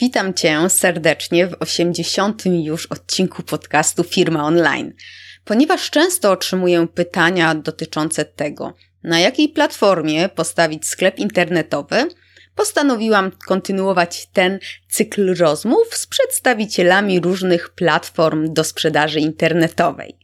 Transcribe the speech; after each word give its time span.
Witam 0.00 0.34
Cię 0.34 0.70
serdecznie 0.70 1.46
w 1.46 1.56
80. 1.60 2.42
już 2.46 2.86
odcinku 2.86 3.42
podcastu 3.42 4.04
Firma 4.04 4.44
Online. 4.44 4.92
Ponieważ 5.44 5.90
często 5.90 6.32
otrzymuję 6.32 6.86
pytania 6.94 7.54
dotyczące 7.54 8.24
tego, 8.24 8.72
na 9.02 9.20
jakiej 9.20 9.48
platformie 9.48 10.28
postawić 10.28 10.86
sklep 10.86 11.18
internetowy, 11.18 12.08
postanowiłam 12.56 13.32
kontynuować 13.46 14.26
ten 14.32 14.58
cykl 14.88 15.34
rozmów 15.34 15.86
z 15.90 16.06
przedstawicielami 16.06 17.20
różnych 17.20 17.68
platform 17.68 18.52
do 18.52 18.64
sprzedaży 18.64 19.20
internetowej. 19.20 20.16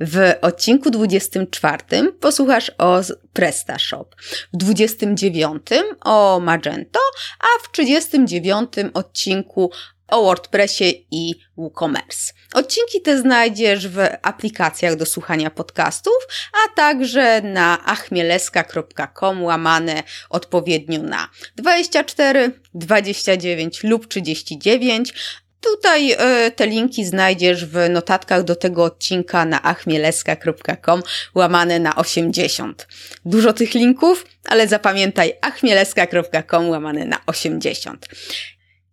W 0.00 0.32
odcinku 0.40 0.90
24 0.90 2.12
posłuchasz 2.20 2.72
o 2.78 3.00
PrestaShop, 3.32 4.14
w 4.52 4.56
29 4.56 5.62
o 6.00 6.40
Magento, 6.40 7.00
a 7.40 7.64
w 7.64 7.72
39 7.72 8.72
odcinku 8.94 9.70
o 10.08 10.22
WordPressie 10.22 11.06
i 11.10 11.34
WooCommerce. 11.56 12.32
Odcinki 12.54 13.02
te 13.02 13.18
znajdziesz 13.18 13.88
w 13.88 13.98
aplikacjach 14.22 14.96
do 14.96 15.06
słuchania 15.06 15.50
podcastów, 15.50 16.18
a 16.52 16.74
także 16.76 17.42
na 17.42 17.84
achmieleska.com 17.84 19.42
łamane 19.42 20.02
odpowiednio 20.30 21.02
na 21.02 21.28
24, 21.56 22.52
29 22.74 23.84
lub 23.84 24.08
39. 24.08 25.14
Tutaj 25.60 26.12
y, 26.12 26.50
te 26.50 26.66
linki 26.66 27.04
znajdziesz 27.04 27.64
w 27.64 27.88
notatkach 27.90 28.44
do 28.44 28.56
tego 28.56 28.84
odcinka 28.84 29.44
na 29.44 29.62
achmieleska.com 29.62 31.02
łamane 31.34 31.78
na 31.78 31.96
80. 31.96 32.88
Dużo 33.24 33.52
tych 33.52 33.74
linków, 33.74 34.26
ale 34.44 34.68
zapamiętaj 34.68 35.32
achmieleska.com 35.40 36.68
łamane 36.68 37.04
na 37.04 37.20
80. 37.26 38.08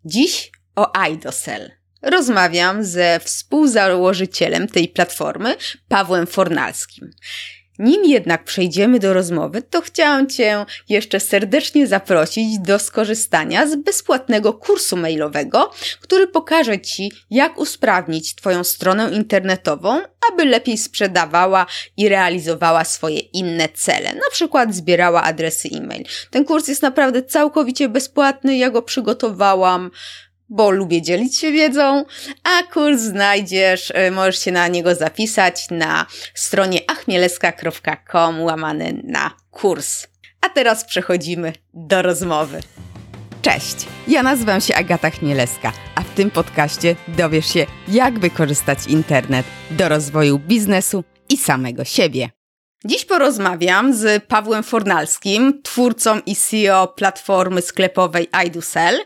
Dziś 0.06 0.52
o 0.76 0.92
iDosel. 1.12 1.72
Rozmawiam 2.02 2.84
ze 2.84 3.20
współzałożycielem 3.20 4.68
tej 4.68 4.88
platformy, 4.88 5.56
Pawłem 5.88 6.28
Fornalskim. 6.28 7.12
Nim 7.80 8.06
jednak 8.06 8.44
przejdziemy 8.44 9.00
do 9.00 9.14
rozmowy, 9.14 9.62
to 9.62 9.82
chciałam 9.82 10.30
Cię 10.30 10.66
jeszcze 10.90 11.20
serdecznie 11.20 11.88
zaprosić 11.88 12.60
do 12.60 12.80
skorzystania 12.80 13.68
z 13.68 13.76
bezpłatnego 13.76 14.54
kursu 14.54 14.98
mailowego, 14.98 15.72
który 16.02 16.28
pokaże 16.28 16.80
Ci, 16.80 17.12
jak 17.30 17.58
usprawnić 17.58 18.36
Twoją 18.36 18.64
stronę 18.64 19.12
internetową, 19.12 20.02
aby 20.32 20.46
lepiej 20.46 20.78
sprzedawała 20.78 21.66
i 21.98 22.10
realizowała 22.10 22.84
swoje 22.84 23.20
inne 23.20 23.70
cele, 23.70 24.14
na 24.14 24.30
przykład 24.32 24.76
zbierała 24.76 25.24
adresy 25.24 25.70
e-mail. 25.74 26.04
Ten 26.32 26.46
kurs 26.46 26.68
jest 26.68 26.82
naprawdę 26.82 27.24
całkowicie 27.24 27.90
bezpłatny, 27.90 28.58
ja 28.58 28.70
go 28.70 28.82
przygotowałam 28.82 29.92
bo 30.52 30.72
lubię 30.72 31.02
dzielić 31.02 31.38
się 31.38 31.52
wiedzą, 31.52 32.06
a 32.44 32.64
kurs 32.74 33.02
znajdziesz, 33.02 33.90
y, 34.08 34.12
możesz 34.12 34.40
się 34.40 34.52
na 34.52 34.68
niego 34.68 34.96
zapisać 34.96 35.68
na 35.70 36.06
stronie 36.34 36.80
achmieleska.com 36.88 38.42
łamany 38.42 39.02
na 39.04 39.32
kurs. 39.52 40.08
A 40.42 40.50
teraz 40.50 40.86
przechodzimy 40.86 41.54
do 41.74 42.02
rozmowy. 42.02 42.60
Cześć, 43.42 43.76
ja 44.08 44.24
nazywam 44.24 44.62
się 44.62 44.76
Agata 44.76 45.10
Chmielewska, 45.10 45.72
a 45.96 46.02
w 46.02 46.10
tym 46.10 46.32
podcaście 46.32 46.96
dowiesz 47.08 47.54
się, 47.54 47.66
jak 47.88 48.20
wykorzystać 48.20 48.88
internet 48.88 49.46
do 49.72 49.90
rozwoju 49.90 50.40
biznesu 50.40 51.04
i 51.30 51.38
samego 51.38 51.86
siebie. 51.86 52.41
Dziś 52.86 53.06
porozmawiam 53.06 53.94
z 53.94 54.24
Pawłem 54.26 54.64
Fornalskim, 54.64 55.62
twórcą 55.64 56.20
i 56.26 56.36
CEO 56.36 56.88
platformy 56.88 57.62
sklepowej 57.62 58.28
iDoSell, 58.48 59.00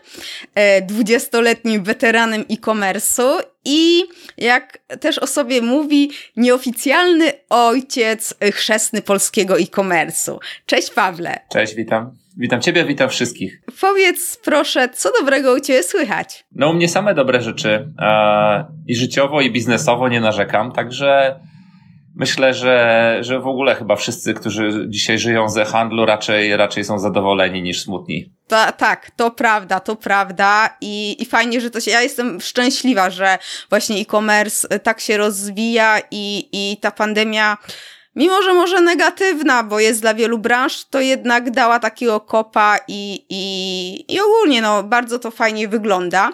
20-letnim 0.88 1.84
weteranem 1.84 2.42
e-commerce'u 2.50 3.40
i 3.66 4.04
jak 4.38 4.78
też 5.00 5.20
o 5.20 5.28
sobie 5.28 5.62
mówi, 5.62 6.12
nieoficjalny 6.38 7.32
ojciec 7.50 8.36
chrzestny 8.54 9.02
polskiego 9.02 9.60
e-commerce'u. 9.60 10.38
Cześć 10.66 10.92
Pawle. 10.92 11.40
Cześć, 11.52 11.76
witam. 11.76 12.12
Witam 12.38 12.62
Ciebie, 12.62 12.86
witam 12.86 13.10
wszystkich. 13.10 13.62
Powiedz 13.82 14.38
proszę, 14.44 14.90
co 14.90 15.10
dobrego 15.20 15.54
u 15.54 15.60
Ciebie 15.60 15.84
słychać? 15.84 16.46
No 16.52 16.70
u 16.70 16.74
mnie 16.74 16.90
same 16.90 17.14
dobre 17.14 17.42
rzeczy. 17.42 17.88
E, 18.00 18.66
I 18.88 18.96
życiowo, 18.96 19.42
i 19.42 19.52
biznesowo 19.52 20.10
nie 20.10 20.22
narzekam, 20.22 20.72
także 20.72 21.40
myślę, 22.16 22.54
że, 22.54 23.18
że 23.22 23.40
w 23.40 23.48
ogóle 23.48 23.76
chyba 23.76 23.96
wszyscy, 23.96 24.34
którzy 24.34 24.86
dzisiaj 24.88 25.20
żyją 25.20 25.50
ze 25.50 25.66
handlu, 25.66 26.06
raczej, 26.06 26.58
raczej 26.58 26.84
są 26.84 27.00
zadowoleni 27.00 27.62
niż 27.62 27.82
smutni. 27.82 28.34
Ta, 28.48 28.72
tak, 28.72 29.12
to 29.12 29.32
prawda, 29.32 29.80
to 29.80 29.96
prawda 29.96 30.78
I, 30.82 31.24
i 31.24 31.26
fajnie, 31.26 31.62
że 31.62 31.70
to 31.70 31.80
się, 31.80 31.92
ja 31.92 32.02
jestem 32.02 32.42
szczęśliwa, 32.42 33.10
że 33.10 33.38
właśnie 33.70 33.98
e-commerce 33.98 34.80
tak 34.80 35.00
się 35.00 35.18
rozwija 35.18 36.00
i, 36.12 36.50
i 36.52 36.78
ta 36.78 36.92
pandemia 36.92 37.58
mimo 38.16 38.42
że 38.42 38.54
może 38.54 38.82
negatywna, 38.82 39.64
bo 39.64 39.80
jest 39.80 40.02
dla 40.02 40.14
wielu 40.14 40.38
branż, 40.38 40.86
to 40.86 41.00
jednak 41.00 41.52
dała 41.52 41.80
takiego 41.80 42.20
kopa 42.20 42.78
i, 42.88 43.26
i, 43.30 44.14
i 44.14 44.20
ogólnie 44.20 44.62
no, 44.62 44.84
bardzo 44.84 45.20
to 45.20 45.32
fajnie 45.32 45.68
wygląda. 45.68 46.30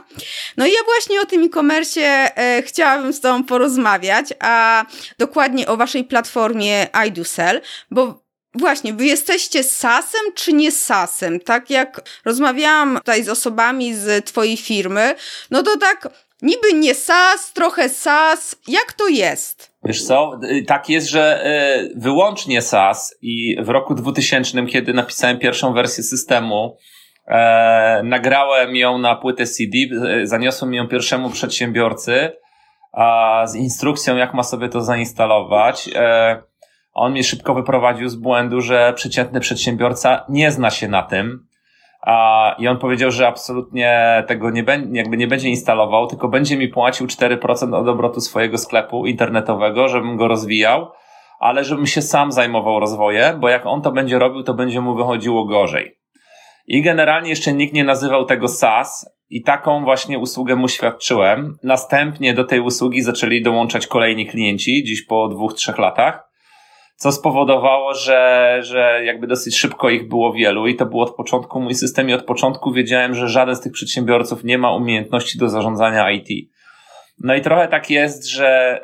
No 0.57 0.65
i 0.65 0.71
ja 0.71 0.79
właśnie 0.85 1.21
o 1.21 1.25
tym 1.25 1.43
e-commerce 1.43 2.01
e, 2.01 2.63
chciałabym 2.63 3.13
z 3.13 3.21
Tobą 3.21 3.43
porozmawiać, 3.43 4.33
a 4.39 4.85
dokładnie 5.17 5.67
o 5.67 5.77
Waszej 5.77 6.03
platformie 6.03 6.87
iDoSell, 7.07 7.61
bo 7.91 8.21
Właśnie, 8.53 8.93
wy 8.93 9.05
jesteście 9.05 9.63
sasem 9.63 10.21
czy 10.35 10.53
nie 10.53 10.71
sasem? 10.71 11.39
Tak 11.39 11.69
jak 11.69 12.01
rozmawiałam 12.25 12.97
tutaj 12.97 13.23
z 13.23 13.29
osobami 13.29 13.95
z 13.95 14.25
twojej 14.25 14.57
firmy, 14.57 15.15
no 15.51 15.63
to 15.63 15.77
tak 15.77 16.09
niby 16.41 16.73
nie 16.73 16.95
sas, 16.95 17.53
trochę 17.53 17.89
sas. 17.89 18.55
Jak 18.67 18.93
to 18.93 19.07
jest? 19.07 19.70
Wiesz 19.83 20.03
co, 20.03 20.39
y, 20.43 20.63
tak 20.63 20.89
jest, 20.89 21.09
że 21.09 21.45
y, 21.45 21.99
wyłącznie 21.99 22.61
SaaS 22.61 23.17
i 23.21 23.57
w 23.63 23.69
roku 23.69 23.95
2000, 23.95 24.65
kiedy 24.65 24.93
napisałem 24.93 25.39
pierwszą 25.39 25.73
wersję 25.73 26.03
systemu, 26.03 26.77
e, 27.27 28.01
nagrałem 28.03 28.75
ją 28.75 28.97
na 28.97 29.15
płytę 29.15 29.45
CD, 29.45 29.77
e, 30.07 30.27
zaniosłem 30.27 30.73
ją 30.73 30.87
pierwszemu 30.87 31.29
przedsiębiorcy 31.29 32.31
z 33.45 33.55
instrukcją, 33.55 34.17
jak 34.17 34.33
ma 34.33 34.43
sobie 34.43 34.69
to 34.69 34.81
zainstalować. 34.81 35.89
E, 35.95 36.41
on 36.93 37.11
mnie 37.11 37.23
szybko 37.23 37.53
wyprowadził 37.53 38.09
z 38.09 38.15
błędu, 38.15 38.61
że 38.61 38.93
przeciętny 38.93 39.39
przedsiębiorca 39.39 40.25
nie 40.29 40.51
zna 40.51 40.69
się 40.69 40.87
na 40.87 41.03
tym 41.03 41.47
a, 42.01 42.55
I 42.59 42.67
on 42.67 42.77
powiedział, 42.77 43.11
że 43.11 43.27
absolutnie 43.27 44.23
tego 44.27 44.49
nie, 44.49 44.63
be, 44.63 44.81
jakby 44.91 45.17
nie 45.17 45.27
będzie 45.27 45.49
instalował, 45.49 46.07
tylko 46.07 46.27
będzie 46.27 46.57
mi 46.57 46.67
płacił 46.67 47.07
4% 47.07 47.75
od 47.75 47.87
obrotu 47.87 48.21
swojego 48.21 48.57
sklepu 48.57 49.05
internetowego, 49.05 49.87
żebym 49.87 50.17
go 50.17 50.27
rozwijał, 50.27 50.91
ale 51.39 51.63
żebym 51.63 51.87
się 51.87 52.01
sam 52.01 52.31
zajmował 52.31 52.79
rozwojem, 52.79 53.39
bo 53.39 53.49
jak 53.49 53.65
on 53.65 53.81
to 53.81 53.91
będzie 53.91 54.19
robił, 54.19 54.43
to 54.43 54.53
będzie 54.53 54.81
mu 54.81 54.95
wychodziło 54.95 55.45
gorzej. 55.45 55.97
I 56.67 56.81
generalnie 56.81 57.29
jeszcze 57.29 57.53
nikt 57.53 57.73
nie 57.73 57.83
nazywał 57.83 58.25
tego 58.25 58.47
SaaS 58.47 59.05
i 59.29 59.43
taką 59.43 59.83
właśnie 59.83 60.19
usługę 60.19 60.55
mu 60.55 60.67
świadczyłem. 60.67 61.57
Następnie 61.63 62.33
do 62.33 62.43
tej 62.43 62.59
usługi 62.59 63.01
zaczęli 63.01 63.41
dołączać 63.41 63.87
kolejni 63.87 64.27
klienci, 64.27 64.83
dziś 64.83 65.05
po 65.05 65.27
dwóch, 65.27 65.53
trzech 65.53 65.77
latach 65.77 66.30
co 67.01 67.11
spowodowało, 67.11 67.93
że, 67.93 68.57
że 68.63 69.01
jakby 69.05 69.27
dosyć 69.27 69.57
szybko 69.57 69.89
ich 69.89 70.07
było 70.07 70.33
wielu 70.33 70.67
i 70.67 70.75
to 70.75 70.85
było 70.85 71.03
od 71.03 71.15
początku 71.15 71.61
mój 71.61 71.75
system 71.75 72.09
i 72.09 72.13
od 72.13 72.23
początku 72.23 72.71
wiedziałem, 72.71 73.15
że 73.15 73.29
żaden 73.29 73.55
z 73.55 73.61
tych 73.61 73.71
przedsiębiorców 73.71 74.43
nie 74.43 74.57
ma 74.57 74.75
umiejętności 74.75 75.39
do 75.39 75.49
zarządzania 75.49 76.11
IT. 76.11 76.49
No 77.19 77.35
i 77.35 77.41
trochę 77.41 77.67
tak 77.67 77.89
jest, 77.89 78.27
że 78.27 78.79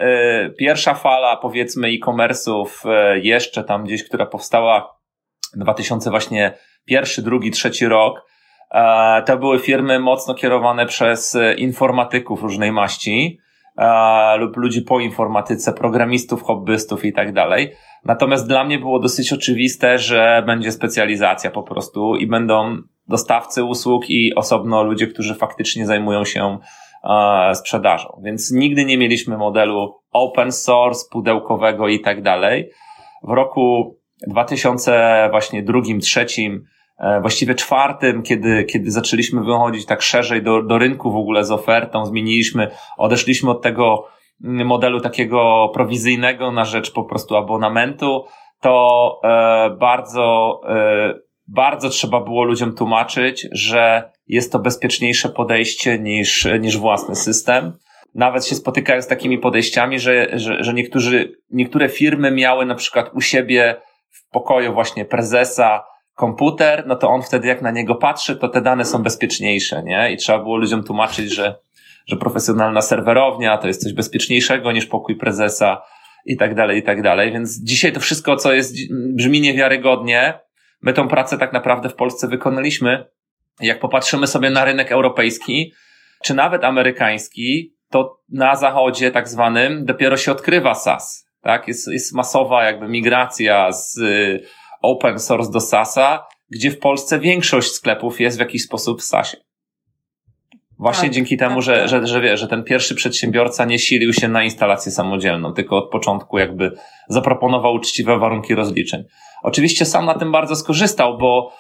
y, 0.50 0.55
pierwsza 0.55 0.94
fala 0.94 1.38
powiedzmy 1.38 1.88
e-commerce'ów 1.88 2.67
y, 2.85 3.19
jeszcze 3.19 3.63
tam 3.63 3.83
gdzieś, 3.83 4.03
która 4.03 4.25
powstała 4.25 4.97
2000 5.55 6.09
właśnie 6.09 6.53
pierwszy, 6.85 7.22
drugi, 7.22 7.51
trzeci 7.51 7.85
rok, 7.85 8.25
y, 8.72 8.78
to 9.25 9.38
były 9.38 9.59
firmy 9.59 9.99
mocno 9.99 10.34
kierowane 10.34 10.85
przez 10.85 11.38
informatyków 11.57 12.41
różnej 12.41 12.72
maści 12.72 13.40
lub 14.38 14.58
ludzi 14.58 14.82
po 14.82 15.00
informatyce, 15.00 15.74
programistów, 15.74 16.44
hobbystów 16.44 17.06
i 17.06 17.14
tak 17.14 17.34
dalej. 17.34 17.72
Natomiast 18.06 18.47
dla 18.47 18.64
mnie 18.64 18.79
było 18.79 19.00
dosyć 19.00 19.34
oczywiste, 19.34 19.97
że 19.97 20.44
będzie 20.46 20.72
specjalizacja 20.72 21.52
po 21.52 21.64
prostu 21.64 22.16
i 22.16 22.28
będą 22.28 22.78
dostawcy 23.08 23.64
usług 23.64 24.09
i 24.09 24.35
osobno 24.35 24.84
ludzie, 24.84 25.08
którzy 25.08 25.35
faktycznie 25.35 25.85
zajmują 25.85 26.26
się 26.26 26.58
e, 27.03 27.56
sprzedażą. 27.56 28.22
Więc 28.24 28.52
nigdy 28.52 28.85
nie 28.85 28.97
mieliśmy 28.97 29.38
modelu 29.38 29.94
open 30.12 30.52
source, 30.52 31.06
pudełkowego 31.12 31.88
i 31.88 32.00
tak 32.00 32.22
dalej. 32.22 32.70
W 33.23 33.30
roku 33.32 33.96
2000 34.28 35.28
właśnie 35.32 35.64
drugim, 35.64 36.00
trzecim, 36.00 36.53
e, 36.56 36.77
właściwie 37.22 37.55
czwartym, 37.55 38.23
kiedy, 38.23 38.64
kiedy 38.64 38.91
zaczęliśmy 38.91 39.44
wychodzić 39.44 39.85
tak 39.85 40.02
szerzej 40.02 40.44
do, 40.44 40.64
do 40.64 40.78
rynku 40.78 41.11
w 41.11 41.16
ogóle 41.16 41.44
z 41.44 41.52
ofertą, 41.52 42.05
zmieniliśmy, 42.05 42.72
odeszliśmy 42.97 43.49
od 43.49 43.61
tego 43.61 44.08
modelu 44.40 45.02
takiego 45.02 45.72
prowizyjnego 45.73 46.52
na 46.52 46.66
rzecz 46.66 46.94
po 46.94 47.03
prostu 47.03 47.35
abonamentu, 47.35 48.26
to 48.61 49.20
e, 49.23 49.70
bardzo, 49.79 50.59
e, 50.70 51.14
bardzo 51.47 51.90
trzeba 51.90 52.22
było 52.22 52.44
ludziom 52.44 52.76
tłumaczyć, 52.76 53.47
że 53.52 54.11
jest 54.28 54.52
to 54.52 54.59
bezpieczniejsze 54.59 55.29
podejście 55.29 55.99
niż, 55.99 56.47
niż 56.59 56.78
własny 56.78 57.16
system. 57.16 57.73
Nawet 58.16 58.46
się 58.46 58.55
spotykają 58.55 59.02
z 59.02 59.08
takimi 59.08 59.38
podejściami, 59.38 59.99
że, 59.99 60.40
że, 60.40 60.64
że 60.64 60.73
niektórzy, 60.73 61.38
niektóre 61.52 61.90
firmy 61.90 62.32
miały 62.32 62.66
na 62.66 62.76
przykład 62.76 63.09
u 63.14 63.22
siebie 63.22 63.76
w 64.09 64.29
pokoju 64.29 64.73
właśnie 64.73 65.05
prezesa 65.05 65.84
komputer, 66.17 66.84
no 66.87 66.96
to 66.96 67.09
on 67.09 67.22
wtedy 67.22 67.47
jak 67.47 67.61
na 67.61 67.72
niego 67.72 67.96
patrzy, 67.96 68.35
to 68.35 68.47
te 68.47 68.61
dane 68.61 68.85
są 68.85 69.03
bezpieczniejsze, 69.03 69.84
nie? 69.84 70.11
I 70.11 70.17
trzeba 70.17 70.40
było 70.40 70.58
ludziom 70.58 70.84
tłumaczyć, 70.84 71.35
że, 71.35 71.55
że 72.05 72.16
profesjonalna 72.16 72.81
serwerownia 72.81 73.58
to 73.58 73.67
jest 73.67 73.84
coś 73.84 73.93
bezpieczniejszego 73.93 74.72
niż 74.72 74.85
pokój 74.85 75.16
prezesa 75.16 75.81
i 76.25 76.37
tak 76.37 76.55
dalej, 76.55 76.79
i 76.79 76.84
tak 76.84 77.02
dalej. 77.02 77.31
Więc 77.31 77.64
dzisiaj 77.64 77.93
to 77.93 77.99
wszystko, 77.99 78.35
co 78.35 78.53
jest, 78.53 78.75
brzmi 78.91 79.41
niewiarygodnie. 79.41 80.40
My 80.81 80.93
tą 80.93 81.08
pracę 81.08 81.37
tak 81.37 81.53
naprawdę 81.53 81.90
w 81.90 81.96
Polsce 81.96 82.28
wykonaliśmy. 82.28 83.05
Jak 83.59 83.79
popatrzymy 83.79 84.28
sobie 84.28 84.49
na 84.49 84.66
rynek 84.66 84.91
europejski, 84.91 85.73
czy 86.23 86.34
nawet 86.34 86.63
amerykański, 86.63 87.73
to 87.90 88.20
na 88.29 88.55
zachodzie 88.55 89.11
tak 89.11 89.29
zwanym 89.29 89.85
dopiero 89.85 90.17
się 90.17 90.31
odkrywa 90.31 90.75
SaaS. 90.75 91.28
Tak? 91.41 91.67
Jest, 91.67 91.87
jest 91.87 92.13
masowa 92.13 92.63
jakby 92.63 92.87
migracja 92.87 93.72
z 93.72 93.99
open 94.87 95.19
source 95.19 95.51
do 95.51 95.59
SaaSa, 95.59 96.25
gdzie 96.49 96.72
w 96.72 96.79
Polsce 96.79 97.19
większość 97.19 97.72
sklepów 97.72 98.19
jest 98.19 98.37
w 98.37 98.39
jakiś 98.39 98.63
sposób 98.63 99.01
w 99.01 99.03
SaaSie. 99.03 99.37
Właśnie 100.79 101.07
tak, 101.07 101.13
dzięki 101.13 101.37
temu, 101.37 101.55
tak, 101.55 101.63
że, 101.63 101.78
tak. 101.78 101.87
Że, 101.87 102.07
że, 102.07 102.22
wie, 102.22 102.37
że 102.37 102.47
ten 102.47 102.63
pierwszy 102.63 102.95
przedsiębiorca 102.95 103.66
nie 103.66 103.79
silił 103.79 104.13
się 104.13 104.28
na 104.28 104.43
instalację 104.43 104.91
samodzielną, 104.91 105.53
tylko 105.53 105.78
od 105.78 105.91
początku 105.91 106.37
jakby 106.37 106.72
zaproponował 107.09 107.73
uczciwe 107.73 108.19
warunki 108.19 108.55
rozliczeń. 108.55 109.03
Oczywiście 109.43 109.85
sam 109.85 110.05
na 110.05 110.13
tym 110.13 110.31
bardzo 110.31 110.55
skorzystał, 110.55 111.17
bo 111.17 111.53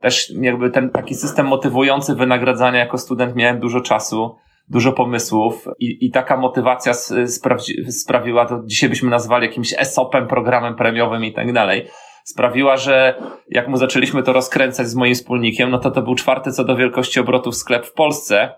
też 0.00 0.32
jakby 0.40 0.70
ten 0.70 0.90
taki 0.90 1.14
system 1.14 1.46
motywujący 1.46 2.14
wynagradzania 2.14 2.78
jako 2.78 2.98
student 2.98 3.36
miałem 3.36 3.60
dużo 3.60 3.80
czasu, 3.80 4.36
dużo 4.68 4.92
pomysłów 4.92 5.68
i, 5.78 6.06
i 6.06 6.10
taka 6.10 6.36
motywacja 6.36 6.94
sprawdzi, 7.26 7.92
sprawiła, 7.92 8.46
to 8.46 8.62
dzisiaj 8.66 8.88
byśmy 8.88 9.10
nazwali 9.10 9.46
jakimś 9.46 9.74
ESOP-em, 9.78 10.26
programem 10.26 10.76
premiowym 10.76 11.24
i 11.24 11.32
tak 11.32 11.52
dalej 11.52 11.88
sprawiła, 12.24 12.76
że 12.76 13.14
jak 13.48 13.68
mu 13.68 13.76
zaczęliśmy 13.76 14.22
to 14.22 14.32
rozkręcać 14.32 14.88
z 14.88 14.94
moim 14.94 15.14
wspólnikiem, 15.14 15.70
no 15.70 15.78
to 15.78 15.90
to 15.90 16.02
był 16.02 16.14
czwarty 16.14 16.52
co 16.52 16.64
do 16.64 16.76
wielkości 16.76 17.20
obrotów 17.20 17.56
sklep 17.56 17.86
w 17.86 17.92
Polsce, 17.92 18.54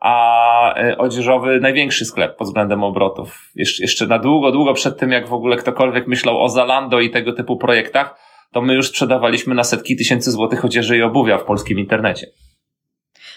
a 0.00 0.74
e, 0.74 0.98
odzieżowy 0.98 1.60
największy 1.60 2.04
sklep 2.04 2.36
pod 2.36 2.48
względem 2.48 2.84
obrotów. 2.84 3.50
Jeszcze, 3.54 3.82
jeszcze 3.82 4.06
na 4.06 4.18
długo, 4.18 4.52
długo 4.52 4.74
przed 4.74 4.98
tym, 4.98 5.12
jak 5.12 5.28
w 5.28 5.32
ogóle 5.32 5.56
ktokolwiek 5.56 6.06
myślał 6.06 6.42
o 6.42 6.48
Zalando 6.48 7.00
i 7.00 7.10
tego 7.10 7.32
typu 7.32 7.56
projektach, 7.56 8.14
to 8.52 8.62
my 8.62 8.74
już 8.74 8.88
sprzedawaliśmy 8.88 9.54
na 9.54 9.64
setki 9.64 9.96
tysięcy 9.96 10.30
złotych 10.30 10.64
odzieży 10.64 10.96
i 10.96 11.02
obuwia 11.02 11.38
w 11.38 11.44
polskim 11.44 11.78
internecie. 11.78 12.26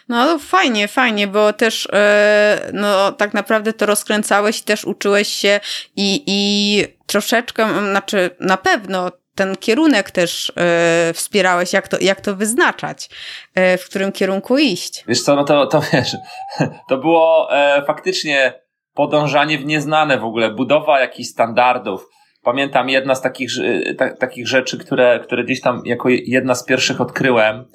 No 0.10 0.40
fajnie, 0.40 0.88
fajnie, 0.88 1.28
bo 1.28 1.54
też 1.54 1.88
e, 1.94 2.72
no 2.74 3.12
tak 3.12 3.34
naprawdę 3.34 3.74
to 3.74 3.86
rozkręcałeś 3.86 4.60
i 4.60 4.64
też 4.64 4.86
uczyłeś 4.86 5.28
się 5.28 5.60
i, 5.96 6.24
i 6.28 6.84
troszeczkę, 7.06 7.68
znaczy 7.90 8.30
na 8.40 8.58
pewno 8.58 9.12
ten 9.36 9.56
kierunek 9.56 10.12
też 10.12 10.54
e, 10.58 11.14
wspierałeś, 11.14 11.74
jak 11.74 11.88
to, 11.88 11.98
jak 12.02 12.22
to 12.22 12.36
wyznaczać, 12.36 13.10
e, 13.56 13.78
w 13.78 13.86
którym 13.86 14.12
kierunku 14.12 14.58
iść. 14.58 15.04
Wiesz 15.08 15.22
co, 15.22 15.36
no 15.36 15.44
to, 15.44 15.68
to 15.68 15.82
wiesz, 15.94 16.16
to 16.90 16.98
było 16.98 17.48
e, 17.58 17.84
faktycznie 17.88 18.54
podążanie 18.94 19.58
w 19.58 19.66
nieznane 19.66 20.18
w 20.18 20.24
ogóle, 20.24 20.52
budowa 20.52 21.00
jakichś 21.00 21.30
standardów. 21.30 22.10
Pamiętam 22.44 22.90
jedna 22.90 23.16
z 23.16 23.22
takich, 23.22 23.50
ta, 23.98 24.16
takich 24.16 24.48
rzeczy, 24.48 24.78
które, 24.78 25.20
które 25.20 25.44
gdzieś 25.44 25.62
tam 25.62 25.82
jako 25.86 26.10
jedna 26.10 26.56
z 26.56 26.66
pierwszych 26.66 27.02
odkryłem, 27.02 27.66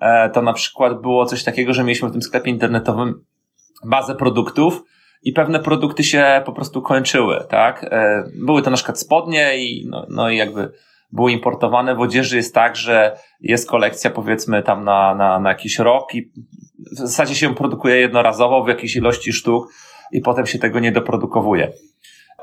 e, 0.00 0.30
to 0.30 0.42
na 0.42 0.52
przykład 0.52 1.00
było 1.00 1.26
coś 1.26 1.44
takiego, 1.44 1.72
że 1.72 1.84
mieliśmy 1.84 2.08
w 2.08 2.12
tym 2.12 2.22
sklepie 2.22 2.50
internetowym 2.50 3.24
bazę 3.84 4.14
produktów, 4.14 4.82
i 5.24 5.32
pewne 5.32 5.60
produkty 5.60 6.04
się 6.04 6.42
po 6.46 6.52
prostu 6.52 6.82
kończyły, 6.82 7.44
tak? 7.48 7.84
E, 7.84 8.24
były 8.34 8.62
to 8.62 8.70
na 8.70 8.76
przykład 8.76 9.00
spodnie 9.00 9.58
i 9.58 9.86
no, 9.88 10.06
no 10.08 10.30
i 10.30 10.36
jakby 10.36 10.72
było 11.14 11.28
importowane 11.28 11.94
w 11.94 12.00
odzieży 12.00 12.36
jest 12.36 12.54
tak, 12.54 12.76
że 12.76 13.18
jest 13.40 13.68
kolekcja 13.68 14.10
powiedzmy 14.10 14.62
tam 14.62 14.84
na, 14.84 15.14
na, 15.14 15.40
na 15.40 15.48
jakiś 15.48 15.78
rok 15.78 16.14
i 16.14 16.32
w 16.92 16.98
zasadzie 16.98 17.34
się 17.34 17.54
produkuje 17.54 17.96
jednorazowo 17.96 18.64
w 18.64 18.68
jakiejś 18.68 18.96
ilości 18.96 19.32
sztuk 19.32 19.72
i 20.12 20.20
potem 20.20 20.46
się 20.46 20.58
tego 20.58 20.80
nie 20.80 20.92
doprodukowuje. 20.92 21.72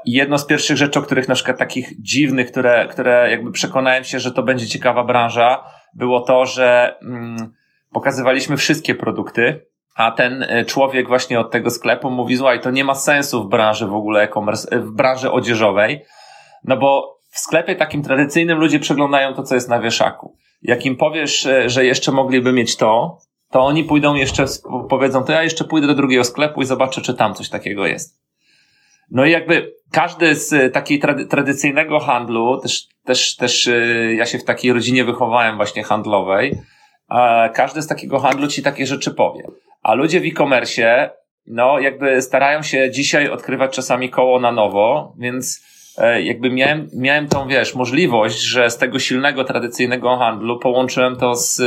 I 0.06 0.12
jedno 0.12 0.38
z 0.38 0.46
pierwszych 0.46 0.78
rzeczy, 0.78 1.00
o 1.00 1.02
których 1.02 1.28
na 1.28 1.36
przykład 1.36 1.58
takich 1.58 2.02
dziwnych, 2.02 2.52
które, 2.52 2.88
które 2.88 3.32
jakby 3.32 3.52
przekonałem 3.52 4.04
się, 4.04 4.20
że 4.20 4.32
to 4.32 4.44
będzie 4.44 4.68
ciekawa 4.68 5.04
branża, 5.04 5.64
było 5.94 6.22
to, 6.22 6.46
że 6.46 6.96
mm, 7.02 7.54
pokazywaliśmy 7.92 8.58
wszystkie 8.58 8.96
produkty, 8.96 9.66
a 9.96 10.12
ten 10.12 10.44
e, 10.44 10.66
człowiek 10.66 11.08
właśnie 11.08 11.40
od 11.40 11.52
tego 11.52 11.70
sklepu 11.70 12.10
mówi, 12.10 12.38
słuchaj, 12.38 12.62
to 12.62 12.72
nie 12.72 12.84
ma 12.84 12.96
sensu 12.96 13.44
w 13.44 13.50
branży 13.50 13.88
w 13.88 13.96
ogóle 13.96 14.22
e-commerce, 14.22 14.80
w 14.80 14.92
branży 14.92 15.32
odzieżowej, 15.32 16.06
no 16.64 16.78
bo 16.78 17.21
w 17.32 17.40
sklepie 17.40 17.76
takim 17.76 18.04
tradycyjnym 18.04 18.60
ludzie 18.60 18.80
przeglądają 18.80 19.34
to, 19.34 19.44
co 19.44 19.56
jest 19.56 19.70
na 19.70 19.82
wieszaku. 19.82 20.38
Jak 20.62 20.86
im 20.86 20.98
powiesz, 20.98 21.46
e, 21.46 21.70
że 21.70 21.86
jeszcze 21.86 22.12
mogliby 22.12 22.54
mieć 22.54 22.76
to, 22.76 23.18
to 23.52 23.62
oni 23.62 23.84
pójdą 23.84 24.16
jeszcze, 24.16 24.46
powiedzą, 24.90 25.24
to 25.24 25.32
ja 25.32 25.44
jeszcze 25.44 25.64
pójdę 25.64 25.88
do 25.88 25.96
drugiego 25.96 26.24
sklepu 26.24 26.62
i 26.62 26.66
zobaczę, 26.66 27.02
czy 27.02 27.14
tam 27.14 27.34
coś 27.34 27.50
takiego 27.50 27.88
jest. 27.88 28.22
No 29.12 29.26
i 29.26 29.32
jakby 29.32 29.74
każdy 29.92 30.36
z 30.36 30.54
e, 30.54 30.70
takiej 30.70 31.00
trady, 31.00 31.26
tradycyjnego 31.26 32.00
handlu, 32.00 32.60
też, 32.60 32.88
też, 33.06 33.36
też 33.36 33.68
e, 33.68 34.14
ja 34.14 34.26
się 34.26 34.40
w 34.40 34.44
takiej 34.44 34.74
rodzinie 34.74 35.06
wychowałem 35.06 35.56
właśnie 35.56 35.84
handlowej, 35.84 36.58
każdy 37.54 37.82
z 37.82 37.88
takiego 37.88 38.20
handlu 38.20 38.48
ci 38.48 38.64
takie 38.64 38.86
rzeczy 38.86 39.12
powie. 39.12 39.44
A 39.82 39.94
ludzie 39.94 40.20
w 40.20 40.26
e-commerce, 40.26 41.10
no 41.48 41.80
jakby 41.80 42.22
starają 42.22 42.62
się 42.62 42.92
dzisiaj 42.92 43.30
odkrywać 43.30 43.76
czasami 43.76 44.10
koło 44.10 44.40
na 44.40 44.52
nowo, 44.52 45.14
więc 45.20 45.66
jakby 46.24 46.50
miałem, 46.50 46.88
miałem 46.94 47.28
tą, 47.28 47.48
wiesz, 47.48 47.76
możliwość, 47.76 48.42
że 48.42 48.70
z 48.70 48.78
tego 48.78 49.00
silnego, 49.00 49.44
tradycyjnego 49.44 50.18
handlu 50.18 50.60
połączyłem 50.60 51.16
to 51.16 51.36
z, 51.36 51.60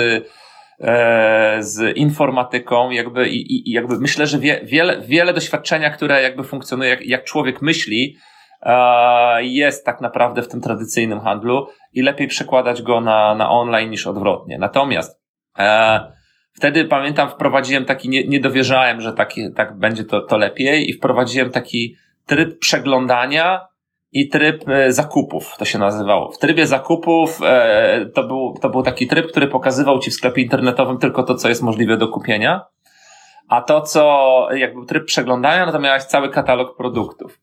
e, 0.81 1.57
z 1.59 1.97
informatyką, 1.97 2.91
jakby 2.91 3.29
i, 3.29 3.71
i 3.71 3.73
jakby 3.73 3.99
myślę, 3.99 4.27
że 4.27 4.39
wie, 4.39 4.61
wiele, 4.65 5.01
wiele 5.01 5.33
doświadczenia, 5.33 5.91
które 5.91 6.23
jakby 6.23 6.45
funkcjonuje, 6.45 6.91
jak, 6.91 7.07
jak 7.07 7.25
człowiek 7.25 7.63
myśli, 7.63 8.17
e, 8.63 9.45
jest 9.45 9.87
tak 9.87 10.01
naprawdę 10.01 10.43
w 10.43 10.49
tym 10.49 10.61
tradycyjnym 10.61 11.21
handlu 11.21 11.67
i 11.93 12.03
lepiej 12.03 12.29
przekładać 12.29 12.83
go 12.83 13.01
na, 13.01 13.35
na 13.35 13.51
online 13.51 13.91
niż 13.91 14.07
odwrotnie. 14.07 14.59
Natomiast 14.59 15.25
wtedy 16.53 16.85
pamiętam, 16.85 17.31
wprowadziłem 17.31 17.85
taki, 17.85 18.09
nie, 18.09 18.29
nie 18.29 18.41
dowierzałem, 18.41 19.01
że 19.01 19.13
taki, 19.13 19.53
tak 19.53 19.79
będzie 19.79 20.05
to, 20.05 20.21
to 20.21 20.37
lepiej 20.37 20.91
i 20.91 20.93
wprowadziłem 20.93 21.51
taki 21.51 21.97
tryb 22.27 22.59
przeglądania 22.59 23.61
i 24.15 24.29
tryb 24.29 24.69
e, 24.69 24.93
zakupów, 24.93 25.57
to 25.59 25.65
się 25.65 25.79
nazywało. 25.79 26.33
W 26.33 26.39
trybie 26.39 26.67
zakupów 26.67 27.41
e, 27.45 28.07
to, 28.15 28.25
był, 28.25 28.55
to 28.63 28.71
był 28.71 28.83
taki 28.83 29.07
tryb, 29.07 29.27
który 29.27 29.49
pokazywał 29.49 29.99
ci 29.99 30.11
w 30.11 30.15
sklepie 30.15 30.43
internetowym 30.43 30.99
tylko 30.99 31.23
to, 31.23 31.35
co 31.35 31.49
jest 31.49 31.63
możliwe 31.63 31.97
do 31.97 32.09
kupienia, 32.09 32.65
a 33.49 33.63
to, 33.63 33.81
co 33.81 34.49
jakby 34.53 34.87
tryb 34.87 35.05
przeglądania, 35.05 35.67
no 35.67 35.73
to 35.73 35.79
miałeś 35.79 36.03
cały 36.03 36.29
katalog 36.29 36.77
produktów. 36.77 37.41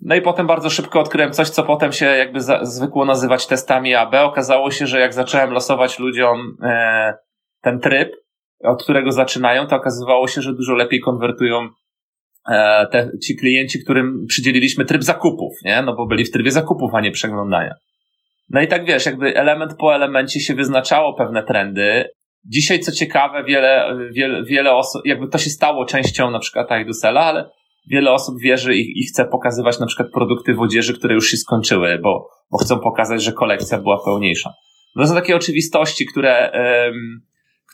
No 0.00 0.14
i 0.14 0.22
potem 0.22 0.46
bardzo 0.46 0.70
szybko 0.70 1.00
odkryłem 1.00 1.32
coś, 1.32 1.48
co 1.48 1.62
potem 1.62 1.92
się 1.92 2.06
jakby 2.06 2.40
za, 2.40 2.64
zwykło 2.64 3.04
nazywać 3.04 3.46
testami 3.46 3.94
AB. 3.94 4.14
Okazało 4.14 4.70
się, 4.70 4.86
że 4.86 5.00
jak 5.00 5.14
zacząłem 5.14 5.50
losować 5.50 5.98
ludziom 5.98 6.56
e, 6.62 7.14
ten 7.60 7.80
tryb, 7.80 8.12
od 8.64 8.82
którego 8.82 9.12
zaczynają, 9.12 9.66
to 9.66 9.76
okazywało 9.76 10.28
się, 10.28 10.42
że 10.42 10.54
dużo 10.54 10.74
lepiej 10.74 11.00
konwertują 11.00 11.68
te, 12.92 13.10
ci 13.22 13.36
klienci, 13.36 13.84
którym 13.84 14.24
przydzieliliśmy 14.28 14.84
tryb 14.84 15.04
zakupów, 15.04 15.52
nie? 15.64 15.82
No 15.82 15.96
bo 15.96 16.06
byli 16.06 16.24
w 16.24 16.30
trybie 16.30 16.50
zakupów, 16.50 16.94
a 16.94 17.00
nie 17.00 17.10
przeglądania. 17.10 17.74
No 18.50 18.60
i 18.60 18.68
tak 18.68 18.86
wiesz, 18.86 19.06
jakby 19.06 19.36
element 19.36 19.74
po 19.78 19.94
elemencie 19.94 20.40
się 20.40 20.54
wyznaczało 20.54 21.14
pewne 21.14 21.42
trendy. 21.42 22.04
Dzisiaj, 22.44 22.80
co 22.80 22.92
ciekawe, 22.92 23.44
wiele, 23.44 23.96
wiele, 24.12 24.44
wiele 24.44 24.74
osób, 24.74 25.02
jakby 25.04 25.28
to 25.28 25.38
się 25.38 25.50
stało 25.50 25.84
częścią 25.84 26.30
na 26.30 26.38
przykład 26.38 26.72
Aidusela, 26.72 27.20
ale 27.20 27.50
wiele 27.90 28.12
osób 28.12 28.34
wierzy 28.40 28.74
i, 28.74 29.00
i 29.00 29.06
chce 29.06 29.24
pokazywać 29.24 29.78
na 29.78 29.86
przykład 29.86 30.08
produkty 30.12 30.54
w 30.54 30.60
odzieży, 30.60 30.94
które 30.98 31.14
już 31.14 31.30
się 31.30 31.36
skończyły, 31.36 31.98
bo, 32.02 32.28
bo 32.50 32.58
chcą 32.58 32.78
pokazać, 32.78 33.22
że 33.22 33.32
kolekcja 33.32 33.78
była 33.78 34.04
pełniejsza. 34.04 34.52
No 34.96 35.02
to 35.02 35.08
są 35.08 35.14
takie 35.14 35.36
oczywistości, 35.36 36.06
które, 36.06 36.52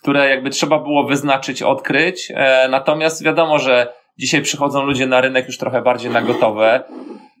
które 0.01 0.29
jakby 0.29 0.49
trzeba 0.49 0.79
było 0.79 1.07
wyznaczyć, 1.07 1.61
odkryć, 1.61 2.31
e, 2.35 2.67
natomiast 2.69 3.23
wiadomo, 3.23 3.59
że 3.59 3.93
Dzisiaj 4.17 4.41
przychodzą 4.41 4.85
ludzie 4.85 5.07
na 5.07 5.21
rynek 5.21 5.47
już 5.47 5.57
trochę 5.57 5.81
bardziej 5.81 6.11
na 6.11 6.21
gotowe. 6.21 6.83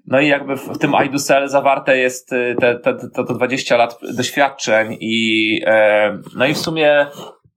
No 0.07 0.19
i 0.19 0.27
jakby 0.27 0.55
w 0.55 0.77
tym 0.77 0.93
iDusel 1.05 1.49
zawarte 1.49 1.97
jest 1.97 2.33
y, 2.33 2.55
te, 2.59 2.79
te, 2.79 2.93
te, 2.93 3.23
te 3.23 3.33
20 3.33 3.77
lat 3.77 3.99
doświadczeń 4.17 4.97
i 4.99 5.59
e, 5.65 6.17
no 6.35 6.45
i 6.45 6.53
w 6.53 6.57
sumie 6.57 7.07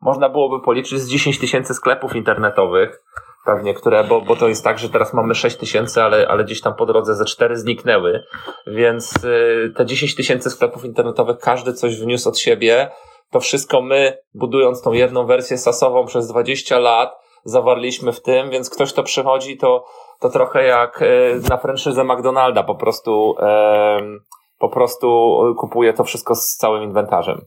można 0.00 0.28
byłoby 0.28 0.64
policzyć 0.64 0.99
z 0.99 1.08
10 1.08 1.38
tysięcy 1.38 1.75
sklepów 1.75 2.16
internetowych 2.16 3.02
pewnie, 3.46 3.75
które, 3.75 4.04
bo, 4.04 4.20
bo 4.20 4.37
to 4.37 4.49
jest 4.49 4.64
tak, 4.64 4.78
że 4.78 4.88
teraz 4.88 5.14
mamy 5.14 5.35
6 5.35 5.56
tysięcy, 5.56 6.02
ale, 6.02 6.28
ale 6.28 6.44
gdzieś 6.44 6.61
tam 6.61 6.75
po 6.75 6.87
drodze 6.87 7.14
ze 7.14 7.25
4 7.25 7.56
zniknęły, 7.56 8.23
więc 8.66 9.25
y, 9.25 9.73
te 9.76 9.87
10 9.87 10.14
tysięcy 10.14 10.50
sklepów 10.50 10.85
internetowych, 10.85 11.38
każdy 11.38 11.73
coś 11.73 12.00
wniósł 12.00 12.28
od 12.28 12.38
siebie, 12.38 12.90
to 13.30 13.40
wszystko 13.40 13.82
my, 13.82 14.18
budując 14.35 14.82
tą 14.82 14.92
jedną 14.92 15.26
wersję 15.26 15.58
sasową 15.58 16.06
przez 16.06 16.28
20 16.28 16.78
lat, 16.78 17.25
zawarliśmy 17.47 18.12
w 18.12 18.23
tym, 18.23 18.50
więc 18.50 18.71
ktoś, 18.71 18.93
kto 18.93 19.03
przychodzi, 19.03 19.57
to, 19.57 19.85
to 20.21 20.31
trochę 20.31 20.65
jak 20.65 21.03
e, 21.03 21.07
na 21.50 21.57
franczyzę 21.57 22.05
McDonalda, 22.05 22.62
po 22.62 22.75
prostu, 22.75 23.35
po 24.59 24.69
prostu 24.69 25.38
kupuje 25.59 25.93
to 25.93 26.05
wszystko 26.05 26.35
z 26.35 26.57
całym 26.57 26.83
inwentarzem. 26.83 27.41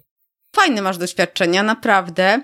Fajne 0.55 0.81
masz 0.81 0.97
doświadczenia, 0.97 1.63
naprawdę. 1.63 2.41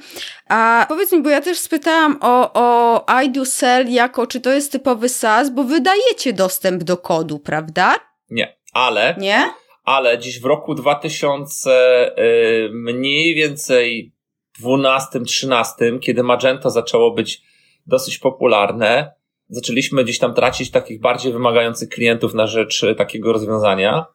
A 0.49 0.85
powiedz 0.89 1.11
mi, 1.11 1.21
bo 1.21 1.29
ja 1.29 1.41
też 1.41 1.59
spytałam 1.59 2.17
o, 2.21 2.51
o 2.53 3.05
iDoSell 3.23 3.89
jako, 3.89 4.27
czy 4.27 4.41
to 4.41 4.49
jest 4.49 4.71
typowy 4.71 5.09
SaaS, 5.09 5.49
bo 5.49 5.63
wydajecie 5.63 6.33
dostęp 6.33 6.83
do 6.83 6.97
kodu, 6.97 7.39
prawda? 7.39 7.95
Nie, 8.29 8.57
ale... 8.73 9.15
Nie? 9.17 9.49
Ale 9.83 10.19
dziś 10.19 10.41
w 10.41 10.45
roku 10.45 10.75
2000 10.75 11.71
yy, 12.17 12.69
mniej 12.73 13.35
więcej 13.35 14.14
12-13, 14.63 15.99
kiedy 15.99 16.23
Magento 16.23 16.69
zaczęło 16.69 17.11
być 17.11 17.41
dosyć 17.87 18.17
popularne, 18.17 19.11
zaczęliśmy 19.49 20.03
gdzieś 20.03 20.19
tam 20.19 20.33
tracić 20.33 20.71
takich 20.71 21.01
bardziej 21.01 21.33
wymagających 21.33 21.89
klientów 21.89 22.33
na 22.33 22.47
rzecz 22.47 22.85
takiego 22.97 23.33
rozwiązania 23.33 24.05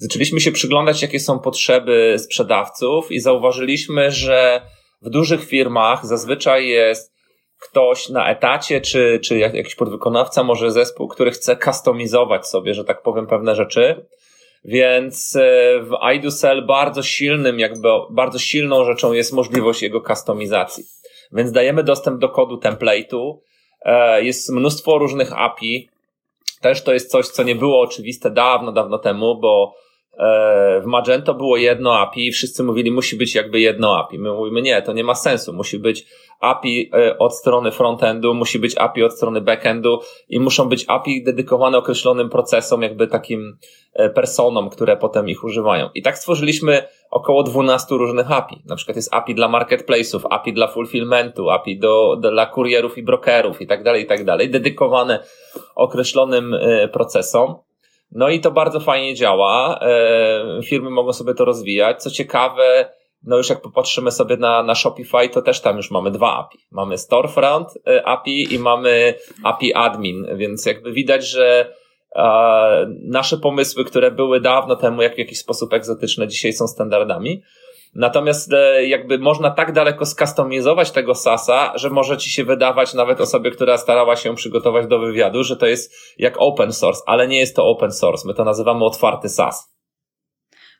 zaczęliśmy 0.00 0.40
się 0.40 0.52
przyglądać, 0.52 1.02
jakie 1.02 1.20
są 1.20 1.38
potrzeby 1.38 2.16
sprzedawców 2.18 3.12
i 3.12 3.20
zauważyliśmy, 3.20 4.10
że 4.10 4.62
w 5.02 5.10
dużych 5.10 5.44
firmach 5.44 6.06
zazwyczaj 6.06 6.68
jest 6.68 7.12
ktoś 7.58 8.08
na 8.08 8.30
etacie, 8.30 8.80
czy, 8.80 9.20
czy 9.24 9.38
jakiś 9.38 9.74
podwykonawca, 9.74 10.44
może 10.44 10.70
zespół, 10.70 11.08
który 11.08 11.30
chce 11.30 11.56
kustomizować 11.56 12.46
sobie, 12.46 12.74
że 12.74 12.84
tak 12.84 13.02
powiem, 13.02 13.26
pewne 13.26 13.56
rzeczy. 13.56 14.06
Więc 14.64 15.36
e, 15.36 15.40
w 15.80 16.14
iDoSell 16.16 16.66
bardzo 16.66 17.02
silnym, 17.02 17.58
jakby 17.58 17.88
bardzo 18.10 18.38
silną 18.38 18.84
rzeczą 18.84 19.12
jest 19.12 19.32
możliwość 19.32 19.82
jego 19.82 20.00
kustomizacji. 20.00 20.84
Więc 21.32 21.52
dajemy 21.52 21.84
dostęp 21.84 22.20
do 22.20 22.28
kodu 22.28 22.56
template'u. 22.56 23.36
E, 23.84 24.24
jest 24.24 24.50
mnóstwo 24.52 24.98
różnych 24.98 25.32
API. 25.32 25.88
Też 26.60 26.84
to 26.84 26.92
jest 26.92 27.10
coś, 27.10 27.26
co 27.26 27.42
nie 27.42 27.54
było 27.54 27.80
oczywiste 27.80 28.30
dawno, 28.30 28.72
dawno 28.72 28.98
temu, 28.98 29.40
bo 29.40 29.74
w 30.82 30.86
Magento 30.86 31.34
było 31.34 31.56
jedno 31.56 31.98
API 31.98 32.26
i 32.26 32.32
wszyscy 32.32 32.62
mówili, 32.62 32.90
musi 32.90 33.16
być 33.16 33.34
jakby 33.34 33.60
jedno 33.60 33.98
API. 33.98 34.18
My 34.18 34.32
mówimy, 34.32 34.62
nie, 34.62 34.82
to 34.82 34.92
nie 34.92 35.04
ma 35.04 35.14
sensu. 35.14 35.52
Musi 35.52 35.78
być 35.78 36.06
API 36.40 36.90
e, 36.94 37.18
od 37.18 37.34
strony 37.34 37.70
frontendu, 37.70 38.34
musi 38.34 38.58
być 38.58 38.78
API 38.78 39.02
od 39.02 39.12
strony 39.12 39.40
backendu 39.40 40.00
i 40.28 40.40
muszą 40.40 40.68
być 40.68 40.84
API 40.88 41.22
dedykowane 41.22 41.78
określonym 41.78 42.30
procesom, 42.30 42.82
jakby 42.82 43.06
takim 43.06 43.58
e, 43.94 44.10
personom, 44.10 44.70
które 44.70 44.96
potem 44.96 45.28
ich 45.28 45.44
używają. 45.44 45.90
I 45.94 46.02
tak 46.02 46.18
stworzyliśmy 46.18 46.82
około 47.10 47.42
12 47.42 47.94
różnych 47.94 48.32
API. 48.32 48.62
Na 48.66 48.76
przykład 48.76 48.96
jest 48.96 49.14
API 49.14 49.34
dla 49.34 49.48
marketplace'ów, 49.48 50.20
API 50.30 50.52
dla 50.52 50.66
fulfillmentu, 50.66 51.50
API 51.50 51.78
do, 51.78 52.16
dla 52.16 52.46
kurierów 52.46 52.98
i 52.98 53.02
brokerów 53.02 53.62
i 53.62 53.66
tak 53.66 53.82
dalej, 53.82 54.02
i 54.02 54.06
tak 54.06 54.24
dalej, 54.24 54.50
dedykowane 54.50 55.22
określonym 55.74 56.56
procesom. 56.92 57.54
No 58.12 58.28
i 58.28 58.40
to 58.40 58.50
bardzo 58.50 58.80
fajnie 58.80 59.14
działa. 59.14 59.80
E, 59.82 60.62
firmy 60.62 60.90
mogą 60.90 61.12
sobie 61.12 61.34
to 61.34 61.44
rozwijać. 61.44 62.02
Co 62.02 62.10
ciekawe, 62.10 62.88
no 63.22 63.36
już 63.36 63.50
jak 63.50 63.60
popatrzymy 63.60 64.10
sobie 64.10 64.36
na, 64.36 64.62
na 64.62 64.74
Shopify, 64.74 65.28
to 65.28 65.42
też 65.42 65.60
tam 65.60 65.76
już 65.76 65.90
mamy 65.90 66.10
dwa 66.10 66.36
API. 66.36 66.58
Mamy 66.70 66.98
Storefront 66.98 67.68
e, 67.86 68.06
API 68.06 68.54
i 68.54 68.58
mamy 68.58 69.14
API 69.44 69.74
Admin, 69.74 70.26
więc 70.36 70.66
jakby 70.66 70.92
widać, 70.92 71.26
że 71.26 71.74
nasze 73.02 73.36
pomysły, 73.36 73.84
które 73.84 74.10
były 74.10 74.40
dawno 74.40 74.76
temu 74.76 75.02
jak 75.02 75.14
w 75.14 75.18
jakiś 75.18 75.38
sposób 75.38 75.72
egzotyczne, 75.72 76.28
dzisiaj 76.28 76.52
są 76.52 76.68
standardami. 76.68 77.42
Natomiast 77.94 78.52
e, 78.52 78.86
jakby 78.86 79.18
można 79.18 79.50
tak 79.50 79.72
daleko 79.72 80.06
skustomizować 80.06 80.90
tego 80.90 81.14
SASa, 81.14 81.72
że 81.74 81.90
może 81.90 82.18
ci 82.18 82.30
się 82.30 82.44
wydawać 82.44 82.94
nawet 82.94 83.20
osobie, 83.20 83.50
która 83.50 83.78
starała 83.78 84.16
się 84.16 84.34
przygotować 84.34 84.86
do 84.86 84.98
wywiadu, 84.98 85.44
że 85.44 85.56
to 85.56 85.66
jest 85.66 85.94
jak 86.18 86.34
open 86.38 86.72
source, 86.72 87.02
ale 87.06 87.28
nie 87.28 87.38
jest 87.38 87.56
to 87.56 87.66
open 87.66 87.92
source. 87.92 88.28
My 88.28 88.34
to 88.34 88.44
nazywamy 88.44 88.84
otwarty 88.84 89.28
SAS. 89.28 89.74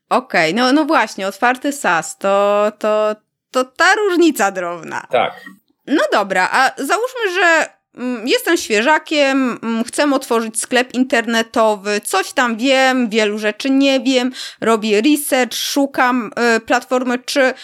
Okej, 0.08 0.52
okay, 0.52 0.62
no, 0.62 0.72
no 0.72 0.84
właśnie, 0.84 1.26
otwarty 1.26 1.72
SAS 1.72 2.18
to, 2.18 2.66
to, 2.78 3.16
to 3.50 3.64
ta 3.64 3.94
różnica 3.94 4.50
drobna. 4.50 5.06
Tak. 5.10 5.44
No 5.86 6.02
dobra, 6.12 6.48
a 6.52 6.70
załóżmy, 6.76 7.34
że 7.34 7.79
jestem 8.24 8.56
świeżakiem, 8.56 9.58
mm, 9.62 9.84
chcę 9.84 10.14
otworzyć 10.14 10.60
sklep 10.60 10.94
internetowy, 10.94 12.00
coś 12.04 12.32
tam 12.32 12.56
wiem, 12.56 13.08
wielu 13.08 13.38
rzeczy 13.38 13.70
nie 13.70 14.00
wiem, 14.00 14.32
robię 14.60 15.02
research, 15.02 15.54
szukam 15.54 16.30
y, 16.56 16.60
platformy, 16.60 17.18
czy 17.18 17.54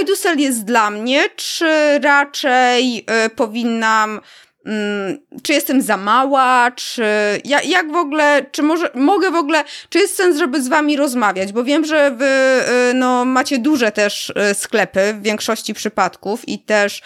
iDoSell 0.00 0.38
jest 0.38 0.64
dla 0.64 0.90
mnie, 0.90 1.28
czy 1.36 1.98
raczej 2.02 3.06
y, 3.26 3.30
powinnam 3.30 4.20
mm, 4.66 5.18
czy 5.42 5.52
jestem 5.52 5.82
za 5.82 5.96
mała, 5.96 6.70
czy 6.70 7.04
jak, 7.44 7.66
jak 7.66 7.92
w 7.92 7.96
ogóle, 7.96 8.46
czy 8.52 8.62
może, 8.62 8.90
mogę 8.94 9.30
w 9.30 9.36
ogóle, 9.36 9.64
czy 9.88 9.98
jest 9.98 10.16
sens, 10.16 10.38
żeby 10.38 10.62
z 10.62 10.68
wami 10.68 10.96
rozmawiać, 10.96 11.52
bo 11.52 11.64
wiem, 11.64 11.84
że 11.84 12.10
wy 12.10 12.60
y, 12.90 12.94
no, 12.94 13.24
macie 13.24 13.58
duże 13.58 13.92
też 13.92 14.32
sklepy 14.54 15.14
w 15.14 15.22
większości 15.22 15.74
przypadków 15.74 16.48
i 16.48 16.58
też 16.58 17.02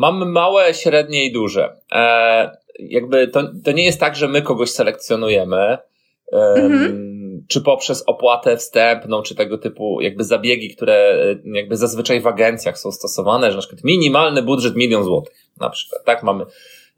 Mamy 0.00 0.26
małe, 0.26 0.74
średnie 0.74 1.24
i 1.24 1.32
duże. 1.32 1.76
E, 1.92 2.56
jakby 2.78 3.28
to, 3.28 3.42
to 3.64 3.72
nie 3.72 3.84
jest 3.84 4.00
tak, 4.00 4.16
że 4.16 4.28
my 4.28 4.42
kogoś 4.42 4.70
selekcjonujemy, 4.70 5.78
mhm. 6.32 7.44
czy 7.48 7.60
poprzez 7.60 8.04
opłatę 8.06 8.56
wstępną, 8.56 9.22
czy 9.22 9.34
tego 9.34 9.58
typu 9.58 10.00
jakby 10.00 10.24
zabiegi, 10.24 10.76
które 10.76 10.94
e, 10.94 11.36
jakby 11.58 11.76
zazwyczaj 11.76 12.20
w 12.20 12.26
agencjach 12.26 12.78
są 12.78 12.92
stosowane, 12.92 13.50
że 13.50 13.56
na 13.56 13.60
przykład 13.60 13.84
minimalny 13.84 14.42
budżet 14.42 14.76
milion 14.76 15.04
złotych, 15.04 15.46
na 15.60 15.70
przykład. 15.70 16.04
Tak, 16.04 16.22
mamy 16.22 16.44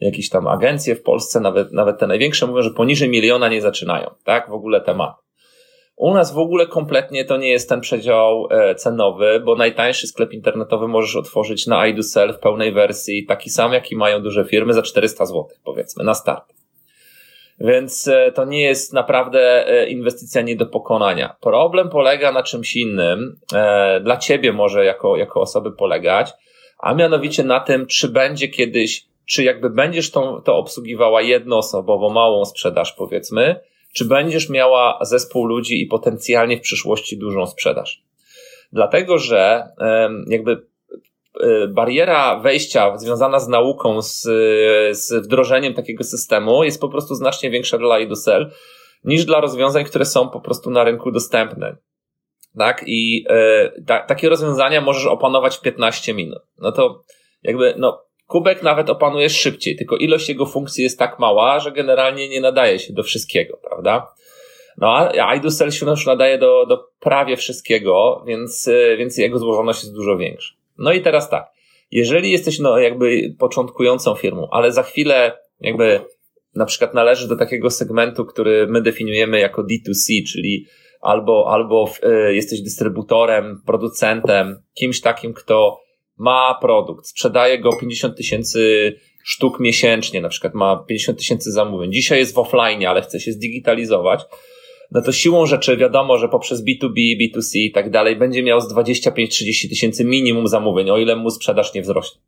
jakieś 0.01 0.29
tam 0.29 0.47
agencje 0.47 0.95
w 0.95 1.03
Polsce, 1.03 1.41
nawet, 1.41 1.73
nawet 1.73 1.99
te 1.99 2.07
największe 2.07 2.47
mówią, 2.47 2.63
że 2.63 2.71
poniżej 2.71 3.09
miliona 3.09 3.49
nie 3.49 3.61
zaczynają, 3.61 4.11
tak, 4.25 4.49
w 4.49 4.53
ogóle 4.53 4.81
temat. 4.81 5.15
U 6.03 6.15
nas 6.15 6.33
w 6.33 6.39
ogóle 6.39 6.67
kompletnie 6.67 7.25
to 7.25 7.37
nie 7.37 7.51
jest 7.51 7.69
ten 7.69 7.81
przedział 7.81 8.49
e, 8.51 8.75
cenowy, 8.75 9.43
bo 9.45 9.57
najtańszy 9.57 10.07
sklep 10.07 10.33
internetowy 10.33 10.89
możesz 10.89 11.17
otworzyć 11.17 11.67
na 11.67 11.87
iDoSell 11.87 12.33
w 12.33 12.39
pełnej 12.39 12.73
wersji, 12.73 13.27
taki 13.27 13.51
sam, 13.51 13.73
jaki 13.73 13.97
mają 13.97 14.23
duże 14.23 14.45
firmy, 14.45 14.73
za 14.73 14.83
400 14.83 15.27
zł, 15.27 15.47
powiedzmy, 15.65 16.05
na 16.05 16.15
start. 16.15 16.45
Więc 17.59 18.09
e, 18.09 18.33
to 18.33 18.45
nie 18.45 18.61
jest 18.61 18.93
naprawdę 18.93 19.69
e, 19.69 19.89
inwestycja 19.89 20.43
nie 20.43 20.57
do 20.57 20.67
pokonania. 20.67 21.37
Problem 21.41 21.89
polega 21.89 22.33
na 22.33 22.43
czymś 22.43 22.77
innym, 22.77 23.41
dla 24.03 24.17
ciebie 24.17 24.53
może 24.53 24.85
jako, 24.85 25.17
jako 25.17 25.41
osoby 25.41 25.73
polegać, 25.73 26.31
a 26.79 26.95
mianowicie 26.95 27.45
na 27.45 27.61
tym, 27.61 27.87
czy 27.87 28.09
będzie 28.09 28.49
kiedyś, 28.49 29.07
czy 29.27 29.45
jakby 29.45 29.71
będziesz 29.71 30.11
tą, 30.11 30.41
to 30.41 30.57
obsługiwała 30.57 31.23
jednoosobowo, 31.23 32.11
małą 32.11 32.45
sprzedaż, 32.45 32.93
powiedzmy, 32.93 33.61
czy 33.93 34.05
będziesz 34.05 34.49
miała 34.49 34.99
zespół 35.03 35.47
ludzi 35.47 35.83
i 35.83 35.87
potencjalnie 35.87 36.57
w 36.57 36.61
przyszłości 36.61 37.19
dużą 37.19 37.47
sprzedaż. 37.47 38.03
Dlatego, 38.73 39.19
że 39.19 39.69
jakby 40.27 40.67
e, 41.41 41.69
bariera 41.69 42.41
wejścia 42.41 42.99
związana 42.99 43.39
z 43.39 43.49
nauką, 43.49 44.03
z, 44.03 44.21
z 44.99 45.25
wdrożeniem 45.25 45.75
takiego 45.75 46.05
systemu 46.05 46.65
jest 46.65 46.81
po 46.81 46.89
prostu 46.89 47.15
znacznie 47.15 47.51
większa 47.51 47.79
dla 47.79 47.99
IDOSEL 47.99 48.51
niż 49.05 49.25
dla 49.25 49.41
rozwiązań, 49.41 49.85
które 49.85 50.05
są 50.05 50.29
po 50.29 50.41
prostu 50.41 50.71
na 50.71 50.85
rynku 50.85 51.11
dostępne. 51.11 51.77
Tak? 52.59 52.85
I 52.87 53.25
e, 53.29 53.73
ta, 53.87 54.01
takie 54.01 54.29
rozwiązania 54.29 54.81
możesz 54.81 55.07
opanować 55.07 55.57
w 55.57 55.61
15 55.61 56.15
minut. 56.15 56.43
No 56.59 56.73
to 56.73 57.05
jakby, 57.43 57.75
no, 57.79 58.05
Kubek 58.27 58.63
nawet 58.63 58.91
opanujesz 58.91 59.41
szybciej, 59.41 59.77
tylko 59.77 59.97
ilość 59.97 60.29
jego 60.29 60.47
funkcji 60.47 60.85
jest 60.85 60.99
tak 60.99 61.19
mała, 61.19 61.61
że 61.61 61.73
generalnie 61.73 62.29
nie 62.29 62.41
nadaje 62.41 62.79
się 62.79 62.93
do 62.93 63.03
wszystkiego, 63.03 63.59
prawda? 63.69 64.07
No 64.79 64.97
a 64.97 65.35
iDoSell 65.35 65.71
się 65.71 65.87
już 65.87 66.07
nadaje 66.07 66.39
do, 66.39 66.67
do 66.67 66.89
prawie 67.01 67.37
wszystkiego, 67.37 68.25
więc, 68.27 68.69
y, 68.69 68.97
więc 68.99 69.19
jego 69.19 69.39
złożoność 69.39 69.83
jest 69.83 69.95
dużo 69.95 70.17
większa. 70.17 70.55
No 70.79 70.93
i 70.93 71.01
teraz 71.01 71.31
tak, 71.31 71.47
jeżeli 71.91 72.33
jesteś 72.33 72.59
no 72.59 72.79
jakby 72.79 73.35
początkującą 73.39 74.15
firmą, 74.15 74.49
ale 74.51 74.73
za 74.73 74.83
chwilę 74.83 75.39
jakby 75.61 76.01
na 76.55 76.65
przykład 76.65 76.95
należysz 76.95 77.27
do 77.27 77.37
takiego 77.37 77.71
segmentu, 77.71 78.25
który 78.25 78.67
my 78.67 78.83
definiujemy 78.83 79.41
jako 79.41 79.63
D2C, 79.63 80.13
czyli 80.33 80.67
albo, 81.01 81.53
albo 81.53 81.91
y, 82.05 82.35
jesteś 82.35 82.61
dystrybutorem, 82.61 83.63
producentem, 83.67 84.63
kimś 84.75 85.01
takim, 85.01 85.35
kto 85.35 85.81
ma 86.23 86.59
produkt, 86.61 87.07
sprzedaje 87.07 87.59
go 87.59 87.77
50 87.77 88.17
tysięcy 88.17 88.93
sztuk 89.25 89.61
miesięcznie, 89.61 90.21
na 90.21 90.29
przykład 90.29 90.55
ma 90.55 90.85
50 90.89 91.19
tysięcy 91.19 91.53
zamówień. 91.53 91.93
Dzisiaj 91.93 92.19
jest 92.19 92.35
w 92.35 92.39
offline, 92.39 92.87
ale 92.87 93.03
chce 93.03 93.21
się 93.21 93.33
zdigitalizować. 93.33 94.21
No 94.91 95.03
to 95.03 95.13
siłą 95.13 95.47
rzeczy 95.47 95.77
wiadomo, 95.77 96.19
że 96.19 96.29
poprzez 96.29 96.65
B2B, 96.65 96.95
B2C 97.21 97.59
i 97.59 97.73
tak 97.73 97.91
dalej 97.91 98.17
będzie 98.17 98.43
miał 98.43 98.61
z 98.61 98.75
25-30 98.75 99.69
tysięcy 99.69 100.05
minimum 100.05 100.47
zamówień, 100.49 100.91
o 100.91 100.99
ile 100.99 101.17
mu 101.17 101.31
sprzedaż 101.31 101.75
nie 101.75 101.83
wzrośnie. 101.83 102.21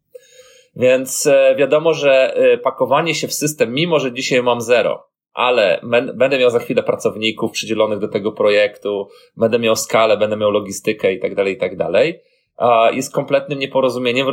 Więc 0.77 1.27
e, 1.27 1.55
wiadomo, 1.59 1.95
że 1.95 2.37
e, 2.37 2.59
pakowanie 2.59 3.15
się 3.15 3.29
w 3.29 3.35
system, 3.35 3.75
mimo 3.75 4.01
że 4.01 4.13
dzisiaj 4.13 4.43
mam 4.43 4.61
zero, 4.61 5.07
ale 5.33 5.81
będę 6.15 6.39
miał 6.39 6.51
za 6.51 6.59
chwilę 6.59 6.83
pracowników 6.83 7.53
przydzielonych 7.53 7.99
do 7.99 8.09
tego 8.09 8.33
projektu, 8.33 9.09
będę 9.37 9.59
miał 9.59 9.77
skalę, 9.77 10.17
będę 10.17 10.37
miał 10.37 10.51
logistykę 10.51 11.13
i 11.13 11.21
tak 11.21 11.35
dalej, 11.35 11.55
i 11.55 11.57
tak 11.57 11.77
dalej 11.77 12.21
jest 12.93 13.15
kompletnym 13.15 13.59
nieporozumieniem 13.59 14.27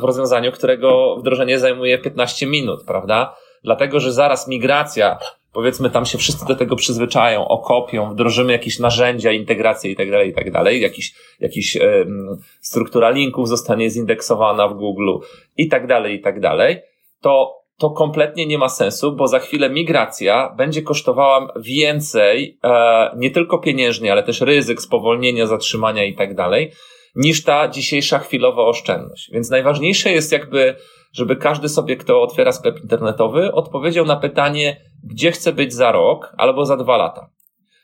w 0.00 0.04
rozwiązaniu, 0.04 0.52
którego 0.52 1.16
wdrożenie 1.16 1.58
zajmuje 1.58 1.98
15 1.98 2.46
minut, 2.46 2.84
prawda? 2.86 3.36
Dlatego, 3.64 4.00
że 4.00 4.12
zaraz 4.12 4.48
migracja, 4.48 5.18
powiedzmy 5.52 5.90
tam 5.90 6.06
się 6.06 6.18
wszyscy 6.18 6.46
do 6.46 6.56
tego 6.56 6.76
przyzwyczają, 6.76 7.48
okopią, 7.48 8.10
wdrożymy 8.10 8.52
jakieś 8.52 8.78
narzędzia, 8.78 9.32
integracje 9.32 9.90
i 9.90 9.96
tak 9.96 10.10
dalej, 10.10 10.30
i 10.30 10.34
tak 10.34 10.50
dalej, 10.50 10.80
jakiś, 10.80 11.14
jakiś 11.40 11.76
um, 11.76 12.38
struktura 12.60 13.10
linków 13.10 13.48
zostanie 13.48 13.90
zindeksowana 13.90 14.68
w 14.68 14.74
Google 14.74 15.10
i 15.56 15.68
tak 15.68 15.86
dalej, 15.86 16.14
i 16.14 16.20
tak 16.20 16.40
dalej, 16.40 16.80
to 17.20 17.58
to 17.78 17.90
kompletnie 17.90 18.46
nie 18.46 18.58
ma 18.58 18.68
sensu, 18.68 19.12
bo 19.12 19.28
za 19.28 19.38
chwilę 19.38 19.70
migracja 19.70 20.54
będzie 20.56 20.82
kosztowała 20.82 21.52
więcej, 21.56 22.58
e, 22.64 23.10
nie 23.16 23.30
tylko 23.30 23.58
pieniężnie, 23.58 24.12
ale 24.12 24.22
też 24.22 24.40
ryzyk, 24.40 24.80
spowolnienia, 24.80 25.46
zatrzymania 25.46 26.04
i 26.04 26.14
tak 26.14 26.34
dalej, 26.34 26.72
niż 27.14 27.44
ta 27.44 27.68
dzisiejsza 27.68 28.18
chwilowa 28.18 28.62
oszczędność. 28.62 29.30
Więc 29.32 29.50
najważniejsze 29.50 30.12
jest 30.12 30.32
jakby, 30.32 30.74
żeby 31.12 31.36
każdy 31.36 31.68
sobie, 31.68 31.96
kto 31.96 32.22
otwiera 32.22 32.52
sklep 32.52 32.80
internetowy, 32.82 33.52
odpowiedział 33.52 34.04
na 34.04 34.16
pytanie, 34.16 34.80
gdzie 35.04 35.32
chce 35.32 35.52
być 35.52 35.72
za 35.72 35.92
rok 35.92 36.34
albo 36.36 36.64
za 36.64 36.76
dwa 36.76 36.96
lata. 36.96 37.30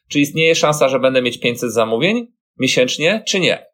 Czy 0.08 0.20
istnieje 0.20 0.54
szansa, 0.54 0.88
że 0.88 1.00
będę 1.00 1.22
mieć 1.22 1.40
500 1.40 1.72
zamówień 1.72 2.26
miesięcznie, 2.58 3.22
czy 3.28 3.40
nie? 3.40 3.66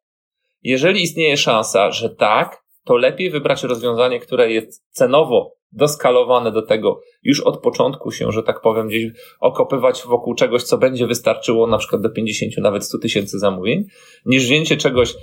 Jeżeli 0.63 1.03
istnieje 1.03 1.37
szansa, 1.37 1.91
że 1.91 2.11
tak, 2.11 2.63
to 2.85 2.97
lepiej 2.97 3.31
wybrać 3.31 3.63
rozwiązanie, 3.63 4.21
które 4.21 4.53
jest 4.53 4.87
cenowo 4.91 5.61
doskalowane 5.73 6.53
do 6.53 6.63
tego 6.63 7.01
już 7.23 7.41
od 7.41 7.63
początku 7.63 8.11
się, 8.11 8.33
że 8.33 8.43
tak 8.43 8.61
powiem, 8.61 8.89
gdzieś 8.89 9.05
okopywać 9.41 10.03
wokół 10.07 10.35
czegoś, 10.35 10.63
co 10.63 10.79
będzie 10.79 11.07
wystarczyło 11.07 11.67
na 11.67 11.79
przykład 11.79 12.03
do 12.03 12.11
50, 12.11 12.53
nawet 12.59 12.85
100 12.85 12.99
tysięcy 12.99 13.39
zamówień, 13.39 13.85
niż 14.27 14.45
wzięcie 14.45 14.77
czegoś 14.77 15.15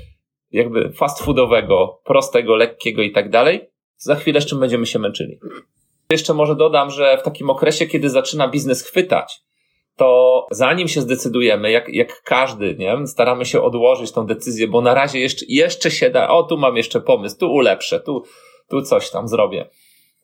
jakby 0.52 0.92
fast 0.92 1.24
foodowego, 1.24 2.02
prostego, 2.04 2.56
lekkiego 2.56 3.02
i 3.02 3.12
tak 3.12 3.30
dalej, 3.30 3.70
za 3.98 4.16
chwilę 4.16 4.42
z 4.42 4.46
czym 4.46 4.60
będziemy 4.60 4.86
się 4.86 5.00
męczyli. 5.00 5.40
Jeszcze 6.10 6.34
może 6.34 6.56
dodam, 6.56 6.90
że 6.92 7.18
w 7.18 7.24
takim 7.24 7.50
okresie, 7.50 7.88
kiedy 7.88 8.10
zaczyna 8.10 8.48
biznes 8.48 8.84
chwytać, 8.84 9.42
to 9.96 10.46
zanim 10.52 10.88
się 10.88 11.02
zdecydujemy, 11.02 11.72
jak, 11.72 11.90
jak 11.90 12.24
każdy, 12.24 12.76
nie, 12.76 13.08
staramy 13.08 13.46
się 13.46 13.62
odłożyć 13.62 14.12
tą 14.12 14.26
decyzję, 14.26 14.68
bo 14.68 14.82
na 14.82 14.94
razie 14.94 15.20
jeszcze, 15.20 15.46
jeszcze 15.50 15.92
się 15.92 16.10
da, 16.10 16.30
o 16.30 16.44
tu 16.44 16.58
mam 16.58 16.78
jeszcze 16.78 17.02
pomysł, 17.02 17.38
tu 17.40 17.52
ulepszę, 17.52 18.00
tu, 18.00 18.24
tu 18.70 18.82
coś 18.82 19.10
tam 19.10 19.28
zrobię. 19.28 19.70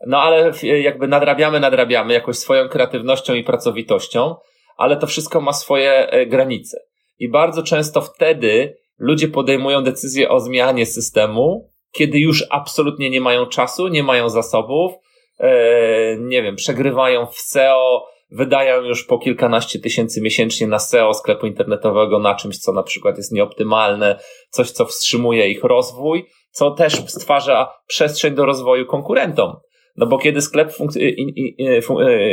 No 0.07 0.21
ale 0.21 0.51
jakby 0.63 1.07
nadrabiamy, 1.07 1.59
nadrabiamy 1.59 2.13
jakoś 2.13 2.37
swoją 2.37 2.69
kreatywnością 2.69 3.33
i 3.33 3.43
pracowitością, 3.43 4.35
ale 4.77 4.97
to 4.97 5.07
wszystko 5.07 5.41
ma 5.41 5.53
swoje 5.53 6.09
e, 6.09 6.25
granice. 6.25 6.77
I 7.19 7.29
bardzo 7.29 7.63
często 7.63 8.01
wtedy 8.01 8.77
ludzie 9.03 9.27
podejmują 9.27 9.83
decyzję 9.83 10.29
o 10.29 10.39
zmianie 10.39 10.85
systemu, 10.85 11.71
kiedy 11.91 12.19
już 12.19 12.45
absolutnie 12.49 13.09
nie 13.09 13.21
mają 13.21 13.45
czasu, 13.45 13.87
nie 13.87 14.03
mają 14.03 14.29
zasobów, 14.29 14.93
e, 15.39 16.17
nie 16.17 16.43
wiem, 16.43 16.55
przegrywają 16.55 17.25
w 17.25 17.35
SEO, 17.35 18.05
wydają 18.31 18.81
już 18.81 19.05
po 19.05 19.19
kilkanaście 19.19 19.79
tysięcy 19.79 20.21
miesięcznie 20.21 20.67
na 20.67 20.79
SEO 20.79 21.13
sklepu 21.13 21.47
internetowego 21.47 22.19
na 22.19 22.35
czymś, 22.35 22.57
co 22.57 22.73
na 22.73 22.83
przykład 22.83 23.17
jest 23.17 23.31
nieoptymalne, 23.31 24.19
coś, 24.49 24.71
co 24.71 24.85
wstrzymuje 24.85 25.49
ich 25.49 25.63
rozwój, 25.63 26.25
co 26.51 26.71
też 26.71 26.93
stwarza 26.93 27.73
przestrzeń 27.87 28.35
do 28.35 28.45
rozwoju 28.45 28.85
konkurentom. 28.85 29.55
No 29.97 30.05
bo 30.05 30.17
kiedy 30.17 30.41
sklep, 30.41 30.73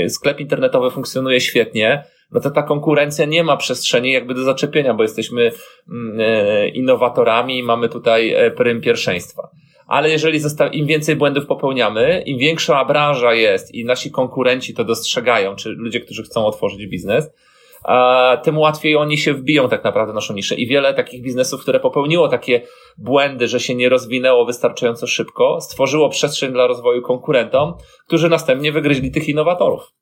sklep 0.08 0.40
internetowy 0.40 0.90
funkcjonuje 0.90 1.40
świetnie, 1.40 2.04
no 2.32 2.40
to 2.40 2.50
ta 2.50 2.62
konkurencja 2.62 3.24
nie 3.24 3.44
ma 3.44 3.56
przestrzeni 3.56 4.12
jakby 4.12 4.34
do 4.34 4.42
zaczepienia, 4.42 4.94
bo 4.94 5.02
jesteśmy 5.02 5.52
mm, 5.88 6.20
e, 6.20 6.68
innowatorami 6.68 7.58
i 7.58 7.62
mamy 7.62 7.88
tutaj 7.88 8.34
e, 8.34 8.50
prym 8.50 8.80
pierwszeństwa. 8.80 9.48
Ale 9.86 10.10
jeżeli 10.10 10.40
im 10.72 10.86
więcej 10.86 11.16
błędów 11.16 11.46
popełniamy, 11.46 12.22
im 12.26 12.38
większa 12.38 12.84
branża 12.84 13.34
jest 13.34 13.74
i 13.74 13.84
nasi 13.84 14.10
konkurenci 14.10 14.74
to 14.74 14.84
dostrzegają, 14.84 15.56
czy 15.56 15.68
ludzie, 15.68 16.00
którzy 16.00 16.22
chcą 16.22 16.46
otworzyć 16.46 16.86
biznes, 16.86 17.30
tym 18.42 18.58
łatwiej 18.58 18.96
oni 18.96 19.18
się 19.18 19.34
wbiją 19.34 19.68
tak 19.68 19.84
naprawdę 19.84 20.12
naszą 20.12 20.34
niszę. 20.34 20.54
I 20.54 20.66
wiele 20.66 20.94
takich 20.94 21.22
biznesów, 21.22 21.62
które 21.62 21.80
popełniło 21.80 22.28
takie 22.28 22.62
błędy, 22.98 23.48
że 23.48 23.60
się 23.60 23.74
nie 23.74 23.88
rozwinęło 23.88 24.46
wystarczająco 24.46 25.06
szybko, 25.06 25.60
stworzyło 25.60 26.08
przestrzeń 26.08 26.52
dla 26.52 26.66
rozwoju 26.66 27.02
konkurentom, 27.02 27.74
którzy 28.06 28.28
następnie 28.28 28.72
wygryźli 28.72 29.10
tych 29.10 29.28
innowatorów 29.28 29.99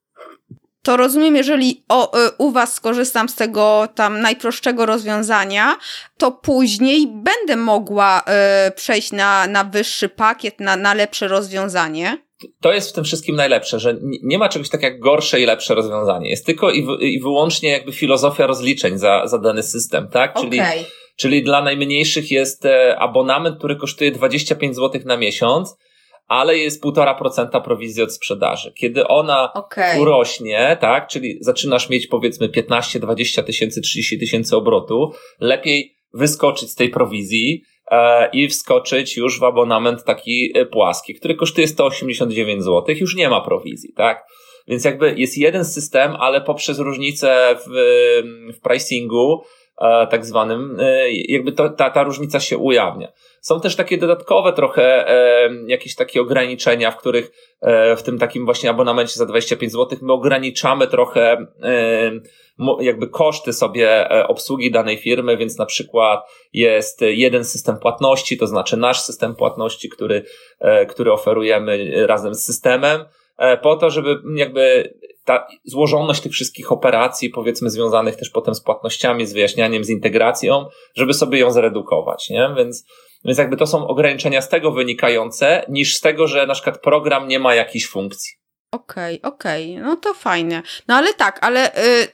to 0.88 0.96
rozumiem, 0.96 1.36
jeżeli 1.36 1.84
o, 1.88 2.26
y, 2.26 2.30
u 2.38 2.50
Was 2.50 2.74
skorzystam 2.74 3.28
z 3.28 3.34
tego 3.34 3.88
tam 3.94 4.20
najprostszego 4.20 4.86
rozwiązania, 4.86 5.76
to 6.18 6.32
później 6.32 7.06
będę 7.06 7.56
mogła 7.56 8.20
y, 8.68 8.70
przejść 8.70 9.12
na, 9.12 9.46
na 9.46 9.64
wyższy 9.64 10.08
pakiet, 10.08 10.60
na, 10.60 10.76
na 10.76 10.94
lepsze 10.94 11.28
rozwiązanie. 11.28 12.18
To 12.60 12.72
jest 12.72 12.90
w 12.90 12.92
tym 12.92 13.04
wszystkim 13.04 13.36
najlepsze, 13.36 13.80
że 13.80 13.96
nie 14.22 14.38
ma 14.38 14.48
czegoś 14.48 14.68
tak 14.68 14.82
jak 14.82 15.00
gorsze 15.00 15.40
i 15.40 15.46
lepsze 15.46 15.74
rozwiązanie. 15.74 16.30
Jest 16.30 16.46
tylko 16.46 16.70
i, 16.70 16.82
w, 16.86 17.00
i 17.00 17.20
wyłącznie 17.20 17.70
jakby 17.70 17.92
filozofia 17.92 18.46
rozliczeń 18.46 18.98
za, 18.98 19.26
za 19.26 19.38
dany 19.38 19.62
system, 19.62 20.08
tak? 20.08 20.34
Czyli, 20.40 20.60
okay. 20.60 20.84
czyli 21.16 21.42
dla 21.42 21.62
najmniejszych 21.62 22.30
jest 22.30 22.64
e, 22.64 22.98
abonament, 22.98 23.58
który 23.58 23.76
kosztuje 23.76 24.12
25 24.12 24.76
zł 24.76 25.00
na 25.04 25.16
miesiąc, 25.16 25.76
ale 26.28 26.58
jest 26.58 26.84
1,5% 26.84 27.62
prowizji 27.62 28.02
od 28.02 28.14
sprzedaży. 28.14 28.72
Kiedy 28.72 29.06
ona 29.06 29.52
okay. 29.52 30.00
urośnie, 30.00 30.76
tak, 30.80 31.08
czyli 31.08 31.38
zaczynasz 31.40 31.90
mieć 31.90 32.06
powiedzmy 32.06 32.48
15, 32.48 33.00
20 33.00 33.42
tysięcy, 33.42 33.80
30 33.80 34.18
tysięcy 34.18 34.56
obrotu, 34.56 35.12
lepiej 35.40 35.94
wyskoczyć 36.14 36.70
z 36.70 36.74
tej 36.74 36.88
prowizji 36.88 37.62
e, 37.90 38.30
i 38.32 38.48
wskoczyć 38.48 39.16
już 39.16 39.40
w 39.40 39.44
abonament 39.44 40.04
taki 40.04 40.52
e, 40.54 40.66
płaski, 40.66 41.14
który 41.14 41.34
kosztuje 41.34 41.68
189 41.68 42.62
zł, 42.64 42.94
już 43.00 43.16
nie 43.16 43.30
ma 43.30 43.40
prowizji, 43.40 43.92
tak? 43.96 44.24
Więc 44.68 44.84
jakby 44.84 45.14
jest 45.16 45.38
jeden 45.38 45.64
system, 45.64 46.16
ale 46.18 46.40
poprzez 46.40 46.78
różnicę 46.78 47.56
w, 47.66 47.70
w 48.56 48.60
pricingu, 48.60 49.42
tak 50.10 50.26
zwanym, 50.26 50.76
e, 50.80 51.12
jakby 51.12 51.52
to, 51.52 51.68
ta, 51.68 51.90
ta 51.90 52.02
różnica 52.02 52.40
się 52.40 52.58
ujawnia. 52.58 53.12
Są 53.40 53.60
też 53.60 53.76
takie 53.76 53.98
dodatkowe 53.98 54.52
trochę 54.52 55.08
e, 55.08 55.50
jakieś 55.66 55.94
takie 55.94 56.20
ograniczenia, 56.20 56.90
w 56.90 56.96
których 56.96 57.30
e, 57.60 57.96
w 57.96 58.02
tym 58.02 58.18
takim 58.18 58.44
właśnie 58.44 58.70
abonamencie 58.70 59.14
za 59.14 59.26
25 59.26 59.72
zł 59.72 59.98
my 60.02 60.12
ograniczamy 60.12 60.86
trochę 60.86 61.46
e, 61.62 62.10
jakby 62.80 63.08
koszty 63.08 63.52
sobie 63.52 64.10
e, 64.10 64.28
obsługi 64.28 64.70
danej 64.70 64.96
firmy, 64.96 65.36
więc 65.36 65.58
na 65.58 65.66
przykład 65.66 66.20
jest 66.52 67.00
jeden 67.00 67.44
system 67.44 67.78
płatności, 67.78 68.38
to 68.38 68.46
znaczy 68.46 68.76
nasz 68.76 69.00
system 69.00 69.34
płatności, 69.34 69.88
który, 69.88 70.24
e, 70.60 70.86
który 70.86 71.12
oferujemy 71.12 72.06
razem 72.06 72.34
z 72.34 72.44
systemem, 72.44 73.04
e, 73.38 73.56
po 73.56 73.76
to, 73.76 73.90
żeby 73.90 74.16
jakby 74.34 74.94
ta 75.28 75.46
złożoność 75.64 76.20
tych 76.20 76.32
wszystkich 76.32 76.72
operacji, 76.72 77.30
powiedzmy, 77.30 77.70
związanych 77.70 78.16
też 78.16 78.30
potem 78.30 78.54
z 78.54 78.60
płatnościami, 78.60 79.26
z 79.26 79.32
wyjaśnianiem, 79.32 79.84
z 79.84 79.90
integracją, 79.90 80.66
żeby 80.96 81.14
sobie 81.14 81.38
ją 81.38 81.50
zredukować, 81.50 82.30
nie? 82.30 82.50
Więc 82.56 82.84
więc 83.24 83.38
jakby 83.38 83.56
to 83.56 83.66
są 83.66 83.86
ograniczenia 83.86 84.42
z 84.42 84.48
tego 84.48 84.72
wynikające, 84.72 85.64
niż 85.68 85.96
z 85.96 86.00
tego, 86.00 86.26
że 86.26 86.46
na 86.46 86.54
przykład 86.54 86.80
program 86.80 87.28
nie 87.28 87.38
ma 87.38 87.54
jakiejś 87.54 87.86
funkcji. 87.88 88.32
Okej, 88.72 89.22
okay, 89.22 89.32
okej, 89.32 89.72
okay. 89.72 89.84
no 89.84 89.96
to 89.96 90.14
fajne. 90.14 90.62
No 90.88 90.94
ale 90.94 91.14
tak, 91.14 91.38
ale 91.42 91.60
yy, 91.76 92.08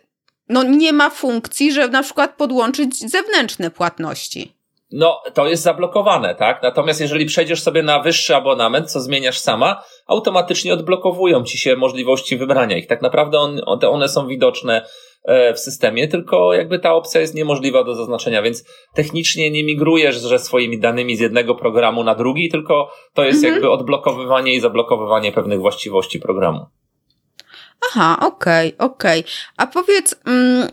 no 0.48 0.62
nie 0.62 0.92
ma 0.92 1.10
funkcji, 1.10 1.72
że 1.72 1.88
na 1.88 2.02
przykład 2.02 2.36
podłączyć 2.36 3.10
zewnętrzne 3.10 3.70
płatności. 3.70 4.54
No, 4.92 5.22
to 5.34 5.46
jest 5.46 5.62
zablokowane, 5.62 6.34
tak? 6.34 6.62
Natomiast 6.62 7.00
jeżeli 7.00 7.26
przejdziesz 7.26 7.62
sobie 7.62 7.82
na 7.82 8.00
wyższy 8.00 8.36
abonament, 8.36 8.90
co 8.90 9.00
zmieniasz 9.00 9.38
sama, 9.38 9.82
automatycznie 10.06 10.74
odblokowują 10.74 11.44
ci 11.44 11.58
się 11.58 11.76
możliwości 11.76 12.36
wybrania 12.36 12.76
ich. 12.76 12.86
Tak 12.86 13.02
naprawdę 13.02 13.38
on, 13.38 13.60
one 13.86 14.08
są 14.08 14.26
widoczne 14.26 14.84
E, 15.24 15.54
w 15.54 15.60
systemie, 15.60 16.08
tylko 16.08 16.54
jakby 16.54 16.78
ta 16.78 16.94
opcja 16.94 17.20
jest 17.20 17.34
niemożliwa 17.34 17.84
do 17.84 17.94
zaznaczenia, 17.94 18.42
więc 18.42 18.64
technicznie 18.94 19.50
nie 19.50 19.64
migrujesz 19.64 20.16
że 20.16 20.38
swoimi 20.38 20.80
danymi 20.80 21.16
z 21.16 21.20
jednego 21.20 21.54
programu 21.54 22.04
na 22.04 22.14
drugi, 22.14 22.48
tylko 22.48 22.92
to 23.14 23.24
jest 23.24 23.36
mhm. 23.36 23.52
jakby 23.52 23.70
odblokowywanie 23.70 24.54
i 24.54 24.60
zablokowywanie 24.60 25.32
pewnych 25.32 25.60
właściwości 25.60 26.20
programu. 26.20 26.66
Aha, 27.90 28.16
okej, 28.20 28.74
okay, 28.74 28.88
okej. 28.88 29.20
Okay. 29.20 29.32
A 29.56 29.66
powiedz, 29.66 30.20
mm, 30.26 30.68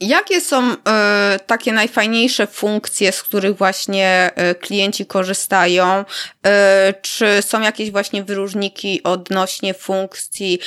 jakie 0.00 0.40
są 0.40 0.72
y, 0.72 0.76
takie 1.46 1.72
najfajniejsze 1.72 2.46
funkcje, 2.46 3.12
z 3.12 3.22
których 3.22 3.56
właśnie 3.56 4.30
y, 4.50 4.54
klienci 4.54 5.06
korzystają? 5.06 6.00
Y, 6.00 6.50
czy 7.02 7.42
są 7.42 7.60
jakieś 7.60 7.90
właśnie 7.90 8.24
wyróżniki 8.24 9.02
odnośnie 9.02 9.74
funkcji? 9.74 10.58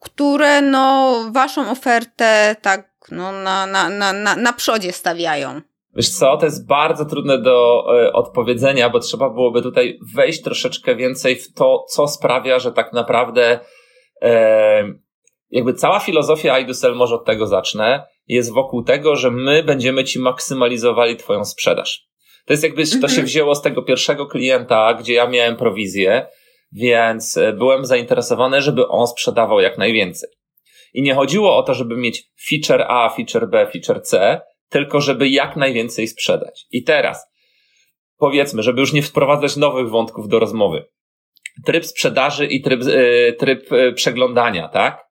które 0.00 0.62
no 0.62 1.14
waszą 1.32 1.70
ofertę 1.70 2.56
tak 2.62 2.90
no, 3.10 3.32
na, 3.32 3.66
na, 3.66 3.88
na, 3.88 4.12
na, 4.12 4.36
na 4.36 4.52
przodzie 4.52 4.92
stawiają? 4.92 5.60
Wiesz 5.96 6.08
co, 6.08 6.36
to 6.36 6.46
jest 6.46 6.66
bardzo 6.66 7.04
trudne 7.04 7.38
do 7.42 7.86
y, 8.08 8.12
odpowiedzenia, 8.12 8.90
bo 8.90 8.98
trzeba 8.98 9.30
byłoby 9.30 9.62
tutaj 9.62 9.98
wejść 10.14 10.42
troszeczkę 10.42 10.96
więcej 10.96 11.36
w 11.36 11.52
to, 11.52 11.84
co 11.88 12.08
sprawia, 12.08 12.58
że 12.58 12.72
tak 12.72 12.92
naprawdę 12.92 13.60
y, 14.22 14.28
jakby 15.50 15.74
cała 15.74 16.00
filozofia 16.00 16.58
iDusel, 16.58 16.94
może 16.94 17.14
od 17.14 17.24
tego 17.24 17.46
zacznę, 17.46 18.06
jest 18.26 18.52
wokół 18.52 18.82
tego, 18.82 19.16
że 19.16 19.30
my 19.30 19.62
będziemy 19.62 20.04
ci 20.04 20.18
maksymalizowali 20.18 21.16
twoją 21.16 21.44
sprzedaż. 21.44 22.06
To 22.46 22.52
jest 22.52 22.62
jakby, 22.62 22.82
to 22.82 22.90
się 22.90 23.04
Mhm. 23.04 23.26
wzięło 23.26 23.54
z 23.54 23.62
tego 23.62 23.82
pierwszego 23.82 24.26
klienta, 24.26 24.94
gdzie 24.94 25.14
ja 25.14 25.26
miałem 25.26 25.56
prowizję, 25.56 26.26
więc 26.72 27.36
e, 27.36 27.52
byłem 27.52 27.84
zainteresowany, 27.84 28.62
żeby 28.62 28.88
on 28.88 29.06
sprzedawał 29.06 29.60
jak 29.60 29.78
najwięcej. 29.78 30.30
I 30.94 31.02
nie 31.02 31.14
chodziło 31.14 31.56
o 31.56 31.62
to, 31.62 31.74
żeby 31.74 31.96
mieć 31.96 32.22
feature 32.48 32.84
A, 32.88 33.08
feature 33.08 33.48
B, 33.48 33.66
feature 33.72 34.02
C, 34.02 34.40
tylko 34.68 35.00
żeby 35.00 35.28
jak 35.28 35.56
najwięcej 35.56 36.08
sprzedać. 36.08 36.66
I 36.70 36.82
teraz, 36.82 37.26
powiedzmy, 38.18 38.62
żeby 38.62 38.80
już 38.80 38.92
nie 38.92 39.02
wprowadzać 39.02 39.56
nowych 39.56 39.88
wątków 39.88 40.28
do 40.28 40.38
rozmowy. 40.38 40.84
Tryb 41.66 41.86
sprzedaży 41.86 42.46
i 42.46 42.62
tryb, 42.62 42.80
e, 42.82 43.32
tryb 43.32 43.72
e, 43.72 43.92
przeglądania, 43.92 44.68
tak? 44.68 45.05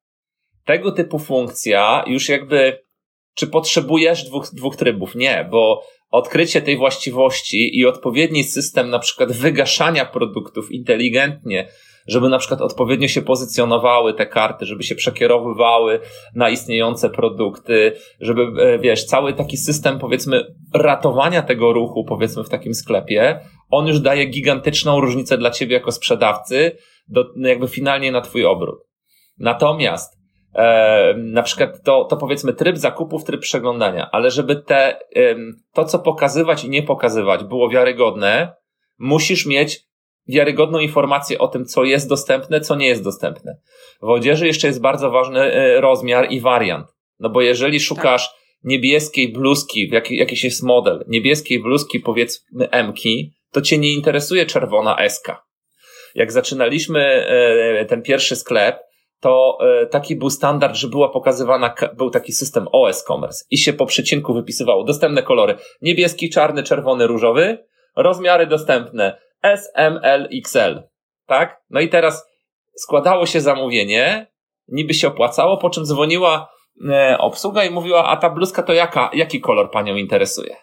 Tego 0.66 0.92
typu 0.92 1.20
funkcja 1.20 2.04
już 2.08 2.30
jakby, 2.30 2.84
czy 3.36 3.48
potrzebujesz 3.48 4.24
dwóch, 4.24 4.48
dwóch 4.54 4.76
trybów? 4.76 5.16
Nie, 5.16 5.48
bo 5.52 5.84
odkrycie 6.12 6.62
tej 6.62 6.78
właściwości 6.78 7.80
i 7.80 7.86
odpowiedni 7.86 8.44
system 8.44 8.90
na 8.90 9.00
przykład 9.00 9.32
wygaszania 9.32 10.06
produktów 10.06 10.72
inteligentnie, 10.72 11.68
żeby 12.08 12.30
na 12.30 12.38
przykład 12.38 12.62
odpowiednio 12.62 13.08
się 13.08 13.22
pozycjonowały 13.22 14.14
te 14.14 14.26
karty, 14.26 14.66
żeby 14.66 14.84
się 14.84 14.96
przekierowywały 14.96 16.00
na 16.36 16.50
istniejące 16.50 17.10
produkty, 17.10 17.92
żeby, 18.20 18.42
e, 18.62 18.80
wiesz, 18.80 19.06
cały 19.06 19.34
taki 19.34 19.58
system, 19.58 20.00
powiedzmy, 20.00 20.56
ratowania 20.74 21.42
tego 21.42 21.74
ruchu, 21.74 22.04
powiedzmy, 22.04 22.44
w 22.44 22.50
takim 22.50 22.74
sklepie, 22.74 23.40
on 23.70 23.88
już 23.88 24.00
daje 24.00 24.26
gigantyczną 24.26 25.02
różnicę 25.02 25.38
dla 25.38 25.52
ciebie 25.52 25.74
jako 25.74 25.92
sprzedawcy, 25.92 26.78
do, 27.08 27.26
jakby 27.36 27.68
finalnie 27.68 28.12
na 28.12 28.22
twój 28.22 28.46
obrót. 28.46 28.80
Natomiast 29.38 30.15
e, 30.56 31.14
na 31.18 31.44
przykład 31.44 31.84
to, 31.84 32.06
to 32.06 32.18
powiedzmy 32.18 32.54
tryb 32.54 32.78
zakupów, 32.78 33.24
tryb 33.24 33.42
przeglądania, 33.42 34.10
ale 34.12 34.32
żeby 34.32 34.56
te, 34.56 35.00
em, 35.10 35.56
to 35.74 35.86
co 35.86 36.00
pokazywać 36.00 36.64
i 36.64 36.70
nie 36.70 36.84
pokazywać 36.84 37.44
było 37.44 37.70
wiarygodne, 37.70 38.54
musisz 39.00 39.46
mieć 39.46 39.86
wiarygodną 40.28 40.80
informację 40.80 41.38
o 41.40 41.48
tym, 41.48 41.66
co 41.66 41.84
jest 41.84 42.10
dostępne, 42.10 42.62
co 42.62 42.76
nie 42.76 42.88
jest 42.88 43.04
dostępne. 43.04 43.58
W 44.02 44.10
odzieży 44.10 44.48
jeszcze 44.48 44.68
jest 44.68 44.82
bardzo 44.82 45.12
ważny 45.12 45.40
e, 45.40 45.82
rozmiar 45.82 46.32
i 46.32 46.42
wariant. 46.42 46.88
No 47.20 47.30
bo 47.30 47.42
jeżeli 47.42 47.80
szukasz 47.80 48.30
niebieskiej 48.64 49.34
bluzki, 49.34 49.90
jak, 49.92 50.12
jakiś 50.12 50.44
jest 50.44 50.64
model, 50.64 51.06
niebieskiej 51.08 51.60
bluzki 51.60 52.00
powiedzmy 52.00 52.70
M-ki, 52.70 53.32
to 53.52 53.62
cię 53.62 53.78
nie 53.78 53.94
interesuje 53.94 54.46
czerwona 54.46 55.10
SK. 55.10 55.28
Jak 56.16 56.32
zaczynaliśmy 56.32 57.00
e, 57.00 57.86
ten 57.86 58.02
pierwszy 58.02 58.36
sklep, 58.36 58.80
to 59.20 59.58
e, 59.82 59.86
taki 59.86 60.16
był 60.16 60.30
standard, 60.30 60.76
że 60.76 60.88
była 60.88 61.10
pokazywana, 61.10 61.70
ka- 61.70 61.94
był 61.94 62.10
taki 62.10 62.32
system 62.32 62.68
OS 62.72 63.04
Commerce 63.04 63.46
i 63.52 63.58
się 63.58 63.74
po 63.74 63.86
przecinku 63.86 64.34
wypisywało 64.34 64.84
dostępne 64.84 65.24
kolory 65.24 65.56
niebieski, 65.82 66.30
czarny, 66.30 66.64
czerwony, 66.64 67.08
różowy, 67.08 67.66
rozmiary 67.96 68.48
dostępne 68.48 69.18
S, 69.44 69.72
M, 69.76 70.00
L, 70.04 70.30
XL. 70.34 70.82
Tak? 71.26 71.62
No 71.70 71.80
i 71.80 71.90
teraz 71.90 72.26
składało 72.78 73.26
się 73.26 73.42
zamówienie, 73.42 74.28
niby 74.68 74.94
się 74.94 75.08
opłacało, 75.08 75.58
po 75.58 75.70
czym 75.70 75.86
dzwoniła 75.86 76.50
e, 76.90 77.18
obsługa 77.20 77.64
i 77.64 77.70
mówiła, 77.70 78.06
a 78.06 78.18
ta 78.18 78.30
bluzka 78.30 78.64
to 78.64 78.74
jaka, 78.74 79.10
jaki 79.14 79.42
kolor 79.42 79.72
panią 79.72 79.96
interesuje? 79.96 80.56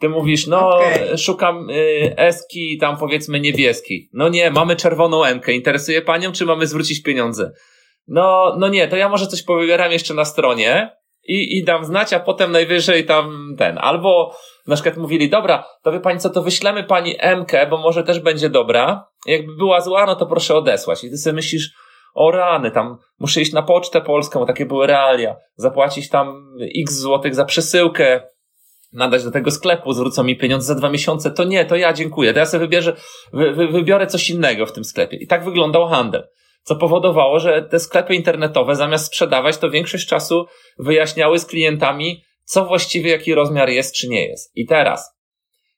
Ty 0.00 0.08
mówisz, 0.08 0.46
no 0.46 0.76
Okej. 0.76 1.18
szukam 1.18 1.70
y, 1.70 2.14
eski, 2.16 2.78
tam 2.80 2.96
powiedzmy 2.96 3.40
niebieski. 3.40 4.08
No 4.12 4.28
nie, 4.28 4.50
mamy 4.50 4.76
czerwoną 4.76 5.24
emkę. 5.24 5.52
Interesuje 5.52 6.02
panią, 6.02 6.32
czy 6.32 6.46
mamy 6.46 6.66
zwrócić 6.66 7.02
pieniądze? 7.02 7.52
No, 8.08 8.56
no 8.58 8.68
nie, 8.68 8.88
to 8.88 8.96
ja 8.96 9.08
może 9.08 9.26
coś 9.26 9.42
powybieram 9.42 9.92
jeszcze 9.92 10.14
na 10.14 10.24
stronie 10.24 10.90
i, 11.28 11.58
i 11.58 11.64
dam 11.64 11.84
znać, 11.84 12.12
a 12.12 12.20
potem 12.20 12.52
najwyżej 12.52 13.06
tam 13.06 13.54
ten. 13.58 13.78
Albo 13.78 14.36
na 14.66 14.74
przykład 14.74 14.96
mówili, 14.96 15.30
dobra, 15.30 15.64
to 15.82 15.92
wie 15.92 16.00
pani 16.00 16.20
co, 16.20 16.30
to 16.30 16.42
wyślemy 16.42 16.84
pani 16.84 17.16
emkę, 17.18 17.66
bo 17.66 17.76
może 17.76 18.04
też 18.04 18.20
będzie 18.20 18.50
dobra. 18.50 19.08
Jakby 19.26 19.56
była 19.56 19.80
zła, 19.80 20.06
no 20.06 20.16
to 20.16 20.26
proszę 20.26 20.54
odesłać. 20.54 21.04
I 21.04 21.10
ty 21.10 21.16
sobie 21.16 21.34
myślisz, 21.34 21.70
o 22.14 22.30
rany, 22.30 22.70
tam 22.70 22.98
muszę 23.18 23.40
iść 23.40 23.52
na 23.52 23.62
pocztę 23.62 24.00
polską, 24.00 24.40
bo 24.40 24.46
takie 24.46 24.66
były 24.66 24.86
realia, 24.86 25.36
zapłacić 25.56 26.08
tam 26.08 26.56
x 26.82 26.94
złotych 26.94 27.34
za 27.34 27.44
przesyłkę, 27.44 28.20
nadać 28.92 29.24
do 29.24 29.30
tego 29.30 29.50
sklepu, 29.50 29.92
zwrócą 29.92 30.24
mi 30.24 30.36
pieniądze 30.36 30.66
za 30.66 30.74
dwa 30.74 30.90
miesiące, 30.90 31.30
to 31.30 31.44
nie, 31.44 31.64
to 31.64 31.76
ja 31.76 31.92
dziękuję, 31.92 32.32
to 32.32 32.38
ja 32.38 32.46
sobie 32.46 32.60
wybierze, 32.60 32.96
wy, 33.32 33.52
wy, 33.52 33.68
wybiorę 33.68 34.06
coś 34.06 34.30
innego 34.30 34.66
w 34.66 34.72
tym 34.72 34.84
sklepie. 34.84 35.16
I 35.16 35.26
tak 35.26 35.44
wyglądał 35.44 35.88
handel. 35.88 36.28
Co 36.62 36.76
powodowało, 36.76 37.40
że 37.40 37.62
te 37.62 37.78
sklepy 37.78 38.14
internetowe 38.14 38.76
zamiast 38.76 39.06
sprzedawać, 39.06 39.58
to 39.58 39.70
większość 39.70 40.08
czasu 40.08 40.46
wyjaśniały 40.78 41.38
z 41.38 41.46
klientami, 41.46 42.22
co 42.44 42.64
właściwie 42.64 43.10
jaki 43.10 43.34
rozmiar 43.34 43.68
jest, 43.68 43.94
czy 43.94 44.08
nie 44.08 44.26
jest. 44.26 44.56
I 44.56 44.66
teraz, 44.66 45.18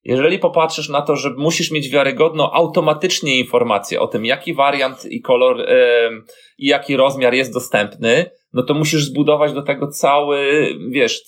jeżeli 0.05 0.39
popatrzysz 0.39 0.89
na 0.89 1.03
to, 1.03 1.17
że 1.17 1.31
musisz 1.31 1.71
mieć 1.71 1.89
wiarygodną 1.89 2.51
automatycznie 2.53 3.39
informację 3.39 4.01
o 4.01 4.09
tym, 4.09 4.25
jaki 4.25 4.55
wariant 4.55 5.05
i 5.05 5.21
kolor 5.21 5.61
em, 5.61 6.27
i 6.59 6.67
jaki 6.67 6.97
rozmiar 6.97 7.35
jest 7.35 7.53
dostępny, 7.53 8.31
no 8.53 8.63
to 8.63 8.75
musisz 8.75 9.05
zbudować 9.05 9.53
do 9.53 9.63
tego 9.63 9.89
cały, 9.89 10.69
wiesz, 10.91 11.21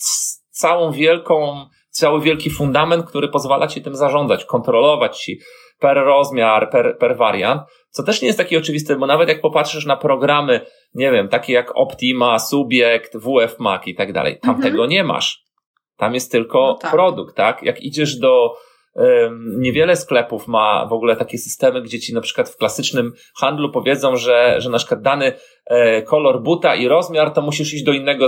całą 0.52 0.92
wielką, 0.92 1.66
cały 1.90 2.20
wielki 2.20 2.50
fundament, 2.50 3.06
który 3.06 3.28
pozwala 3.28 3.66
ci 3.66 3.82
tym 3.82 3.96
zarządzać, 3.96 4.44
kontrolować 4.44 5.18
ci 5.20 5.38
per 5.78 5.96
rozmiar, 5.96 6.70
per, 6.70 6.98
per 6.98 7.16
wariant, 7.16 7.62
co 7.90 8.02
też 8.02 8.22
nie 8.22 8.26
jest 8.26 8.38
takie 8.38 8.58
oczywiste, 8.58 8.96
bo 8.96 9.06
nawet 9.06 9.28
jak 9.28 9.40
popatrzysz 9.40 9.86
na 9.86 9.96
programy, 9.96 10.60
nie 10.94 11.10
wiem, 11.12 11.28
takie 11.28 11.52
jak 11.52 11.72
Optima, 11.74 12.38
Subjekt, 12.38 13.16
WF 13.16 13.58
Mac 13.58 13.86
i 13.86 13.94
tak 13.94 14.12
dalej, 14.12 14.38
tam 14.42 14.54
Mhm. 14.54 14.72
tego 14.72 14.86
nie 14.86 15.04
masz. 15.04 15.42
Tam 15.96 16.14
jest 16.14 16.32
tylko 16.32 16.58
No 16.58 16.74
tak. 16.74 16.90
produkt, 16.90 17.36
tak? 17.36 17.62
Jak 17.62 17.82
idziesz 17.82 18.16
do 18.18 18.54
niewiele 19.58 19.96
sklepów 19.96 20.48
ma 20.48 20.86
w 20.86 20.92
ogóle 20.92 21.16
takie 21.16 21.38
systemy, 21.38 21.82
gdzie 21.82 22.00
ci 22.00 22.14
na 22.14 22.20
przykład 22.20 22.48
w 22.48 22.56
klasycznym 22.56 23.12
handlu 23.36 23.70
powiedzą, 23.70 24.16
że, 24.16 24.56
że 24.58 24.70
na 24.70 24.78
przykład 24.78 25.02
dany 25.02 25.32
e, 25.66 26.02
kolor 26.02 26.42
buta 26.42 26.74
i 26.74 26.88
rozmiar, 26.88 27.30
to 27.30 27.42
musisz 27.42 27.74
iść 27.74 27.84
do 27.84 27.92
innego 27.92 28.26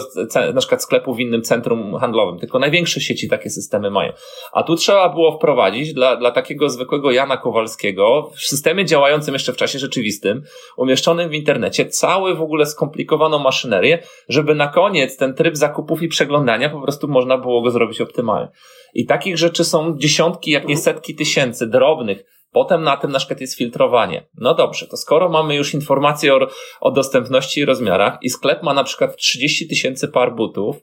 na 0.54 0.60
przykład 0.60 0.82
sklepu 0.82 1.14
w 1.14 1.20
innym 1.20 1.42
centrum 1.42 1.96
handlowym. 1.96 2.38
Tylko 2.38 2.58
największe 2.58 3.00
sieci 3.00 3.28
takie 3.28 3.50
systemy 3.50 3.90
mają. 3.90 4.12
A 4.52 4.62
tu 4.62 4.76
trzeba 4.76 5.08
było 5.08 5.36
wprowadzić 5.36 5.94
dla, 5.94 6.16
dla 6.16 6.30
takiego 6.30 6.68
zwykłego 6.68 7.10
Jana 7.10 7.36
Kowalskiego 7.36 8.30
w 8.34 8.40
systemie 8.40 8.84
działającym 8.84 9.34
jeszcze 9.34 9.52
w 9.52 9.56
czasie 9.56 9.78
rzeczywistym, 9.78 10.42
umieszczonym 10.76 11.28
w 11.28 11.34
internecie, 11.34 11.86
cały 11.86 12.34
w 12.34 12.42
ogóle 12.42 12.66
skomplikowaną 12.66 13.38
maszynerię, 13.38 13.98
żeby 14.28 14.54
na 14.54 14.68
koniec 14.68 15.16
ten 15.16 15.34
tryb 15.34 15.56
zakupów 15.56 16.02
i 16.02 16.08
przeglądania 16.08 16.70
po 16.70 16.80
prostu 16.80 17.08
można 17.08 17.38
było 17.38 17.62
go 17.62 17.70
zrobić 17.70 18.00
optymalnie. 18.00 18.48
I 18.94 19.06
takich 19.06 19.38
rzeczy 19.38 19.64
są 19.64 19.98
dziesiątki, 19.98 20.50
jak 20.50 20.68
nie 20.68 20.76
setki 20.76 21.14
tysięcy 21.14 21.66
drobnych. 21.66 22.24
Potem 22.52 22.82
na 22.82 22.96
tym 22.96 23.12
na 23.12 23.18
przykład 23.18 23.40
jest 23.40 23.58
filtrowanie. 23.58 24.28
No 24.34 24.54
dobrze, 24.54 24.86
to 24.86 24.96
skoro 24.96 25.28
mamy 25.28 25.54
już 25.54 25.74
informacje 25.74 26.34
o, 26.34 26.48
o 26.80 26.90
dostępności 26.90 27.60
i 27.60 27.64
rozmiarach 27.64 28.18
i 28.22 28.30
sklep 28.30 28.62
ma 28.62 28.74
na 28.74 28.84
przykład 28.84 29.16
30 29.16 29.68
tysięcy 29.68 30.08
par 30.08 30.34
butów, 30.34 30.76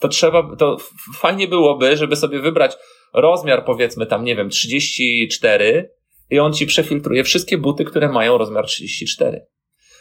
to 0.00 0.08
trzeba, 0.08 0.56
to 0.56 0.76
fajnie 1.18 1.48
byłoby, 1.48 1.96
żeby 1.96 2.16
sobie 2.16 2.40
wybrać 2.40 2.76
rozmiar 3.14 3.64
powiedzmy 3.64 4.06
tam, 4.06 4.24
nie 4.24 4.36
wiem, 4.36 4.50
34 4.50 5.90
i 6.30 6.38
on 6.38 6.52
ci 6.52 6.66
przefiltruje 6.66 7.24
wszystkie 7.24 7.58
buty, 7.58 7.84
które 7.84 8.08
mają 8.08 8.38
rozmiar 8.38 8.66
34. 8.66 9.46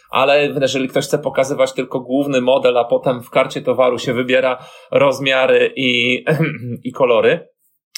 Ale 0.10 0.47
jeżeli 0.62 0.88
ktoś 0.88 1.06
chce 1.06 1.19
pokazywać 1.19 1.73
tylko 1.73 1.99
główny 1.99 2.41
model, 2.41 2.78
a 2.78 2.86
potem 2.86 3.23
w 3.23 3.30
karcie 3.30 3.62
towaru 3.62 3.99
się 3.99 4.13
wybiera 4.13 4.65
rozmiary 4.91 5.73
i, 5.75 6.23
i 6.84 6.91
kolory, 6.91 7.55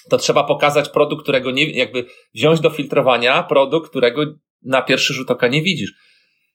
to 0.10 0.17
trzeba 0.17 0.43
pokazać 0.43 0.89
produkt, 0.89 1.24
którego 1.24 1.52
nie, 1.52 1.72
jakby 1.72 2.06
wziąć 2.36 2.60
do 2.60 2.70
filtrowania 2.70 3.43
produkt, 3.43 3.89
którego 3.89 4.22
na 4.63 4.82
pierwszy 4.82 5.13
rzut 5.13 5.32
oka 5.32 5.48
nie 5.48 5.62
widzisz. 5.62 5.93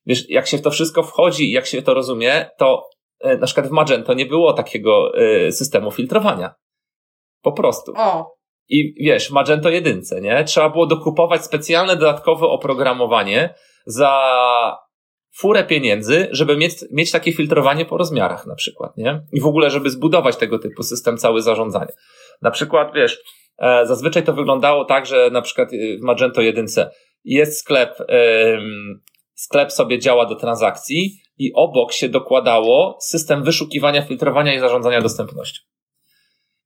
Wiesz, 0.07 0.31
jak 0.31 0.47
się 0.47 0.59
w 0.59 0.63
to 0.63 0.71
wszystko 0.71 1.03
wchodzi, 1.03 1.51
jak 1.51 1.67
się 1.67 1.83
to 1.83 1.95
rozumie, 1.95 2.51
to 2.59 2.89
e, 3.21 3.37
na 3.37 3.47
przykład 3.47 3.69
w 3.69 3.71
Magento 3.71 4.15
nie 4.15 4.27
było 4.27 4.53
takiego 4.53 5.13
e, 5.19 5.53
systemu 5.53 5.91
filtrowania. 5.91 6.55
Po 7.43 7.53
prostu. 7.53 7.93
O, 7.97 8.35
I 8.69 8.95
wiesz, 9.05 9.31
Magento 9.31 9.69
jedynce, 9.69 10.21
nie? 10.21 10.45
Trzeba 10.45 10.71
było 10.71 10.87
dokupować 10.87 11.45
specjalne 11.45 11.97
dodatkowe 11.97 12.47
oprogramowanie 12.47 13.55
za 13.87 14.33
furę 15.37 15.65
pieniędzy, 15.65 16.29
żeby 16.31 16.57
mieć, 16.57 16.75
mieć 16.93 17.11
takie 17.11 17.33
filtrowanie 17.33 17.85
po 17.85 17.97
rozmiarach 17.97 18.47
na 18.47 18.55
przykład, 18.55 18.97
nie? 18.97 19.23
I 19.33 19.41
w 19.41 19.47
ogóle, 19.47 19.71
żeby 19.71 19.91
zbudować 19.91 20.37
tego 20.37 20.59
typu 20.59 20.83
system 20.83 21.19
cały 21.19 21.43
zarządzania. 21.43 21.93
Na 22.43 22.51
przykład, 22.51 22.95
wiesz, 22.95 23.19
zazwyczaj 23.63 24.25
to 24.25 24.33
wyglądało 24.33 24.85
tak, 24.85 25.07
że 25.07 25.31
na 25.33 25.43
przykład 25.43 25.73
e, 25.73 25.77
w 25.99 26.03
Magento 26.03 26.41
jedynce 26.41 26.91
jest 27.25 27.59
sklep, 27.59 27.99
sklep 29.35 29.73
sobie 29.73 29.99
działa 29.99 30.27
do 30.27 30.35
transakcji 30.35 31.19
i 31.39 31.53
obok 31.55 31.93
się 31.93 32.09
dokładało 32.09 32.99
system 33.01 33.43
wyszukiwania, 33.43 34.03
filtrowania 34.03 34.55
i 34.55 34.61
zarządzania 34.61 35.01
dostępnością. 35.01 35.63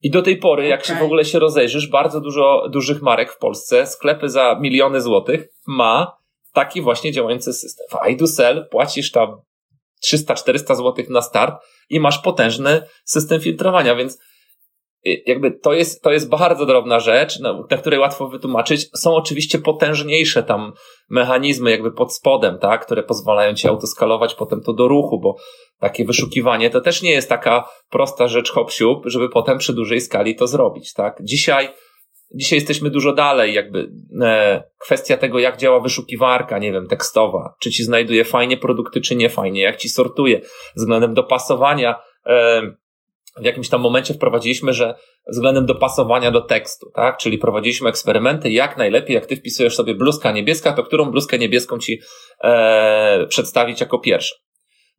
I 0.03 0.11
do 0.11 0.23
tej 0.23 0.37
pory, 0.37 0.67
jak 0.67 0.87
się 0.87 0.95
w 0.95 1.03
ogóle 1.03 1.25
się 1.25 1.39
rozejrzysz, 1.39 1.91
bardzo 1.91 2.21
dużo 2.21 2.69
dużych 2.69 3.03
marek 3.03 3.33
w 3.33 3.39
Polsce, 3.39 3.87
sklepy 3.87 4.29
za 4.29 4.59
miliony 4.61 5.01
złotych 5.01 5.49
ma 5.67 6.17
taki 6.53 6.81
właśnie 6.81 7.13
działający 7.13 7.53
system. 7.53 7.87
W 7.91 8.09
iDoSell 8.09 8.69
płacisz 8.71 9.13
tam 9.13 9.41
300-400 10.13 10.77
złotych 10.77 11.09
na 11.09 11.23
start 11.23 11.55
i 11.91 12.01
masz 12.01 12.19
potężny 12.19 12.83
system 13.05 13.41
filtrowania, 13.41 13.95
więc 13.95 14.19
jakby 15.27 15.51
to 15.51 15.73
jest, 15.73 16.03
to 16.03 16.13
jest 16.13 16.29
bardzo 16.29 16.67
drobna 16.67 17.01
rzecz, 17.01 17.41
no, 17.41 17.67
na 17.71 17.77
której 17.77 17.99
łatwo 17.99 18.29
wytłumaczyć. 18.29 18.89
Są 18.97 19.15
oczywiście 19.15 19.59
potężniejsze 19.59 20.43
tam 20.43 20.73
mechanizmy 21.11 21.71
jakby 21.71 21.93
pod 21.93 22.15
spodem, 22.15 22.59
tak, 22.59 22.87
które 22.87 23.03
pozwalają 23.03 23.55
ci 23.55 23.69
autoskalować 23.69 24.35
potem 24.35 24.61
to 24.61 24.73
do 24.73 24.89
ruchu, 24.89 25.21
bo 25.21 25.37
takie 25.81 26.05
wyszukiwanie 26.05 26.71
to 26.71 26.81
też 26.81 27.03
nie 27.03 27.11
jest 27.11 27.29
taka 27.29 27.69
prosta 27.91 28.29
rzecz 28.29 28.51
hop 28.51 28.71
żeby 29.05 29.29
potem 29.29 29.59
przy 29.59 29.75
dużej 29.75 30.01
skali 30.01 30.37
to 30.37 30.47
zrobić, 30.47 30.93
tak. 30.93 31.19
Dzisiaj 31.23 31.69
Dzisiaj 32.35 32.57
jesteśmy 32.57 32.91
dużo 32.91 33.13
dalej, 33.13 33.55
jakby 33.55 33.91
e, 34.23 34.63
kwestia 34.79 35.17
tego, 35.17 35.39
jak 35.39 35.57
działa 35.57 35.81
wyszukiwarka, 35.81 36.59
nie 36.59 36.73
wiem, 36.73 36.87
tekstowa, 36.87 37.55
czy 37.61 37.71
ci 37.71 37.85
znajduje 37.85 38.25
fajnie 38.25 38.57
produkty, 38.57 39.01
czy 39.01 39.17
nie 39.17 39.31
fajnie, 39.31 39.63
jak 39.63 39.77
ci 39.77 39.89
sortuje, 39.89 40.41
względem 40.77 41.15
dopasowania. 41.15 42.01
E, 42.27 42.63
w 43.41 43.45
jakimś 43.45 43.69
tam 43.69 43.81
momencie 43.81 44.15
wprowadziliśmy, 44.15 44.73
że 44.73 44.95
względem 45.33 45.67
dopasowania 45.67 46.31
do 46.31 46.41
tekstu, 46.41 46.91
tak? 46.95 47.17
Czyli 47.17 47.39
prowadziliśmy 47.39 47.89
eksperymenty, 47.89 48.51
jak 48.51 48.77
najlepiej, 48.77 49.15
jak 49.15 49.27
ty 49.27 49.37
wpisujesz 49.37 49.77
sobie 49.77 49.95
bluzka 49.95 50.33
niebieska, 50.33 50.73
to 50.73 50.83
którą 50.83 51.11
bluzkę 51.11 51.39
niebieską 51.39 51.79
ci 51.79 52.01
e, 52.45 53.27
przedstawić 53.27 53.81
jako 53.81 53.99
pierwsze. 53.99 54.35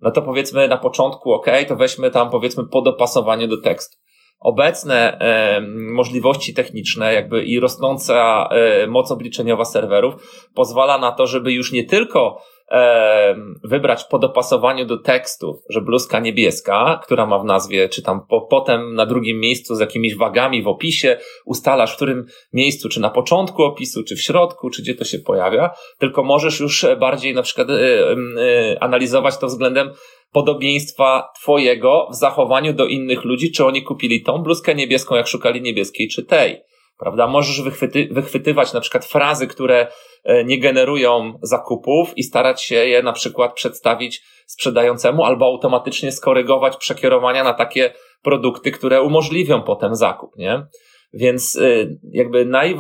No 0.02 0.12
to 0.12 0.22
powiedzmy 0.22 0.68
na 0.68 0.78
początku, 0.78 1.34
ok, 1.34 1.48
to 1.68 1.76
weźmy 1.76 2.12
tam 2.12 2.30
powiedzmy 2.30 2.64
po 2.72 2.82
dopasowaniu 2.82 3.48
do 3.48 3.62
tekstu 3.62 3.98
obecne 4.40 5.20
e, 5.20 5.62
możliwości 5.94 6.54
techniczne, 6.54 7.14
jakby 7.14 7.44
i 7.44 7.60
rosnąca 7.60 8.50
e, 8.52 8.88
moc 8.88 9.12
obliczeniowa 9.12 9.66
serwerów 9.66 10.14
pozwala 10.54 10.98
na 10.98 11.12
to, 11.12 11.28
żeby 11.28 11.54
już 11.54 11.72
nie 11.72 11.84
tylko 11.84 12.42
e, 12.72 13.36
wybrać 13.64 14.04
po 14.04 14.20
dopasowaniu 14.20 14.86
do 14.86 14.98
tekstu, 14.98 15.62
że 15.70 15.82
bluzka 15.82 16.20
niebieska, 16.20 17.00
która 17.04 17.26
ma 17.26 17.40
w 17.40 17.46
nazwie, 17.46 17.90
czy 17.90 18.02
tam 18.02 18.22
po, 18.30 18.42
potem 18.42 18.94
na 18.94 19.06
drugim 19.06 19.40
miejscu 19.40 19.76
z 19.76 19.80
jakimiś 19.80 20.16
wagami 20.16 20.64
w 20.64 20.68
opisie 20.68 21.18
ustalasz, 21.46 21.94
w 21.94 21.96
którym 21.96 22.26
miejscu, 22.54 22.90
czy 22.90 23.00
na 23.00 23.10
początku 23.10 23.64
opisu, 23.64 24.04
czy 24.04 24.16
w 24.16 24.22
środku, 24.22 24.70
czy 24.70 24.82
gdzie 24.82 24.96
to 24.96 25.04
się 25.04 25.20
pojawia, 25.20 25.70
tylko 26.00 26.24
możesz 26.24 26.60
już 26.60 26.86
bardziej 27.00 27.34
na 27.34 27.42
przykład 27.42 27.70
e, 27.70 27.74
e, 27.74 28.84
analizować 28.84 29.38
to 29.38 29.48
względem 29.48 29.92
podobieństwa 30.32 31.30
twojego 31.42 32.08
w 32.12 32.16
zachowaniu 32.16 32.74
do 32.74 32.86
innych 32.86 33.24
ludzi, 33.24 33.52
czy 33.52 33.66
oni 33.66 33.84
kupili 33.84 34.24
tą 34.24 34.38
bluzkę 34.38 34.76
niebieską, 34.76 35.16
jak 35.16 35.28
szukali 35.28 35.62
niebieskiej, 35.62 36.08
czy 36.08 36.26
tej. 36.26 36.62
Prawda? 36.98 37.28
Możesz 37.28 37.62
wychwyty, 37.62 38.08
wychwytywać 38.12 38.74
na 38.74 38.82
przykład 38.82 39.06
frazy, 39.06 39.48
które 39.48 39.88
e, 40.24 40.44
nie 40.44 40.60
generują 40.60 41.40
zakupów 41.42 42.18
i 42.18 42.24
starać 42.24 42.64
się 42.64 42.76
je 42.76 43.04
na 43.04 43.14
przykład 43.14 43.54
przedstawić 43.54 44.24
sprzedającemu 44.46 45.24
albo 45.24 45.46
automatycznie 45.46 46.12
skorygować 46.12 46.78
przekierowania 46.78 47.44
na 47.44 47.54
takie 47.54 47.94
produkty, 48.24 48.72
które 48.72 49.02
umożliwią 49.02 49.62
potem 49.62 49.96
zakup, 49.96 50.36
nie? 50.38 50.66
Więc 51.14 51.56
e, 51.56 51.88
jakby 52.12 52.46
naj... 52.46 52.72
E, 52.72 52.78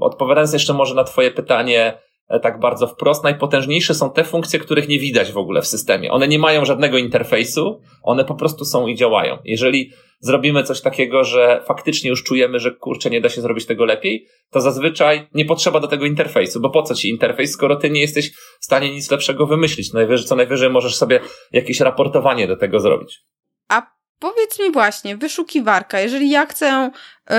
odpowiadając 0.00 0.52
jeszcze 0.52 0.74
może 0.74 0.94
na 0.94 1.04
twoje 1.04 1.30
pytanie, 1.30 1.98
tak 2.38 2.60
bardzo 2.60 2.86
wprost, 2.86 3.24
najpotężniejsze 3.24 3.94
są 3.94 4.10
te 4.10 4.24
funkcje, 4.24 4.58
których 4.58 4.88
nie 4.88 4.98
widać 4.98 5.32
w 5.32 5.38
ogóle 5.38 5.62
w 5.62 5.66
systemie. 5.66 6.10
One 6.10 6.28
nie 6.28 6.38
mają 6.38 6.64
żadnego 6.64 6.98
interfejsu, 6.98 7.80
one 8.02 8.24
po 8.24 8.34
prostu 8.34 8.64
są 8.64 8.86
i 8.86 8.94
działają. 8.94 9.38
Jeżeli 9.44 9.90
zrobimy 10.20 10.62
coś 10.62 10.80
takiego, 10.80 11.24
że 11.24 11.62
faktycznie 11.66 12.10
już 12.10 12.24
czujemy, 12.24 12.58
że 12.58 12.70
kurczę, 12.70 13.10
nie 13.10 13.20
da 13.20 13.28
się 13.28 13.40
zrobić 13.40 13.66
tego 13.66 13.84
lepiej, 13.84 14.26
to 14.50 14.60
zazwyczaj 14.60 15.28
nie 15.34 15.44
potrzeba 15.44 15.80
do 15.80 15.88
tego 15.88 16.06
interfejsu, 16.06 16.60
bo 16.60 16.70
po 16.70 16.82
co 16.82 16.94
ci 16.94 17.08
interfejs, 17.08 17.52
skoro 17.52 17.76
ty 17.76 17.90
nie 17.90 18.00
jesteś 18.00 18.30
w 18.60 18.64
stanie 18.64 18.92
nic 18.92 19.10
lepszego 19.10 19.46
wymyślić? 19.46 19.92
Najwyżej, 19.92 20.26
co 20.26 20.36
najwyżej 20.36 20.70
możesz 20.70 20.96
sobie 20.96 21.20
jakieś 21.52 21.80
raportowanie 21.80 22.48
do 22.48 22.56
tego 22.56 22.80
zrobić. 22.80 23.20
A 23.68 23.99
Powiedz 24.20 24.58
mi 24.58 24.72
właśnie, 24.72 25.16
wyszukiwarka, 25.16 26.00
jeżeli 26.00 26.30
ja 26.30 26.46
chcę 26.46 26.90
y, 27.30 27.34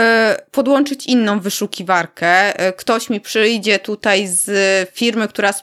podłączyć 0.52 1.06
inną 1.06 1.40
wyszukiwarkę, 1.40 2.62
y, 2.70 2.74
ktoś 2.74 3.10
mi 3.10 3.22
przyjdzie 3.22 3.80
tutaj 3.80 4.28
z 4.28 4.50
firmy, 4.92 5.28
która 5.28 5.54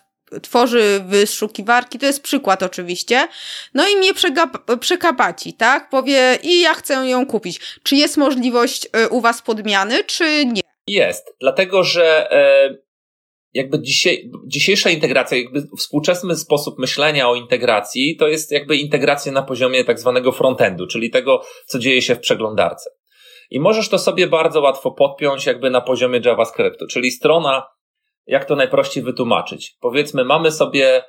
tworzy 0.43 1.01
wyszukiwarki, 1.07 1.99
to 1.99 2.07
jest 2.07 2.23
przykład 2.23 2.63
oczywiście, 2.63 3.29
no 3.75 3.89
i 3.89 3.97
mnie 3.97 4.13
przekapaci, 4.81 5.53
tak? 5.53 5.89
Powie 5.89 6.39
i 6.43 6.61
ja 6.61 6.75
chcę 6.75 6.95
ją 6.95 7.27
kupić. 7.27 7.61
Czy 7.83 7.97
jest 7.97 8.17
możliwość 8.17 8.87
y, 8.87 9.09
u 9.09 9.21
Was 9.21 9.43
podmiany, 9.43 10.05
czy 10.05 10.47
nie? 10.47 10.63
Jest, 10.87 11.35
dlatego 11.41 11.85
że 11.85 12.29
jakby 13.59 13.81
dzisiejsza 14.47 14.91
integracja, 14.91 15.39
jakby 15.39 15.63
współczesny 15.79 16.37
sposób 16.37 16.79
myślenia 16.79 17.29
o 17.29 17.35
integracji, 17.35 18.17
to 18.17 18.29
jest 18.29 18.53
jakby 18.53 18.77
integracja 18.77 19.33
na 19.33 19.43
poziomie 19.43 19.85
tak 19.85 19.99
zwanego 19.99 20.33
frontendu, 20.33 20.87
czyli 20.87 21.11
tego, 21.11 21.43
co 21.67 21.79
dzieje 21.79 22.03
się 22.03 22.15
w 22.15 22.21
przeglądarce. 22.21 22.91
I 23.51 23.61
możesz 23.61 23.89
to 23.89 23.99
sobie 23.99 24.27
bardzo 24.27 24.61
łatwo 24.61 24.91
podpiąć 24.91 25.47
jakby 25.47 25.71
na 25.71 25.81
poziomie 25.81 26.21
JavaScriptu, 26.25 26.87
czyli 26.87 27.11
strona, 27.11 27.67
jak 28.27 28.45
to 28.45 28.57
najprościej 28.57 29.03
wytłumaczyć. 29.03 29.77
Powiedzmy, 29.81 30.25
mamy 30.25 30.51
sobie 30.51 31.03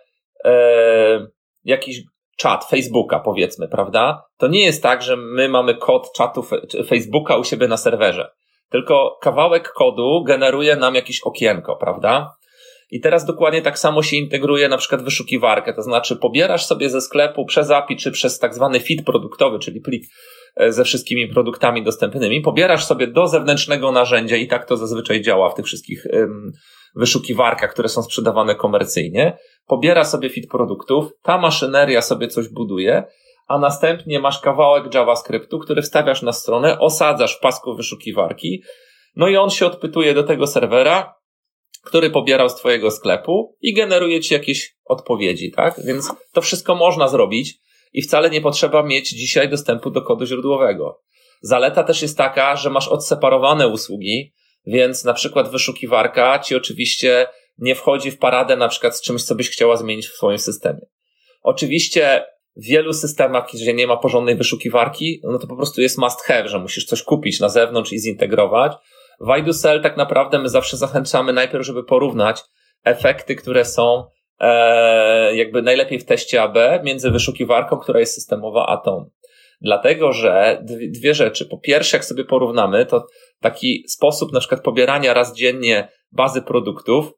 e, 0.45 1.27
jakiś 1.63 2.01
czat 2.37 2.65
Facebooka, 2.65 3.19
powiedzmy, 3.19 3.67
prawda? 3.67 4.23
To 4.37 4.47
nie 4.47 4.65
jest 4.65 4.83
tak, 4.83 5.01
że 5.01 5.17
my 5.17 5.49
mamy 5.49 5.75
kod 5.75 6.13
czatu 6.13 6.45
Facebooka 6.87 7.37
u 7.37 7.43
siebie 7.43 7.67
na 7.67 7.77
serwerze 7.77 8.29
tylko 8.69 9.17
kawałek 9.21 9.73
kodu 9.73 10.23
generuje 10.23 10.75
nam 10.75 10.95
jakieś 10.95 11.21
okienko, 11.21 11.75
prawda? 11.75 12.35
I 12.91 12.99
teraz 12.99 13.25
dokładnie 13.25 13.61
tak 13.61 13.79
samo 13.79 14.03
się 14.03 14.17
integruje 14.17 14.69
na 14.69 14.77
przykład 14.77 15.03
wyszukiwarkę, 15.03 15.73
to 15.73 15.81
znaczy 15.81 16.15
pobierasz 16.15 16.65
sobie 16.65 16.89
ze 16.89 17.01
sklepu 17.01 17.45
przez 17.45 17.71
API 17.71 17.97
czy 17.97 18.11
przez 18.11 18.39
tak 18.39 18.55
zwany 18.55 18.79
feed 18.79 19.05
produktowy, 19.05 19.59
czyli 19.59 19.81
plik 19.81 20.03
e, 20.55 20.71
ze 20.71 20.83
wszystkimi 20.83 21.27
produktami 21.27 21.83
dostępnymi, 21.83 22.41
pobierasz 22.41 22.85
sobie 22.85 23.07
do 23.07 23.27
zewnętrznego 23.27 23.91
narzędzia 23.91 24.35
i 24.35 24.47
tak 24.47 24.65
to 24.65 24.77
zazwyczaj 24.77 25.21
działa 25.21 25.49
w 25.49 25.55
tych 25.55 25.65
wszystkich 25.65 26.03
wyszukiwarkach, 26.95 27.73
które 27.73 27.89
są 27.89 28.03
sprzedawane 28.03 28.55
komercyjnie. 28.55 29.37
Pobiera 29.67 30.03
sobie 30.03 30.29
feed 30.29 30.47
produktów, 30.51 31.11
ta 31.23 31.37
maszyneria 31.37 32.01
sobie 32.01 32.27
coś 32.27 32.47
buduje, 32.47 33.03
a 33.47 33.59
następnie 33.59 34.19
masz 34.19 34.41
kawałek 34.41 34.93
JavaScriptu, 34.93 35.59
który 35.59 35.81
wstawiasz 35.81 36.21
na 36.21 36.33
stronę, 36.33 36.79
osadzasz 36.79 37.37
w 37.37 37.39
pasku 37.39 37.75
wyszukiwarki, 37.75 38.63
no 39.15 39.27
i 39.27 39.37
on 39.37 39.49
się 39.49 39.65
odpytuje 39.65 40.13
do 40.13 40.23
tego 40.23 40.47
serwera, 40.47 41.18
który 41.85 42.09
pobierał 42.09 42.49
z 42.49 42.55
Twojego 42.55 42.91
sklepu 42.91 43.57
i 43.61 43.73
generuje 43.73 44.21
Ci 44.21 44.33
jakieś 44.33 44.75
odpowiedzi, 44.85 45.51
tak? 45.51 45.81
Więc 45.85 46.11
to 46.33 46.41
wszystko 46.41 46.75
można 46.75 47.07
zrobić 47.07 47.59
i 47.93 48.01
wcale 48.01 48.29
nie 48.29 48.41
potrzeba 48.41 48.83
mieć 48.83 49.09
dzisiaj 49.09 49.49
dostępu 49.49 49.91
do 49.91 50.01
kodu 50.01 50.25
źródłowego. 50.25 51.01
Zaleta 51.41 51.83
też 51.83 52.01
jest 52.01 52.17
taka, 52.17 52.55
że 52.55 52.69
masz 52.69 52.87
odseparowane 52.87 53.67
usługi, 53.67 54.33
więc 54.65 55.03
na 55.03 55.13
przykład 55.13 55.51
wyszukiwarka 55.51 56.39
Ci 56.39 56.55
oczywiście 56.55 57.27
nie 57.57 57.75
wchodzi 57.75 58.11
w 58.11 58.17
paradę 58.17 58.55
na 58.55 58.67
przykład 58.67 58.97
z 58.97 59.01
czymś, 59.01 59.23
co 59.23 59.35
byś 59.35 59.49
chciała 59.49 59.75
zmienić 59.75 60.07
w 60.07 60.15
swoim 60.15 60.39
systemie. 60.39 60.81
Oczywiście 61.41 62.25
w 62.55 62.65
wielu 62.65 62.93
systemach, 62.93 63.47
gdzie 63.53 63.73
nie 63.73 63.87
ma 63.87 63.97
porządnej 63.97 64.35
wyszukiwarki, 64.35 65.21
no 65.23 65.39
to 65.39 65.47
po 65.47 65.55
prostu 65.55 65.81
jest 65.81 65.97
must 65.97 66.21
have, 66.21 66.47
że 66.47 66.59
musisz 66.59 66.85
coś 66.85 67.03
kupić 67.03 67.39
na 67.39 67.49
zewnątrz 67.49 67.93
i 67.93 67.99
zintegrować. 67.99 68.73
W 69.19 69.29
IDOCell 69.29 69.81
tak 69.81 69.97
naprawdę 69.97 70.39
my 70.39 70.49
zawsze 70.49 70.77
zachęcamy 70.77 71.33
najpierw, 71.33 71.65
żeby 71.65 71.83
porównać 71.83 72.41
efekty, 72.83 73.35
które 73.35 73.65
są 73.65 74.05
e, 74.39 75.35
jakby 75.35 75.61
najlepiej 75.61 75.99
w 75.99 76.05
teście 76.05 76.41
AB 76.41 76.57
między 76.83 77.11
wyszukiwarką, 77.11 77.77
która 77.77 77.99
jest 77.99 78.13
systemowa, 78.13 78.65
a 78.65 78.77
tą. 78.77 79.09
Dlatego, 79.61 80.13
że 80.13 80.63
dwie 80.89 81.13
rzeczy. 81.13 81.45
Po 81.45 81.57
pierwsze, 81.57 81.97
jak 81.97 82.05
sobie 82.05 82.25
porównamy, 82.25 82.85
to 82.85 83.07
taki 83.41 83.83
sposób 83.87 84.33
na 84.33 84.39
przykład 84.39 84.61
pobierania 84.61 85.13
raz 85.13 85.35
dziennie 85.35 85.87
bazy 86.11 86.41
produktów 86.41 87.11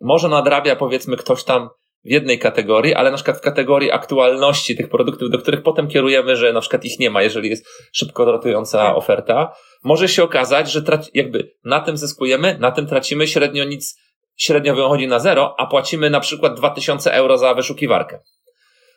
może 0.00 0.28
nadrabia 0.28 0.76
powiedzmy 0.76 1.16
ktoś 1.16 1.44
tam 1.44 1.68
w 2.06 2.10
jednej 2.10 2.38
kategorii, 2.38 2.94
ale 2.94 3.10
na 3.10 3.16
przykład 3.16 3.38
w 3.38 3.40
kategorii 3.40 3.92
aktualności 3.92 4.76
tych 4.76 4.88
produktów, 4.88 5.30
do 5.30 5.38
których 5.38 5.62
potem 5.62 5.88
kierujemy, 5.88 6.36
że 6.36 6.52
na 6.52 6.60
przykład 6.60 6.84
ich 6.84 6.98
nie 6.98 7.10
ma, 7.10 7.22
jeżeli 7.22 7.50
jest 7.50 7.66
szybko 7.92 8.24
rotująca 8.24 8.78
tak. 8.78 8.96
oferta, 8.96 9.52
może 9.84 10.08
się 10.08 10.22
okazać, 10.22 10.70
że 10.72 10.82
traci, 10.82 11.10
jakby 11.14 11.52
na 11.64 11.80
tym 11.80 11.96
zyskujemy, 11.96 12.56
na 12.60 12.70
tym 12.70 12.86
tracimy 12.86 13.26
średnio 13.26 13.64
nic, 13.64 13.98
średnio 14.36 14.74
wychodzi 14.74 15.06
na 15.06 15.18
zero, 15.18 15.54
a 15.58 15.66
płacimy 15.66 16.10
na 16.10 16.20
przykład 16.20 16.56
2000 16.56 17.12
euro 17.12 17.38
za 17.38 17.54
wyszukiwarkę. 17.54 18.18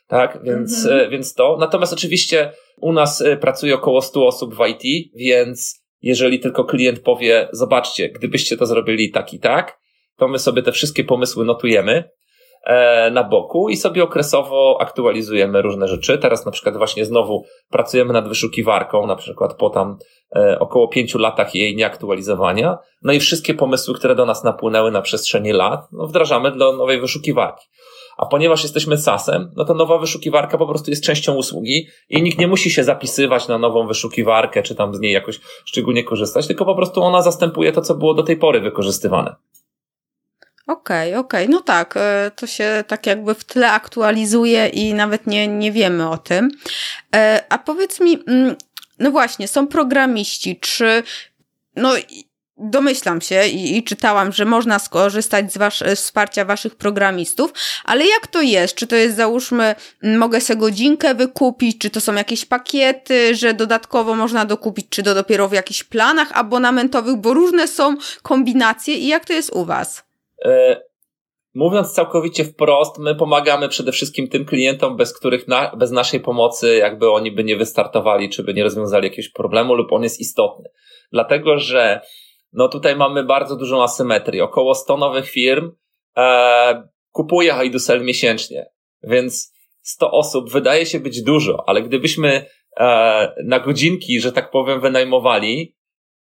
Tak, 0.08 0.40
więc, 0.44 0.86
mhm. 0.86 1.08
E, 1.08 1.10
więc 1.10 1.34
to. 1.34 1.58
Natomiast 1.60 1.94
oczywiście 1.94 2.52
u 2.78 2.94
nas 2.94 3.22
e, 3.22 3.38
pracuje 3.38 3.76
około 3.76 4.02
100 4.02 4.28
osób 4.28 4.56
w 4.56 4.60
IT, 4.68 5.12
więc 5.16 5.80
jeżeli 6.02 6.40
tylko 6.40 6.64
klient 6.64 7.00
powie, 7.00 7.50
zobaczcie, 7.52 8.10
gdybyście 8.10 8.58
to 8.58 8.66
zrobili 8.66 9.12
tak 9.12 9.34
i 9.34 9.40
tak, 9.40 9.80
to 10.18 10.28
my 10.28 10.40
sobie 10.40 10.62
te 10.62 10.72
wszystkie 10.72 11.04
pomysły 11.04 11.46
notujemy 11.46 12.10
na 13.12 13.24
boku 13.24 13.70
i 13.70 13.78
sobie 13.78 14.04
okresowo 14.04 14.78
aktualizujemy 14.82 15.62
różne 15.62 15.88
rzeczy. 15.88 16.18
Teraz 16.18 16.46
na 16.46 16.52
przykład 16.52 16.78
właśnie 16.78 17.06
znowu 17.06 17.44
pracujemy 17.70 18.14
nad 18.14 18.28
wyszukiwarką, 18.28 19.08
na 19.08 19.16
przykład 19.16 19.54
po 19.54 19.70
tam 19.70 19.98
e, 20.36 20.60
około 20.60 20.88
pięciu 20.88 21.18
latach 21.18 21.56
jej 21.56 21.76
nieaktualizowania. 21.76 22.78
No 23.04 23.14
i 23.14 23.20
wszystkie 23.20 23.54
pomysły, 23.54 23.96
które 23.96 24.16
do 24.16 24.26
nas 24.26 24.44
napłynęły 24.44 24.92
na 24.92 25.02
przestrzeni 25.02 25.52
lat, 25.52 25.88
no 25.92 26.08
wdrażamy 26.08 26.52
do 26.52 26.74
nowej 26.74 27.02
wyszukiwarki. 27.02 27.66
A 28.18 28.26
ponieważ 28.26 28.64
jesteśmy 28.64 28.98
SaaS-em, 28.98 29.52
no 29.56 29.66
to 29.66 29.74
nowa 29.74 29.98
wyszukiwarka 29.98 30.58
po 30.58 30.68
prostu 30.68 30.92
jest 30.92 31.04
częścią 31.04 31.36
usługi 31.36 31.88
i 32.10 32.22
nikt 32.22 32.40
nie 32.40 32.48
musi 32.48 32.72
się 32.72 32.84
zapisywać 32.84 33.48
na 33.48 33.58
nową 33.58 33.88
wyszukiwarkę, 33.88 34.64
czy 34.64 34.76
tam 34.76 34.96
z 34.96 35.00
niej 35.00 35.12
jakoś 35.12 35.40
szczególnie 35.66 36.04
korzystać, 36.04 36.48
tylko 36.48 36.66
po 36.66 36.76
prostu 36.76 37.04
ona 37.04 37.22
zastępuje 37.22 37.72
to, 37.72 37.82
co 37.82 37.96
było 37.96 38.14
do 38.14 38.24
tej 38.24 38.38
pory 38.38 38.62
wykorzystywane. 38.62 39.36
Okej, 40.70 41.10
okay, 41.10 41.20
okej. 41.20 41.46
Okay. 41.46 41.56
No 41.56 41.62
tak, 41.62 41.98
e, 41.98 42.32
to 42.36 42.48
się 42.48 42.84
tak 42.88 43.06
jakby 43.06 43.36
w 43.36 43.44
tle 43.44 43.72
aktualizuje 43.72 44.68
i 44.68 44.94
nawet 44.94 45.28
nie, 45.28 45.48
nie 45.48 45.72
wiemy 45.72 46.10
o 46.10 46.18
tym. 46.18 46.52
E, 47.16 47.44
a 47.50 47.58
powiedz 47.58 48.00
mi, 48.00 48.24
mm, 48.28 48.56
no 49.00 49.12
właśnie, 49.12 49.48
są 49.48 49.68
programiści, 49.68 50.60
czy 50.60 51.04
no 51.76 51.94
domyślam 52.58 53.22
się 53.22 53.48
i, 53.48 53.78
i, 53.78 53.84
czytałam, 53.84 54.32
że 54.32 54.46
można 54.46 54.80
skorzystać 54.80 55.54
z, 55.54 55.58
was, 55.58 55.78
z 55.78 56.00
wsparcia 56.00 56.46
waszych 56.46 56.76
programistów, 56.76 57.54
ale 57.86 58.06
jak 58.08 58.28
to 58.28 58.42
jest? 58.42 58.76
Czy 58.76 58.88
to 58.88 58.96
jest 58.96 59.16
załóżmy, 59.16 59.76
mogę 60.04 60.42
sobie 60.42 60.60
godzinkę 60.60 61.16
wykupić, 61.16 61.78
czy 61.78 61.90
to 61.90 62.02
są 62.02 62.14
jakieś 62.14 62.46
pakiety, 62.46 63.36
że 63.36 63.54
dodatkowo 63.54 64.16
można 64.16 64.46
dokupić, 64.46 64.86
czy 64.90 65.04
to 65.04 65.16
dopiero 65.16 65.50
w 65.50 65.54
jakichś 65.54 65.84
planach 65.84 66.38
abonamentowych, 66.38 67.16
bo 67.16 67.34
różne 67.34 67.68
są 67.68 67.98
kombinacje 68.22 68.96
i 68.96 69.08
jak 69.08 69.26
to 69.26 69.34
jest 69.34 69.50
u 69.50 69.66
was? 69.66 70.09
E, 70.46 70.82
mówiąc 71.54 71.94
całkowicie 71.94 72.44
wprost, 72.44 73.00
my 73.00 73.16
pomagamy 73.16 73.70
przede 73.70 73.92
wszystkim 73.92 74.28
tym 74.28 74.46
klientom, 74.46 74.98
bez 74.98 75.20
których 75.20 75.48
na, 75.48 75.76
bez 75.76 75.92
naszej 75.92 76.20
pomocy 76.20 76.78
jakby 76.78 77.12
oni 77.12 77.32
by 77.32 77.44
nie 77.44 77.58
wystartowali, 77.58 78.30
czy 78.30 78.44
by 78.44 78.54
nie 78.54 78.64
rozwiązali 78.64 79.04
jakiegoś 79.04 79.30
problemu 79.30 79.76
lub 79.76 79.92
on 79.92 80.04
jest 80.04 80.20
istotny. 80.20 80.70
Dlatego, 81.12 81.58
że 81.58 82.02
no 82.54 82.68
tutaj 82.68 82.96
mamy 82.96 83.24
bardzo 83.24 83.56
dużą 83.56 83.84
asymetrię. 83.84 84.44
Około 84.44 84.76
100 84.76 84.98
nowych 84.98 85.30
firm 85.30 85.72
e, 86.18 86.90
kupuje 87.12 87.54
Haidusel 87.54 88.04
miesięcznie, 88.04 88.66
więc 89.04 89.54
100 89.82 90.12
osób 90.12 90.52
wydaje 90.52 90.86
się 90.86 91.00
być 91.00 91.22
dużo, 91.22 91.64
ale 91.68 91.82
gdybyśmy 91.82 92.46
e, 92.80 93.34
na 93.46 93.60
godzinki, 93.60 94.20
że 94.20 94.32
tak 94.32 94.52
powiem, 94.52 94.82
wynajmowali, 94.82 95.76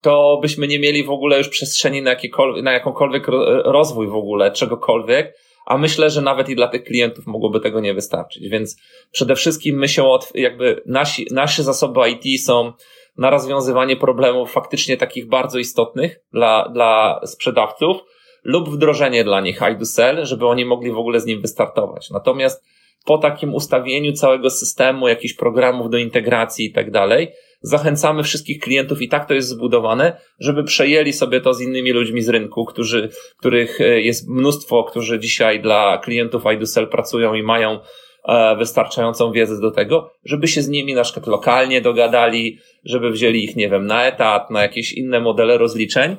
to 0.03 0.39
byśmy 0.43 0.69
nie 0.69 0.79
mieli 0.79 1.05
w 1.05 1.11
ogóle 1.11 1.39
już 1.39 1.49
przestrzeni 1.49 2.03
na, 2.03 2.17
na 2.63 2.73
jakąkolwiek 2.73 3.27
rozwój 3.65 4.09
w 4.09 4.15
ogóle, 4.15 4.51
czegokolwiek, 4.51 5.35
a 5.67 5.79
myślę, 5.79 6.11
że 6.11 6.21
nawet 6.21 6.49
i 6.49 6.57
dla 6.57 6.69
tych 6.69 6.85
klientów 6.85 7.27
mogłoby 7.27 7.61
tego 7.61 7.81
nie 7.81 7.95
wystarczyć. 7.95 8.49
Więc 8.49 8.77
przede 9.13 9.35
wszystkim 9.35 9.79
my 9.79 9.89
się 9.89 10.05
od, 10.05 10.33
jakby 10.35 10.83
nasi, 10.87 11.27
nasze 11.31 11.63
zasoby 11.63 12.01
IT 12.11 12.45
są 12.45 12.73
na 13.19 13.31
rozwiązywanie 13.31 13.97
problemów 13.97 14.53
faktycznie 14.53 14.97
takich 14.97 15.29
bardzo 15.29 15.59
istotnych 15.59 16.21
dla, 16.33 16.69
dla 16.69 17.21
sprzedawców 17.27 17.97
lub 18.45 18.69
wdrożenie 18.69 19.25
dla 19.25 19.41
nich 19.41 19.61
I 19.73 19.77
do 19.77 20.27
żeby 20.27 20.47
oni 20.47 20.65
mogli 20.65 20.93
w 20.93 20.99
ogóle 20.99 21.21
z 21.21 21.27
nim 21.27 21.41
wystartować. 21.41 22.11
Natomiast 22.11 22.65
po 23.05 23.19
takim 23.19 23.55
ustawieniu 23.55 24.13
całego 24.13 24.51
systemu, 24.51 25.09
jakichś 25.09 25.35
programów 25.35 25.91
do 25.91 25.99
integracji 25.99 26.67
i 26.67 26.73
tak 26.73 26.91
dalej, 26.91 27.29
zachęcamy 27.63 28.23
wszystkich 28.23 28.61
klientów 28.61 29.03
i 29.03 29.09
tak 29.09 29.29
to 29.29 29.35
jest 29.35 29.49
zbudowane, 29.49 30.17
żeby 30.39 30.65
przejęli 30.65 31.13
sobie 31.13 31.41
to 31.41 31.55
z 31.55 31.61
innymi 31.61 31.93
ludźmi 31.93 32.23
z 32.23 32.29
rynku, 32.29 32.65
którzy, 32.65 33.09
których 33.39 33.81
e, 33.81 34.01
jest 34.01 34.29
mnóstwo, 34.29 34.85
którzy 34.85 35.19
dzisiaj 35.19 35.63
dla 35.63 35.99
klientów 35.99 36.43
iDoSell 36.55 36.89
pracują 36.89 37.35
i 37.35 37.43
mają 37.43 37.81
e, 38.29 38.57
wystarczającą 38.57 39.33
wiedzę 39.33 39.61
do 39.61 39.71
tego, 39.71 40.11
żeby 40.25 40.49
się 40.49 40.63
z 40.63 40.69
nimi 40.69 40.95
na 40.95 41.03
przykład 41.03 41.27
lokalnie 41.27 41.81
dogadali, 41.81 42.59
żeby 42.85 43.11
wzięli 43.11 43.45
ich, 43.45 43.57
nie 43.57 43.69
wiem, 43.69 43.87
na 43.87 44.05
etat, 44.05 44.51
na 44.51 44.63
jakieś 44.63 44.93
inne 44.93 45.21
modele 45.21 45.59
rozliczeń 45.59 46.17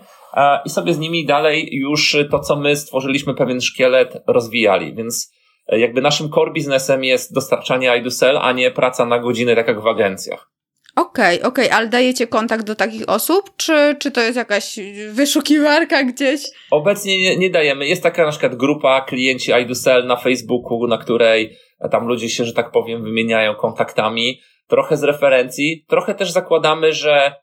i 0.65 0.69
sobie 0.69 0.93
z 0.93 0.99
nimi 0.99 1.25
dalej 1.25 1.75
już 1.75 2.17
to, 2.31 2.39
co 2.39 2.55
my 2.55 2.75
stworzyliśmy, 2.75 3.33
pewien 3.33 3.61
szkielet 3.61 4.23
rozwijali. 4.27 4.95
Więc 4.95 5.33
e, 5.67 5.79
jakby 5.79 6.01
naszym 6.01 6.29
core 6.29 6.51
biznesem 6.51 7.03
jest 7.03 7.33
dostarczanie 7.33 7.97
iDoSell, 7.97 8.37
a 8.37 8.51
nie 8.51 8.71
praca 8.71 9.05
na 9.05 9.19
godziny, 9.19 9.55
tak 9.55 9.67
jak 9.67 9.81
w 9.81 9.87
agencjach. 9.87 10.52
Okej, 10.95 11.37
okay, 11.37 11.47
okej, 11.47 11.65
okay. 11.65 11.77
ale 11.77 11.87
dajecie 11.87 12.27
kontakt 12.27 12.65
do 12.65 12.75
takich 12.75 13.09
osób, 13.09 13.51
czy, 13.57 13.95
czy 13.99 14.11
to 14.11 14.21
jest 14.21 14.37
jakaś 14.37 14.79
wyszukiwarka 15.11 16.03
gdzieś? 16.03 16.41
Obecnie 16.71 17.17
nie, 17.17 17.37
nie 17.37 17.49
dajemy. 17.49 17.87
Jest 17.87 18.03
taka 18.03 18.25
na 18.25 18.31
przykład 18.31 18.55
grupa 18.55 19.01
klienci 19.01 19.51
iDoSell 19.61 20.05
na 20.05 20.15
Facebooku, 20.15 20.87
na 20.87 20.97
której 20.97 21.57
tam 21.91 22.07
ludzie 22.07 22.29
się, 22.29 22.45
że 22.45 22.53
tak 22.53 22.71
powiem, 22.71 23.03
wymieniają 23.03 23.55
kontaktami. 23.55 24.41
Trochę 24.67 24.97
z 24.97 25.03
referencji, 25.03 25.85
trochę 25.87 26.15
też 26.15 26.31
zakładamy, 26.31 26.93
że 26.93 27.35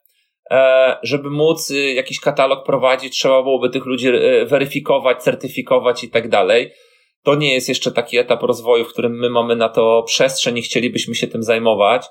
e, 0.51 0.99
żeby 1.03 1.31
móc 1.31 1.71
y, 1.71 1.93
jakiś 1.93 2.21
katalog 2.21 2.67
prowadzić, 2.67 3.19
trzeba 3.19 3.43
byłoby 3.43 3.71
tych 3.71 3.87
ludzi 3.87 4.09
e, 4.09 4.45
weryfikować, 4.45 5.23
certyfikować 5.23 6.05
i 6.05 6.11
tak 6.11 6.29
dalej. 6.29 6.73
To 7.23 7.35
nie 7.35 7.55
jest 7.55 7.69
jeszcze 7.69 7.93
taki 7.93 8.19
etap 8.19 8.43
rozwoju, 8.43 8.85
w 8.85 8.93
którym 8.93 9.19
my 9.19 9.31
mamy 9.31 9.57
na 9.57 9.69
to 9.69 10.03
przestrzeń 10.07 10.59
i 10.59 10.63
chcielibyśmy 10.63 11.15
się 11.15 11.27
tym 11.27 11.43
zajmować. 11.43 12.07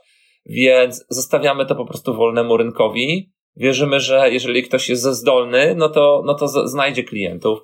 Więc 0.46 1.06
zostawiamy 1.10 1.66
to 1.66 1.76
po 1.76 1.86
prostu 1.86 2.14
wolnemu 2.14 2.58
rynkowi. 2.58 3.32
Wierzymy, 3.56 4.00
że 4.00 4.30
jeżeli 4.32 4.64
ktoś 4.64 4.90
jest 4.90 5.04
zdolny, 5.04 5.76
no 5.78 5.90
to, 5.90 6.24
no 6.26 6.34
to 6.34 6.48
znajdzie 6.68 7.04
klientów. 7.04 7.60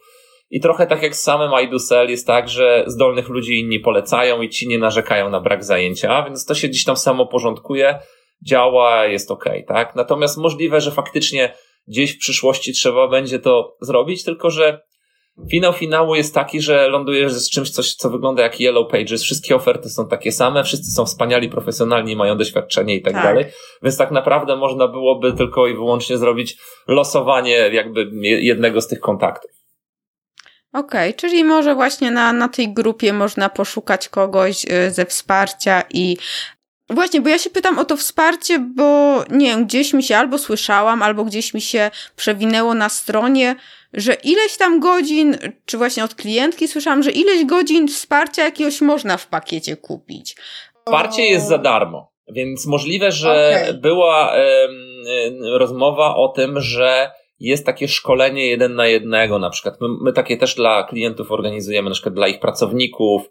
I 0.49 0.59
trochę 0.59 0.87
tak 0.87 1.03
jak 1.03 1.15
z 1.15 1.21
samym 1.21 1.51
iDusel 1.63 2.09
jest 2.09 2.27
tak, 2.27 2.49
że 2.49 2.83
zdolnych 2.87 3.29
ludzi 3.29 3.59
inni 3.59 3.79
polecają 3.79 4.41
i 4.41 4.49
ci 4.49 4.67
nie 4.67 4.77
narzekają 4.77 5.29
na 5.29 5.41
brak 5.41 5.63
zajęcia, 5.63 6.23
więc 6.23 6.45
to 6.45 6.55
się 6.55 6.67
gdzieś 6.67 6.83
tam 6.83 6.97
samo 6.97 7.27
porządkuje, 7.27 7.99
działa, 8.45 9.05
jest 9.05 9.31
ok, 9.31 9.45
tak? 9.67 9.95
Natomiast 9.95 10.37
możliwe, 10.37 10.81
że 10.81 10.91
faktycznie 10.91 11.53
gdzieś 11.87 12.15
w 12.15 12.19
przyszłości 12.19 12.73
trzeba 12.73 13.07
będzie 13.07 13.39
to 13.39 13.77
zrobić, 13.81 14.23
tylko 14.23 14.49
że 14.49 14.81
Finał 15.51 15.73
finału 15.73 16.15
jest 16.15 16.33
taki, 16.33 16.61
że 16.61 16.87
lądujesz 16.87 17.33
z 17.33 17.49
czymś, 17.49 17.69
coś, 17.69 17.95
co 17.95 18.09
wygląda 18.09 18.43
jak 18.43 18.59
Yellow 18.59 18.91
Pages. 18.91 19.23
Wszystkie 19.23 19.55
oferty 19.55 19.89
są 19.89 20.07
takie 20.07 20.31
same, 20.31 20.63
wszyscy 20.63 20.91
są 20.91 21.05
wspaniali, 21.05 21.49
profesjonalni, 21.49 22.15
mają 22.15 22.37
doświadczenie 22.37 22.95
i 22.95 23.01
tak, 23.01 23.13
tak, 23.13 23.23
dalej. 23.23 23.45
Więc 23.83 23.97
tak 23.97 24.11
naprawdę 24.11 24.55
można 24.55 24.87
byłoby 24.87 25.33
tylko 25.33 25.67
i 25.67 25.73
wyłącznie 25.73 26.17
zrobić 26.17 26.57
losowanie 26.87 27.51
jakby 27.51 28.09
jednego 28.21 28.81
z 28.81 28.87
tych 28.87 28.99
kontaktów. 28.99 29.51
Okej, 30.73 31.09
okay, 31.09 31.13
czyli 31.13 31.43
może 31.43 31.75
właśnie 31.75 32.11
na, 32.11 32.33
na 32.33 32.49
tej 32.49 32.73
grupie 32.73 33.13
można 33.13 33.49
poszukać 33.49 34.09
kogoś 34.09 34.65
y, 34.65 34.91
ze 34.91 35.05
wsparcia 35.05 35.83
i 35.89 36.17
Właśnie, 36.89 37.21
bo 37.21 37.29
ja 37.29 37.39
się 37.39 37.49
pytam 37.49 37.79
o 37.79 37.85
to 37.85 37.97
wsparcie, 37.97 38.59
bo 38.59 39.23
nie 39.29 39.45
wiem, 39.45 39.65
gdzieś 39.65 39.93
mi 39.93 40.03
się 40.03 40.17
albo 40.17 40.37
słyszałam, 40.37 41.03
albo 41.03 41.25
gdzieś 41.25 41.53
mi 41.53 41.61
się 41.61 41.91
przewinęło 42.15 42.73
na 42.73 42.89
stronie, 42.89 43.55
że 43.95 44.13
ileś 44.13 44.57
tam 44.57 44.79
godzin, 44.79 45.37
czy 45.65 45.77
właśnie 45.77 46.03
od 46.03 46.15
klientki 46.15 46.67
słyszałam, 46.67 47.03
że 47.03 47.11
ileś 47.11 47.45
godzin 47.45 47.87
wsparcia 47.87 48.43
jakiegoś 48.43 48.81
można 48.81 49.17
w 49.17 49.27
pakiecie 49.27 49.77
kupić. 49.77 50.35
Wsparcie 50.85 51.25
jest 51.25 51.47
za 51.47 51.57
darmo, 51.57 52.11
więc 52.27 52.65
możliwe, 52.65 53.11
że 53.11 53.59
okay. 53.61 53.73
była 53.73 54.35
rozmowa 55.57 56.15
o 56.15 56.27
tym, 56.27 56.61
że 56.61 57.11
jest 57.39 57.65
takie 57.65 57.87
szkolenie 57.87 58.47
jeden 58.47 58.75
na 58.75 58.87
jednego, 58.87 59.39
na 59.39 59.49
przykład. 59.49 59.81
My, 59.81 59.87
my 60.01 60.13
takie 60.13 60.37
też 60.37 60.55
dla 60.55 60.83
klientów 60.83 61.31
organizujemy, 61.31 61.89
na 61.89 61.93
przykład 61.93 62.15
dla 62.15 62.27
ich 62.27 62.39
pracowników. 62.39 63.29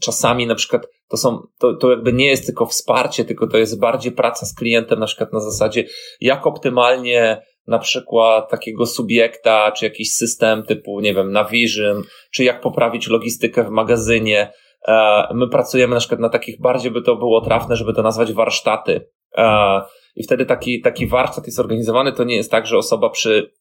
czasami 0.00 0.46
na 0.46 0.54
przykład 0.54 0.86
to 1.08 1.16
są, 1.16 1.46
to, 1.58 1.74
to 1.74 1.90
jakby 1.90 2.12
nie 2.12 2.26
jest 2.26 2.46
tylko 2.46 2.66
wsparcie, 2.66 3.24
tylko 3.24 3.46
to 3.46 3.58
jest 3.58 3.80
bardziej 3.80 4.12
praca 4.12 4.46
z 4.46 4.54
klientem, 4.54 4.98
na 4.98 5.06
przykład 5.06 5.32
na 5.32 5.40
zasadzie, 5.40 5.84
jak 6.20 6.46
optymalnie 6.46 7.42
na 7.66 7.78
przykład 7.78 8.50
takiego 8.50 8.86
subiekta, 8.86 9.72
czy 9.72 9.84
jakiś 9.84 10.12
system 10.12 10.62
typu, 10.62 11.00
nie 11.00 11.14
wiem, 11.14 11.32
Navision, 11.32 12.02
czy 12.32 12.44
jak 12.44 12.60
poprawić 12.60 13.08
logistykę 13.08 13.64
w 13.64 13.70
magazynie. 13.70 14.52
E, 14.88 15.26
my 15.34 15.48
pracujemy 15.48 15.94
na 15.94 16.00
przykład 16.00 16.20
na 16.20 16.28
takich, 16.28 16.60
bardziej 16.60 16.90
by 16.90 17.02
to 17.02 17.16
było 17.16 17.40
trafne, 17.40 17.76
żeby 17.76 17.92
to 17.92 18.02
nazwać 18.02 18.32
warsztaty. 18.32 19.08
E, 19.36 19.80
I 20.16 20.24
wtedy 20.24 20.46
taki, 20.46 20.80
taki 20.80 21.06
warsztat 21.06 21.46
jest 21.46 21.60
organizowany, 21.60 22.12
to 22.12 22.24
nie 22.24 22.36
jest 22.36 22.50
tak, 22.50 22.66
że 22.66 22.78
osoba 22.78 23.10
przy, 23.10 23.52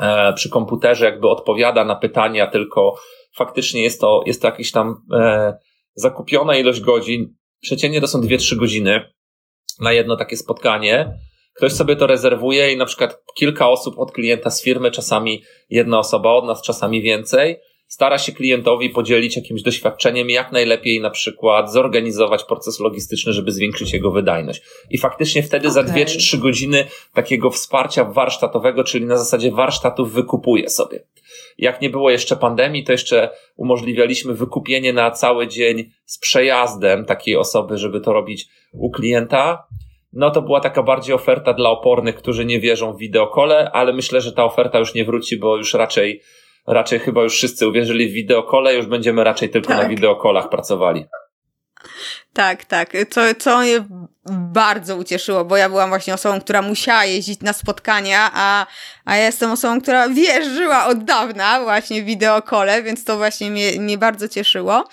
e, 0.00 0.32
przy 0.32 0.50
komputerze 0.50 1.04
jakby 1.04 1.28
odpowiada 1.28 1.84
na 1.84 1.96
pytania, 1.96 2.46
tylko 2.46 2.94
faktycznie 3.36 3.82
jest 3.82 4.00
to, 4.00 4.22
jest 4.26 4.42
to 4.42 4.48
jakiś 4.48 4.72
tam 4.72 4.94
zakupiona 5.94 6.56
ilość 6.56 6.80
godzin. 6.80 7.34
Przeciętnie 7.60 8.00
to 8.00 8.06
są 8.06 8.20
2-3 8.20 8.56
godziny 8.56 9.12
na 9.80 9.92
jedno 9.92 10.16
takie 10.16 10.36
spotkanie 10.36 11.14
Ktoś 11.60 11.72
sobie 11.72 11.96
to 11.96 12.06
rezerwuje 12.06 12.72
i 12.72 12.76
na 12.76 12.86
przykład 12.86 13.22
kilka 13.34 13.68
osób 13.68 13.98
od 13.98 14.12
klienta 14.12 14.50
z 14.50 14.62
firmy, 14.62 14.90
czasami 14.90 15.42
jedna 15.70 15.98
osoba 15.98 16.32
od 16.32 16.44
nas, 16.44 16.62
czasami 16.62 17.02
więcej, 17.02 17.56
stara 17.86 18.18
się 18.18 18.32
klientowi 18.32 18.90
podzielić 18.90 19.36
jakimś 19.36 19.62
doświadczeniem, 19.62 20.30
jak 20.30 20.52
najlepiej 20.52 21.00
na 21.00 21.10
przykład 21.10 21.72
zorganizować 21.72 22.44
proces 22.44 22.80
logistyczny, 22.80 23.32
żeby 23.32 23.52
zwiększyć 23.52 23.92
jego 23.92 24.10
wydajność. 24.10 24.62
I 24.90 24.98
faktycznie 24.98 25.42
wtedy 25.42 25.68
okay. 25.68 25.74
za 25.74 25.82
dwie 25.92 26.06
czy 26.06 26.18
trzy 26.18 26.38
godziny 26.38 26.84
takiego 27.14 27.50
wsparcia 27.50 28.04
warsztatowego, 28.04 28.84
czyli 28.84 29.06
na 29.06 29.18
zasadzie 29.18 29.50
warsztatów 29.50 30.12
wykupuje 30.12 30.68
sobie. 30.70 31.00
Jak 31.58 31.80
nie 31.80 31.90
było 31.90 32.10
jeszcze 32.10 32.36
pandemii, 32.36 32.84
to 32.84 32.92
jeszcze 32.92 33.30
umożliwialiśmy 33.56 34.34
wykupienie 34.34 34.92
na 34.92 35.10
cały 35.10 35.48
dzień 35.48 35.90
z 36.04 36.18
przejazdem 36.18 37.04
takiej 37.04 37.36
osoby, 37.36 37.78
żeby 37.78 38.00
to 38.00 38.12
robić 38.12 38.48
u 38.72 38.90
klienta 38.90 39.66
no 40.12 40.30
to 40.30 40.42
była 40.42 40.60
taka 40.60 40.82
bardziej 40.82 41.14
oferta 41.14 41.52
dla 41.52 41.70
opornych, 41.70 42.16
którzy 42.16 42.44
nie 42.44 42.60
wierzą 42.60 42.92
w 42.92 42.98
wideokole, 42.98 43.70
ale 43.72 43.92
myślę, 43.92 44.20
że 44.20 44.32
ta 44.32 44.44
oferta 44.44 44.78
już 44.78 44.94
nie 44.94 45.04
wróci, 45.04 45.36
bo 45.36 45.56
już 45.56 45.74
raczej 45.74 46.22
raczej 46.66 46.98
chyba 46.98 47.22
już 47.22 47.34
wszyscy 47.34 47.68
uwierzyli 47.68 48.08
w 48.08 48.12
wideokole, 48.12 48.74
już 48.74 48.86
będziemy 48.86 49.24
raczej 49.24 49.50
tylko 49.50 49.68
tak. 49.68 49.82
na 49.82 49.88
wideokolach 49.88 50.48
pracowali. 50.48 51.06
Tak, 52.32 52.64
tak. 52.64 52.92
Co, 53.10 53.20
co 53.38 53.58
mnie 53.58 53.84
bardzo 54.30 54.96
ucieszyło, 54.96 55.44
bo 55.44 55.56
ja 55.56 55.68
byłam 55.68 55.88
właśnie 55.88 56.14
osobą, 56.14 56.40
która 56.40 56.62
musiała 56.62 57.04
jeździć 57.04 57.40
na 57.40 57.52
spotkania, 57.52 58.30
a, 58.34 58.66
a 59.04 59.16
ja 59.16 59.24
jestem 59.24 59.50
osobą, 59.50 59.80
która 59.80 60.08
wierzyła 60.08 60.86
od 60.86 61.04
dawna 61.04 61.60
właśnie 61.60 62.02
w 62.02 62.04
wideokole, 62.04 62.82
więc 62.82 63.04
to 63.04 63.16
właśnie 63.16 63.50
mnie, 63.50 63.72
mnie 63.80 63.98
bardzo 63.98 64.28
cieszyło. 64.28 64.88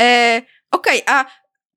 E, 0.00 0.42
Okej, 0.70 1.02
okay, 1.04 1.16
a 1.16 1.24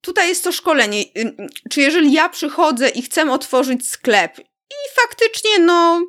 tutaj 0.04 0.30
jest 0.30 0.44
to 0.44 0.52
szkolenie. 0.52 1.02
Y, 1.02 1.36
czy 1.70 1.82
jeżeli 1.82 2.14
ja 2.14 2.30
przychodzę 2.30 2.90
i 2.90 3.02
chcę 3.02 3.32
otworzyć 3.32 3.90
sklep 3.90 4.40
i 4.40 5.02
faktycznie, 5.02 5.60
no, 5.60 6.02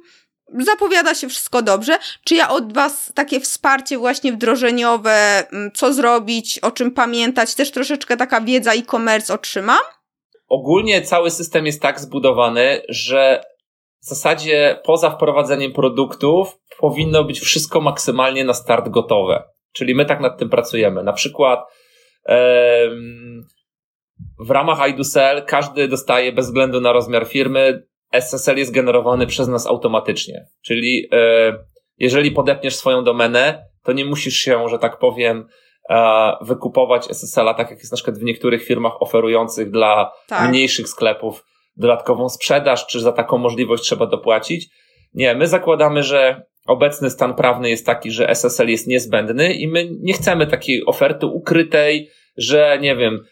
zapowiada 0.59 1.15
się 1.15 1.29
wszystko 1.29 1.63
dobrze. 1.63 1.99
Czy 2.25 2.35
ja 2.35 2.49
od 2.49 2.73
Was 2.73 3.13
takie 3.15 3.41
wsparcie 3.41 3.99
właśnie 3.99 4.33
wdrożeniowe, 4.33 5.47
mm, 5.53 5.71
co 5.75 5.93
zrobić, 5.93 6.59
o 6.59 6.71
czym 6.71 6.91
pamiętać, 6.91 7.55
też 7.55 7.71
troszeczkę 7.71 8.17
taka 8.17 8.41
wiedza 8.41 8.73
e-commerce 8.73 9.35
otrzymam? 9.35 9.81
Ogólnie 10.49 11.03
cały 11.03 11.31
system 11.31 11.67
jest 11.67 11.83
tak 11.83 12.01
zbudowany, 12.01 12.83
że 12.89 13.43
w 14.03 14.07
zasadzie 14.07 14.81
poza 14.85 15.11
wprowadzeniem 15.11 15.73
produktów 15.73 16.59
powinno 16.79 17.25
być 17.25 17.41
wszystko 17.41 17.81
maksymalnie 17.81 18.45
na 18.45 18.55
start 18.55 18.89
gotowe. 18.89 19.43
Czyli 19.73 19.95
my 19.95 20.05
tak 20.05 20.21
nad 20.21 20.39
tym 20.39 20.51
pracujemy. 20.51 21.03
Na 21.03 21.13
przykład 21.13 21.61
w 24.39 24.51
ramach 24.51 24.89
iDoSell 24.91 25.45
każdy 25.45 25.89
dostaje 25.89 26.33
bez 26.33 26.47
względu 26.47 26.81
na 26.81 26.93
rozmiar 26.93 27.27
firmy 27.27 27.83
SSL 28.13 28.59
jest 28.59 28.73
generowany 28.73 29.27
przez 29.27 29.49
nas 29.49 29.67
automatycznie. 29.67 30.47
Czyli 30.63 31.09
e, 31.13 31.57
jeżeli 31.99 32.31
podepniesz 32.31 32.77
swoją 32.77 33.05
domenę, 33.05 33.65
to 33.83 33.93
nie 33.93 34.05
musisz 34.05 34.35
się, 34.35 34.69
że 34.69 34.79
tak 34.79 34.99
powiem, 34.99 35.47
e, 35.91 36.33
wykupować 36.41 37.11
SSL-a, 37.11 37.55
tak 37.55 37.71
jak 37.71 37.79
jest 37.79 37.93
na 37.93 37.97
przykład 37.97 38.19
w 38.19 38.23
niektórych 38.23 38.65
firmach 38.65 39.03
oferujących 39.03 39.71
dla 39.71 40.13
tak. 40.29 40.51
mniejszych 40.51 40.89
sklepów 40.89 41.45
dodatkową 41.77 42.29
sprzedaż, 42.29 42.87
czy 42.87 43.01
za 43.01 43.13
taką 43.13 43.39
możliwość 43.39 43.83
trzeba 43.83 44.07
dopłacić. 44.07 44.69
Nie, 45.15 45.35
my 45.35 45.47
zakładamy, 45.47 46.03
że 46.03 46.43
obecny 46.67 47.11
stan 47.11 47.35
prawny 47.35 47.71
jest 47.71 47.87
taki, 47.87 48.11
że 48.11 48.29
SSL 48.29 48.69
jest 48.69 48.87
niezbędny 48.87 49.55
i 49.55 49.69
my 49.69 49.89
nie 50.01 50.13
chcemy 50.13 50.47
takiej 50.47 50.87
oferty 50.87 51.27
ukrytej, 51.27 52.09
że 52.37 52.79
nie 52.81 52.97
wiem, 52.97 53.25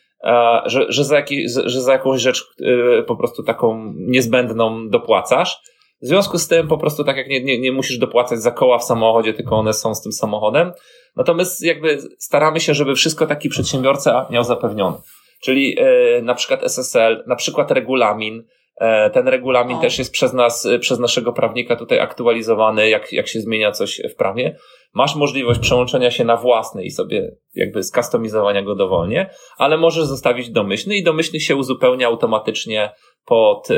że, 0.66 0.86
że, 0.88 1.04
za 1.04 1.16
jaki, 1.16 1.48
że 1.48 1.80
za 1.80 1.92
jakąś 1.92 2.20
rzecz 2.20 2.44
y, 2.60 3.02
po 3.06 3.16
prostu 3.16 3.42
taką 3.42 3.92
niezbędną 3.96 4.88
dopłacasz. 4.88 5.60
W 6.02 6.06
związku 6.06 6.38
z 6.38 6.48
tym 6.48 6.68
po 6.68 6.78
prostu 6.78 7.04
tak 7.04 7.16
jak 7.16 7.28
nie, 7.28 7.44
nie, 7.44 7.58
nie 7.58 7.72
musisz 7.72 7.98
dopłacać 7.98 8.42
za 8.42 8.50
koła 8.50 8.78
w 8.78 8.84
samochodzie, 8.84 9.34
tylko 9.34 9.56
one 9.56 9.72
są 9.72 9.94
z 9.94 10.02
tym 10.02 10.12
samochodem. 10.12 10.72
Natomiast 11.16 11.62
jakby 11.62 11.98
staramy 12.18 12.60
się, 12.60 12.74
żeby 12.74 12.94
wszystko 12.94 13.26
taki 13.26 13.48
przedsiębiorca 13.48 14.26
miał 14.30 14.44
zapewnione. 14.44 14.96
Czyli 15.42 15.74
yy, 15.74 16.22
na 16.22 16.34
przykład 16.34 16.62
SSL, 16.62 17.24
na 17.26 17.36
przykład 17.36 17.70
regulamin, 17.70 18.44
e, 18.80 19.10
ten 19.10 19.28
regulamin 19.28 19.76
o. 19.76 19.80
też 19.80 19.98
jest 19.98 20.12
przez 20.12 20.32
nas, 20.32 20.68
przez 20.80 20.98
naszego 20.98 21.32
prawnika 21.32 21.76
tutaj 21.76 22.00
aktualizowany, 22.00 22.88
jak, 22.88 23.12
jak 23.12 23.28
się 23.28 23.40
zmienia 23.40 23.72
coś 23.72 24.02
w 24.12 24.14
prawie 24.14 24.56
masz 24.94 25.16
możliwość 25.16 25.60
przełączenia 25.60 26.10
się 26.10 26.24
na 26.24 26.36
własny 26.36 26.84
i 26.84 26.90
sobie 26.90 27.36
jakby 27.54 27.82
skustomizowania 27.82 28.62
go 28.62 28.74
dowolnie, 28.74 29.30
ale 29.58 29.76
możesz 29.76 30.04
zostawić 30.04 30.50
domyślny 30.50 30.96
i 30.96 31.02
domyślny 31.02 31.40
się 31.40 31.56
uzupełnia 31.56 32.06
automatycznie 32.06 32.92
pod 33.24 33.68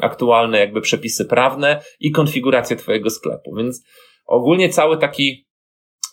aktualne 0.00 0.58
jakby 0.58 0.80
przepisy 0.80 1.24
prawne 1.24 1.82
i 2.00 2.10
konfigurację 2.10 2.76
twojego 2.76 3.10
sklepu. 3.10 3.54
Więc 3.56 3.84
ogólnie 4.26 4.68
cały 4.68 4.98
taki 4.98 5.46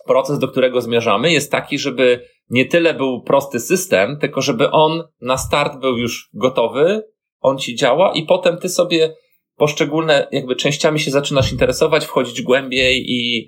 proces, 0.07 0.39
do 0.39 0.47
którego 0.47 0.81
zmierzamy, 0.81 1.31
jest 1.31 1.51
taki, 1.51 1.79
żeby 1.79 2.25
nie 2.49 2.65
tyle 2.65 2.93
był 2.93 3.21
prosty 3.21 3.59
system, 3.59 4.17
tylko 4.19 4.41
żeby 4.41 4.71
on 4.71 5.03
na 5.21 5.37
start 5.37 5.79
był 5.79 5.97
już 5.97 6.29
gotowy, 6.33 7.03
on 7.39 7.57
ci 7.57 7.75
działa 7.75 8.13
i 8.13 8.25
potem 8.25 8.57
ty 8.57 8.69
sobie 8.69 9.15
poszczególne 9.55 10.27
jakby 10.31 10.55
częściami 10.55 10.99
się 10.99 11.11
zaczynasz 11.11 11.51
interesować, 11.51 12.05
wchodzić 12.05 12.41
głębiej 12.41 13.03
i 13.07 13.47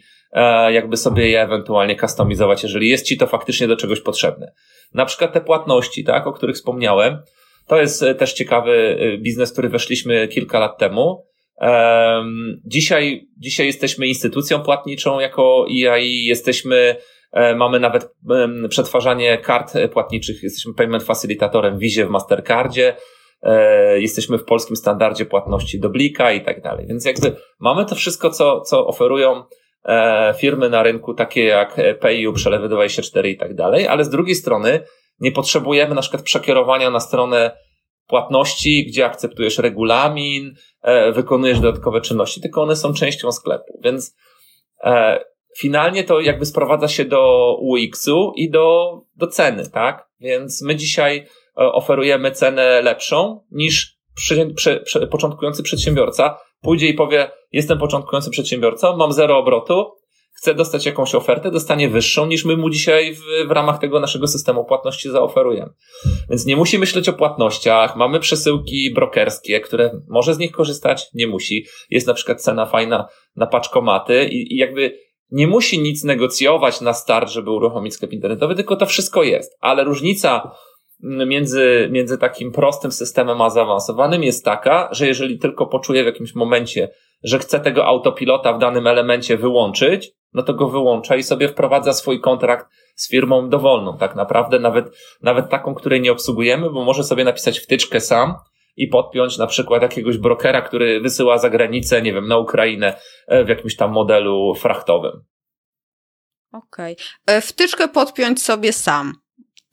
jakby 0.71 0.97
sobie 0.97 1.29
je 1.29 1.41
ewentualnie 1.41 1.95
kustomizować, 1.95 2.63
jeżeli 2.63 2.89
jest 2.89 3.05
ci 3.05 3.17
to 3.17 3.27
faktycznie 3.27 3.67
do 3.67 3.75
czegoś 3.75 4.01
potrzebne. 4.01 4.51
Na 4.93 5.05
przykład 5.05 5.33
te 5.33 5.41
płatności, 5.41 6.03
tak, 6.03 6.27
o 6.27 6.33
których 6.33 6.55
wspomniałem, 6.55 7.17
to 7.67 7.81
jest 7.81 8.03
e, 8.03 8.15
też 8.15 8.33
ciekawy 8.33 8.97
e, 8.99 9.17
biznes, 9.17 9.51
który 9.51 9.69
weszliśmy 9.69 10.27
kilka 10.27 10.59
lat 10.59 10.77
temu. 10.77 11.25
Dzisiaj, 12.65 13.27
dzisiaj 13.37 13.65
jesteśmy 13.65 14.07
instytucją 14.07 14.61
płatniczą 14.61 15.19
jako 15.19 15.65
EII, 15.69 16.25
jesteśmy, 16.25 16.95
mamy 17.55 17.79
nawet 17.79 18.15
przetwarzanie 18.69 19.37
kart 19.37 19.73
płatniczych, 19.93 20.43
jesteśmy 20.43 20.73
payment 20.73 21.03
facilitatorem 21.03 21.77
w 21.77 21.79
Wizie 21.79 22.05
w 22.05 22.09
Mastercardzie, 22.09 22.95
jesteśmy 23.95 24.37
w 24.37 24.43
polskim 24.43 24.75
standardzie 24.75 25.25
płatności 25.25 25.79
do 25.79 25.89
Blika 25.89 26.31
i 26.31 26.41
tak 26.41 26.61
dalej. 26.61 26.85
Więc 26.87 27.05
jakby 27.05 27.35
mamy 27.59 27.85
to 27.85 27.95
wszystko, 27.95 28.29
co, 28.29 28.61
co 28.61 28.87
oferują 28.87 29.43
E, 29.43 29.45
firmy 30.37 30.69
na 30.69 30.83
rynku 30.83 31.13
takie 31.13 31.43
jak 31.43 31.77
PayU, 31.99 32.33
przelewy 32.33 32.69
24 32.69 33.29
i 33.29 33.37
tak 33.37 33.55
dalej, 33.55 33.87
ale 33.87 34.03
z 34.03 34.09
drugiej 34.09 34.35
strony 34.35 34.79
nie 35.19 35.31
potrzebujemy 35.31 35.95
na 35.95 36.01
przykład 36.01 36.23
przekierowania 36.23 36.89
na 36.89 36.99
stronę 36.99 37.57
płatności, 38.07 38.85
gdzie 38.85 39.05
akceptujesz 39.05 39.57
regulamin, 39.57 40.55
e, 40.81 41.11
wykonujesz 41.11 41.59
dodatkowe 41.59 42.01
czynności, 42.01 42.41
tylko 42.41 42.61
one 42.61 42.75
są 42.75 42.93
częścią 42.93 43.31
sklepu, 43.31 43.79
więc 43.83 44.15
e, 44.83 45.19
finalnie 45.57 46.03
to 46.03 46.19
jakby 46.19 46.45
sprowadza 46.45 46.87
się 46.87 47.05
do 47.05 47.53
UX-u 47.61 48.33
i 48.35 48.49
do, 48.49 48.93
do 49.15 49.27
ceny, 49.27 49.69
tak? 49.69 50.09
Więc 50.19 50.61
my 50.61 50.75
dzisiaj 50.75 51.27
oferujemy 51.55 52.31
cenę 52.31 52.81
lepszą 52.81 53.45
niż 53.51 53.97
przy, 54.15 54.53
przy, 54.55 54.79
przy, 54.79 55.07
początkujący 55.07 55.63
przedsiębiorca, 55.63 56.37
pójdzie 56.65 56.87
i 56.87 56.93
powie, 56.93 57.31
jestem 57.51 57.79
początkującym 57.79 58.31
przedsiębiorcą, 58.31 58.97
mam 58.97 59.11
zero 59.11 59.37
obrotu, 59.37 59.91
chcę 60.33 60.55
dostać 60.55 60.85
jakąś 60.85 61.15
ofertę, 61.15 61.51
dostanie 61.51 61.89
wyższą 61.89 62.25
niż 62.25 62.45
my 62.45 62.57
mu 62.57 62.69
dzisiaj 62.69 63.15
w, 63.15 63.47
w 63.47 63.51
ramach 63.51 63.79
tego 63.79 63.99
naszego 63.99 64.27
systemu 64.27 64.65
płatności 64.65 65.09
zaoferujemy. 65.09 65.71
Więc 66.29 66.45
nie 66.45 66.55
musi 66.55 66.79
myśleć 66.79 67.09
o 67.09 67.13
płatnościach, 67.13 67.95
mamy 67.95 68.19
przesyłki 68.19 68.93
brokerskie, 68.93 69.59
które 69.59 70.01
może 70.07 70.33
z 70.33 70.37
nich 70.37 70.51
korzystać, 70.51 71.07
nie 71.13 71.27
musi. 71.27 71.65
Jest 71.89 72.07
na 72.07 72.13
przykład 72.13 72.41
cena 72.41 72.65
fajna 72.65 73.07
na 73.35 73.47
paczkomaty 73.47 74.25
i, 74.25 74.53
i 74.53 74.57
jakby 74.57 74.99
nie 75.31 75.47
musi 75.47 75.79
nic 75.79 76.03
negocjować 76.03 76.81
na 76.81 76.93
start, 76.93 77.29
żeby 77.29 77.51
uruchomić 77.51 77.93
sklep 77.93 78.13
internetowy, 78.13 78.55
tylko 78.55 78.75
to 78.75 78.85
wszystko 78.85 79.23
jest. 79.23 79.57
Ale 79.61 79.83
różnica 79.83 80.51
między, 81.03 81.89
między 81.91 82.17
takim 82.17 82.51
prostym 82.51 82.91
systemem 82.91 83.41
a 83.41 83.49
zaawansowanym 83.49 84.23
jest 84.23 84.45
taka, 84.45 84.89
że 84.91 85.07
jeżeli 85.07 85.39
tylko 85.39 85.67
poczuję 85.67 86.03
w 86.03 86.05
jakimś 86.05 86.35
momencie, 86.35 86.89
że 87.23 87.39
chcę 87.39 87.59
tego 87.59 87.85
autopilota 87.85 88.53
w 88.53 88.59
danym 88.59 88.87
elemencie 88.87 89.37
wyłączyć, 89.37 90.11
no 90.33 90.43
to 90.43 90.53
go 90.53 90.69
wyłącza 90.69 91.15
i 91.15 91.23
sobie 91.23 91.47
wprowadza 91.47 91.93
swój 91.93 92.21
kontrakt 92.21 92.67
z 92.95 93.09
firmą 93.09 93.49
dowolną, 93.49 93.97
tak 93.97 94.15
naprawdę, 94.15 94.59
nawet, 94.59 94.85
nawet 95.21 95.49
taką, 95.49 95.75
której 95.75 96.01
nie 96.01 96.11
obsługujemy, 96.11 96.69
bo 96.69 96.83
może 96.83 97.03
sobie 97.03 97.23
napisać 97.23 97.59
wtyczkę 97.59 97.99
sam 97.99 98.35
i 98.77 98.87
podpiąć 98.87 99.37
na 99.37 99.47
przykład 99.47 99.81
jakiegoś 99.81 100.17
brokera, 100.17 100.61
który 100.61 101.01
wysyła 101.01 101.37
za 101.37 101.49
granicę, 101.49 102.01
nie 102.01 102.13
wiem, 102.13 102.27
na 102.27 102.37
Ukrainę 102.37 102.99
e, 103.27 103.43
w 103.43 103.49
jakimś 103.49 103.75
tam 103.75 103.91
modelu 103.91 104.55
frachtowym. 104.55 105.23
Okej. 106.53 106.93
Okay. 106.93 107.35
E, 107.37 107.41
wtyczkę 107.41 107.87
podpiąć 107.87 108.41
sobie 108.41 108.73
sam 108.73 109.13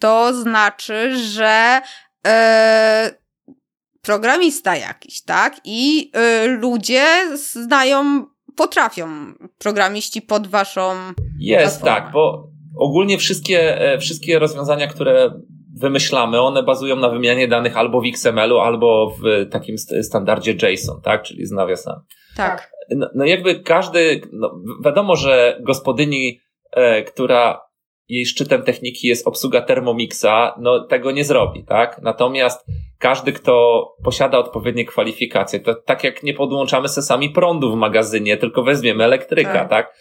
to 0.02 0.34
znaczy, 0.34 1.16
że 1.16 1.80
e, 2.26 3.10
programista 4.02 4.76
jakiś, 4.76 5.22
tak? 5.22 5.56
I 5.64 6.10
e, 6.14 6.46
ludzie 6.46 7.04
znają, 7.34 8.26
potrafią 8.56 9.08
programiści 9.58 10.22
pod 10.22 10.46
waszą. 10.46 10.94
Jest, 11.38 11.80
platformę. 11.80 12.00
tak, 12.00 12.12
bo 12.12 12.48
ogólnie 12.78 13.18
wszystkie, 13.18 13.80
e, 13.80 13.98
wszystkie 13.98 14.38
rozwiązania, 14.38 14.86
które 14.86 15.30
wymyślamy, 15.80 16.40
one 16.40 16.62
bazują 16.62 16.96
na 16.96 17.08
wymianie 17.08 17.48
danych 17.48 17.76
albo 17.76 18.00
w 18.00 18.04
XML-u, 18.06 18.58
albo 18.58 19.14
w 19.22 19.50
takim 19.50 19.78
standardzie 20.02 20.56
JSON, 20.62 21.00
tak? 21.02 21.22
Czyli 21.22 21.46
z 21.46 21.50
nawiasami. 21.50 22.02
Tak. 22.36 22.72
No, 22.96 23.08
no 23.14 23.24
jakby 23.24 23.60
każdy, 23.60 24.20
no 24.32 24.50
wiadomo, 24.84 25.16
że 25.16 25.58
gospodyni, 25.60 26.40
e, 26.72 27.02
która 27.02 27.71
jej 28.12 28.26
szczytem 28.26 28.62
techniki 28.62 29.08
jest 29.08 29.26
obsługa 29.26 29.62
Thermomixa, 29.62 30.54
no 30.58 30.84
tego 30.84 31.10
nie 31.10 31.24
zrobi, 31.24 31.64
tak? 31.64 32.00
Natomiast 32.02 32.66
każdy, 32.98 33.32
kto 33.32 33.84
posiada 34.04 34.38
odpowiednie 34.38 34.84
kwalifikacje, 34.84 35.60
to 35.60 35.74
tak 35.74 36.04
jak 36.04 36.22
nie 36.22 36.34
podłączamy 36.34 36.88
se 36.88 37.02
sami 37.02 37.30
prądu 37.30 37.72
w 37.72 37.76
magazynie, 37.76 38.36
tylko 38.36 38.62
weźmiemy 38.62 39.04
elektryka, 39.04 39.52
tak? 39.52 39.70
tak? 39.70 39.94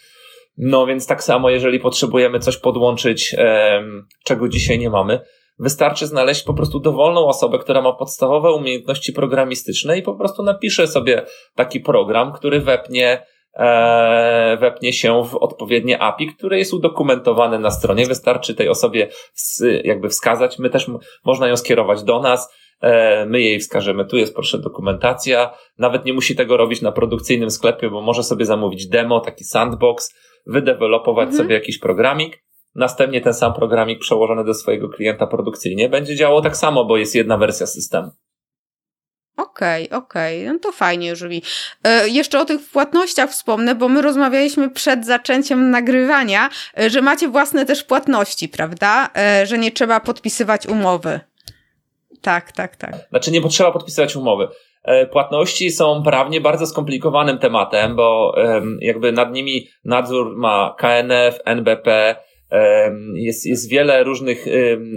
No 0.58 0.86
więc 0.86 1.08
tak 1.08 1.24
samo, 1.24 1.50
jeżeli 1.50 1.80
potrzebujemy 1.80 2.40
coś 2.40 2.58
podłączyć, 2.58 3.36
em, 3.38 4.08
czego 4.24 4.50
dzisiaj 4.50 4.80
nie 4.80 4.90
mamy, 4.90 5.20
wystarczy 5.60 6.08
znaleźć 6.08 6.44
po 6.44 6.54
prostu 6.54 6.80
dowolną 6.80 7.28
osobę, 7.28 7.60
która 7.60 7.82
ma 7.82 7.94
podstawowe 7.94 8.52
umiejętności 8.52 9.14
programistyczne 9.14 9.98
i 9.98 10.02
po 10.02 10.14
prostu 10.14 10.44
napisze 10.44 10.88
sobie 10.88 11.26
taki 11.56 11.80
program, 11.80 12.34
który 12.34 12.60
wepnie 12.60 13.26
e, 13.54 14.58
wepnie 14.60 14.94
się 14.94 15.24
w 15.24 15.36
odpowiednie 15.36 16.00
API, 16.00 16.28
które 16.28 16.58
jest 16.58 16.74
udokumentowane 16.74 17.60
na 17.60 17.72
stronie. 17.72 18.06
Wystarczy 18.06 18.56
tej 18.56 18.70
osobie 18.70 19.08
jakby 19.84 20.10
wskazać. 20.10 20.60
My 20.60 20.70
też 20.70 20.92
można 21.26 21.48
ją 21.48 21.58
skierować 21.58 22.04
do 22.04 22.22
nas. 22.22 22.54
E, 22.82 23.26
my 23.26 23.42
jej 23.42 23.60
wskażemy, 23.60 24.06
tu 24.06 24.18
jest 24.18 24.34
proszę 24.34 24.60
dokumentacja. 24.60 25.54
Nawet 25.78 26.06
nie 26.06 26.14
musi 26.14 26.36
tego 26.36 26.58
robić 26.58 26.82
na 26.82 26.92
produkcyjnym 26.92 27.52
sklepie, 27.52 27.90
bo 27.90 28.02
może 28.02 28.24
sobie 28.24 28.46
zamówić 28.46 28.88
demo, 28.88 29.20
taki 29.20 29.44
sandbox, 29.44 30.16
wydevelopować 30.46 31.28
mhm. 31.28 31.44
sobie 31.44 31.56
jakiś 31.56 31.80
programik. 31.80 32.44
Następnie 32.76 33.22
ten 33.22 33.34
sam 33.34 33.54
programik 33.54 34.00
przełożony 34.00 34.44
do 34.44 34.54
swojego 34.54 34.90
klienta 34.90 35.28
produkcyjnie 35.28 35.90
będzie 35.90 36.16
działał 36.16 36.42
tak 36.42 36.58
samo, 36.58 36.86
bo 36.86 36.98
jest 36.98 37.16
jedna 37.16 37.38
wersja 37.38 37.68
systemu. 37.68 38.12
Okej, 39.42 39.86
okay, 39.90 39.98
okej, 39.98 40.42
okay. 40.42 40.54
no 40.54 40.60
to 40.60 40.72
fajnie, 40.72 41.08
jeżeli. 41.08 41.42
E, 41.84 42.10
jeszcze 42.10 42.40
o 42.40 42.46
tych 42.46 42.70
płatnościach 42.70 43.30
wspomnę, 43.30 43.76
bo 43.76 43.90
my 43.90 44.02
rozmawialiśmy 44.02 44.70
przed 44.70 45.06
zaczęciem 45.06 45.72
nagrywania, 45.72 46.50
e, 46.80 46.90
że 46.90 47.02
macie 47.02 47.28
własne 47.28 47.66
też 47.66 47.84
płatności, 47.84 48.50
prawda? 48.50 49.10
E, 49.18 49.46
że 49.46 49.58
nie 49.58 49.72
trzeba 49.72 50.00
podpisywać 50.00 50.68
umowy. 50.68 51.20
Tak, 52.22 52.52
tak, 52.52 52.76
tak. 52.76 52.96
Znaczy 53.10 53.32
nie 53.32 53.42
potrzeba 53.42 53.72
podpisywać 53.72 54.16
umowy. 54.16 54.48
E, 54.84 55.06
płatności 55.06 55.72
są 55.72 56.04
prawnie 56.04 56.42
bardzo 56.42 56.68
skomplikowanym 56.68 57.38
tematem, 57.38 57.96
bo 57.96 58.36
jakby 58.82 59.12
nad 59.12 59.34
nimi 59.34 59.68
nadzór 59.86 60.38
ma 60.38 60.76
KNF, 60.78 61.40
NBP, 61.46 62.16
jest, 63.16 63.46
jest 63.46 63.70
wiele 63.70 64.04
różnych 64.04 64.46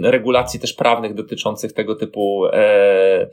regulacji 0.01 0.59
też 0.59 0.73
prawnych 0.73 1.13
dotyczących 1.13 1.73
tego 1.73 1.95
typu 1.95 2.45
e, 2.45 3.29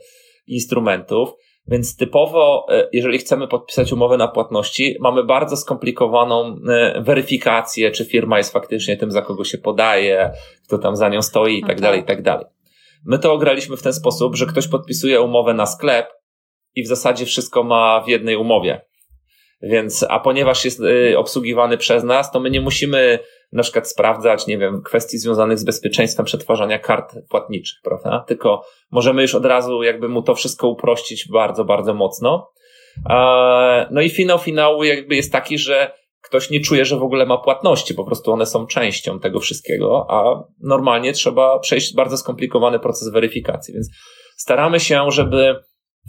instrumentów. 0.47 1.29
Więc 1.67 1.97
typowo, 1.97 2.65
e, 2.69 2.89
jeżeli 2.93 3.17
chcemy 3.17 3.47
podpisać 3.47 3.91
umowę 3.91 4.17
na 4.17 4.27
płatności, 4.27 4.97
mamy 4.99 5.23
bardzo 5.23 5.57
skomplikowaną 5.57 6.55
weryfikację, 6.99 7.91
czy 7.91 8.05
firma 8.05 8.37
jest 8.37 8.53
faktycznie 8.53 8.97
tym, 8.97 9.11
za 9.11 9.21
kogo 9.21 9.43
się 9.43 9.57
podaje, 9.57 10.31
kto 10.67 10.77
tam 10.77 10.95
za 10.95 11.09
nią 11.09 11.21
stoi 11.21 11.57
i 11.57 11.61
tak, 11.61 11.69
tak 11.69 11.81
dalej, 11.81 11.99
i 11.99 12.03
tak 12.03 12.21
dalej. 12.21 12.45
My 13.05 13.19
to 13.19 13.33
ograliśmy 13.33 13.77
w 13.77 13.83
ten 13.83 13.93
sposób, 13.93 14.35
że 14.35 14.45
ktoś 14.45 14.67
podpisuje 14.67 15.21
umowę 15.21 15.53
na 15.53 15.65
sklep 15.65 16.07
i 16.75 16.83
w 16.83 16.87
zasadzie 16.87 17.25
wszystko 17.25 17.63
ma 17.63 18.01
w 18.01 18.07
jednej 18.07 18.35
umowie. 18.35 18.81
Więc, 19.61 20.05
a 20.09 20.19
ponieważ 20.19 20.65
jest 20.65 20.79
y, 20.79 21.17
obsługiwany 21.17 21.77
przez 21.77 22.03
nas, 22.03 22.31
to 22.31 22.39
my 22.39 22.49
nie 22.49 22.61
musimy 22.61 23.19
na 23.53 23.63
przykład 23.63 23.89
sprawdzać, 23.89 24.47
nie 24.47 24.57
wiem, 24.57 24.81
kwestii 24.81 25.17
związanych 25.17 25.59
z 25.59 25.63
bezpieczeństwem 25.63 26.25
przetwarzania 26.25 26.79
kart 26.79 27.15
płatniczych, 27.29 27.79
prawda? 27.83 28.23
Tylko 28.27 28.65
możemy 28.91 29.21
już 29.21 29.35
od 29.35 29.45
razu 29.45 29.83
jakby 29.83 30.09
mu 30.09 30.21
to 30.21 30.35
wszystko 30.35 30.67
uprościć 30.67 31.27
bardzo, 31.31 31.65
bardzo 31.65 31.93
mocno. 31.93 32.51
No 33.91 34.01
i 34.01 34.09
finał 34.09 34.39
finału 34.39 34.83
jakby 34.83 35.15
jest 35.15 35.31
taki, 35.31 35.57
że 35.57 35.93
ktoś 36.21 36.49
nie 36.49 36.59
czuje, 36.59 36.85
że 36.85 36.97
w 36.97 37.03
ogóle 37.03 37.25
ma 37.25 37.37
płatności, 37.37 37.93
po 37.93 38.03
prostu 38.03 38.31
one 38.31 38.45
są 38.45 38.67
częścią 38.67 39.19
tego 39.19 39.39
wszystkiego, 39.39 40.05
a 40.09 40.43
normalnie 40.59 41.13
trzeba 41.13 41.59
przejść 41.59 41.95
bardzo 41.95 42.17
skomplikowany 42.17 42.79
proces 42.79 43.09
weryfikacji, 43.09 43.73
więc 43.73 43.89
staramy 44.37 44.79
się, 44.79 45.11
żeby 45.11 45.55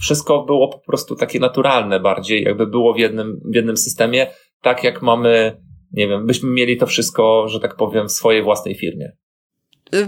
wszystko 0.01 0.43
było 0.43 0.69
po 0.69 0.79
prostu 0.87 1.17
takie 1.17 1.41
naturalne 1.41 2.01
bardziej, 2.01 2.43
jakby 2.43 2.67
było 2.67 2.95
w 2.95 2.99
jednym, 2.99 3.41
w 3.53 3.55
jednym 3.55 3.77
systemie, 3.77 4.27
tak 4.61 4.85
jak 4.85 5.03
mamy, 5.03 5.63
nie 5.95 6.09
wiem, 6.09 6.27
byśmy 6.27 6.51
mieli 6.51 6.77
to 6.77 6.87
wszystko, 6.87 7.49
że 7.49 7.61
tak 7.61 7.77
powiem, 7.77 8.09
w 8.09 8.13
swojej 8.13 8.43
własnej 8.43 8.75
firmie. 8.75 9.13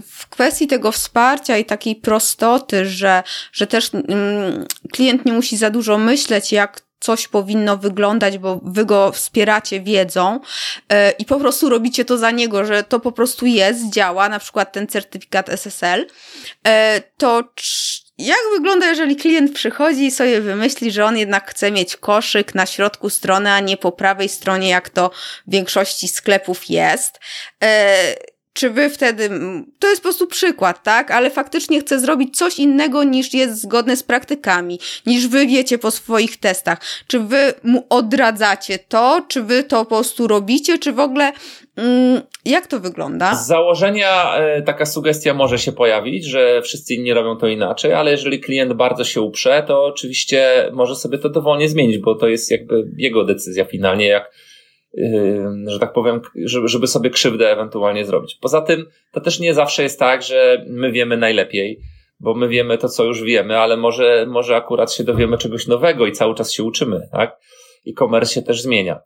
W 0.02 0.28
kwestii 0.28 0.66
tego 0.66 0.92
wsparcia 0.92 1.58
i 1.58 1.64
takiej 1.64 1.96
prostoty, 1.96 2.86
że, 2.86 3.22
że 3.52 3.66
też 3.66 3.90
mm, 3.94 4.66
klient 4.92 5.24
nie 5.24 5.32
musi 5.32 5.56
za 5.56 5.70
dużo 5.70 5.98
myśleć, 5.98 6.52
jak 6.52 6.86
coś 7.00 7.28
powinno 7.28 7.76
wyglądać, 7.76 8.38
bo 8.38 8.60
wy 8.64 8.84
go 8.84 9.12
wspieracie 9.12 9.80
wiedzą 9.80 10.40
yy, 10.90 10.96
i 11.18 11.24
po 11.24 11.40
prostu 11.40 11.68
robicie 11.68 12.04
to 12.04 12.18
za 12.18 12.30
niego, 12.30 12.64
że 12.64 12.82
to 12.82 13.00
po 13.00 13.12
prostu 13.12 13.46
jest, 13.46 13.90
działa, 13.90 14.28
na 14.28 14.38
przykład 14.38 14.72
ten 14.72 14.86
certyfikat 14.86 15.48
SSL, 15.48 16.00
yy, 16.00 16.06
e, 16.64 17.02
to 17.16 17.44
jak 18.18 18.38
wygląda, 18.54 18.86
jeżeli 18.86 19.16
klient 19.16 19.52
przychodzi 19.52 20.06
i 20.06 20.10
sobie 20.10 20.40
wymyśli, 20.40 20.90
że 20.90 21.04
on 21.04 21.18
jednak 21.18 21.50
chce 21.50 21.70
mieć 21.70 21.96
koszyk 21.96 22.54
na 22.54 22.66
środku 22.66 23.10
strony, 23.10 23.52
a 23.52 23.60
nie 23.60 23.76
po 23.76 23.92
prawej 23.92 24.28
stronie, 24.28 24.68
jak 24.68 24.88
to 24.88 25.10
w 25.46 25.50
większości 25.50 26.08
sklepów 26.08 26.70
jest? 26.70 27.20
Yy, 27.62 27.68
czy 28.56 28.70
wy 28.70 28.90
wtedy, 28.90 29.30
to 29.78 29.88
jest 29.88 30.02
po 30.02 30.08
prostu 30.08 30.26
przykład, 30.26 30.82
tak? 30.82 31.10
Ale 31.10 31.30
faktycznie 31.30 31.80
chce 31.80 32.00
zrobić 32.00 32.36
coś 32.36 32.58
innego 32.58 33.04
niż 33.04 33.34
jest 33.34 33.60
zgodne 33.60 33.96
z 33.96 34.02
praktykami, 34.02 34.78
niż 35.06 35.28
wy 35.28 35.46
wiecie 35.46 35.78
po 35.78 35.90
swoich 35.90 36.36
testach. 36.36 36.78
Czy 37.06 37.20
wy 37.20 37.54
mu 37.62 37.86
odradzacie 37.90 38.78
to, 38.78 39.20
czy 39.28 39.42
wy 39.42 39.64
to 39.64 39.84
po 39.84 39.96
prostu 39.96 40.26
robicie, 40.26 40.78
czy 40.78 40.92
w 40.92 41.00
ogóle 41.00 41.32
mm, 41.76 42.22
jak 42.44 42.66
to 42.66 42.80
wygląda? 42.80 43.34
Z 43.34 43.46
założenia 43.46 44.36
e, 44.36 44.62
taka 44.62 44.86
sugestia 44.86 45.34
może 45.34 45.58
się 45.58 45.72
pojawić, 45.72 46.24
że 46.24 46.62
wszyscy 46.62 46.94
inni 46.94 47.12
robią 47.12 47.36
to 47.36 47.46
inaczej, 47.46 47.92
ale 47.92 48.10
jeżeli 48.10 48.40
klient 48.40 48.72
bardzo 48.72 49.04
się 49.04 49.20
uprze, 49.20 49.64
to 49.66 49.84
oczywiście 49.84 50.70
może 50.72 50.96
sobie 50.96 51.18
to 51.18 51.28
dowolnie 51.28 51.68
zmienić, 51.68 51.98
bo 51.98 52.14
to 52.14 52.28
jest 52.28 52.50
jakby 52.50 52.84
jego 52.96 53.24
decyzja 53.24 53.64
finalnie, 53.64 54.06
jak 54.06 54.30
że 55.66 55.78
tak 55.78 55.92
powiem, 55.92 56.20
żeby 56.44 56.86
sobie 56.86 57.10
krzywdę 57.10 57.52
ewentualnie 57.52 58.04
zrobić. 58.04 58.38
Poza 58.40 58.62
tym 58.62 58.86
to 59.12 59.20
też 59.20 59.40
nie 59.40 59.54
zawsze 59.54 59.82
jest 59.82 59.98
tak, 59.98 60.22
że 60.22 60.64
my 60.68 60.92
wiemy 60.92 61.16
najlepiej, 61.16 61.80
bo 62.20 62.34
my 62.34 62.48
wiemy 62.48 62.78
to, 62.78 62.88
co 62.88 63.04
już 63.04 63.22
wiemy, 63.22 63.58
ale 63.58 63.76
może, 63.76 64.26
może 64.28 64.56
akurat 64.56 64.92
się 64.92 65.04
dowiemy 65.04 65.38
czegoś 65.38 65.66
nowego 65.66 66.06
i 66.06 66.12
cały 66.12 66.34
czas 66.34 66.52
się 66.52 66.62
uczymy, 66.62 67.08
tak? 67.12 67.36
I 67.84 67.94
commerce 67.94 68.34
się 68.34 68.42
też 68.42 68.62
zmienia. 68.62 69.00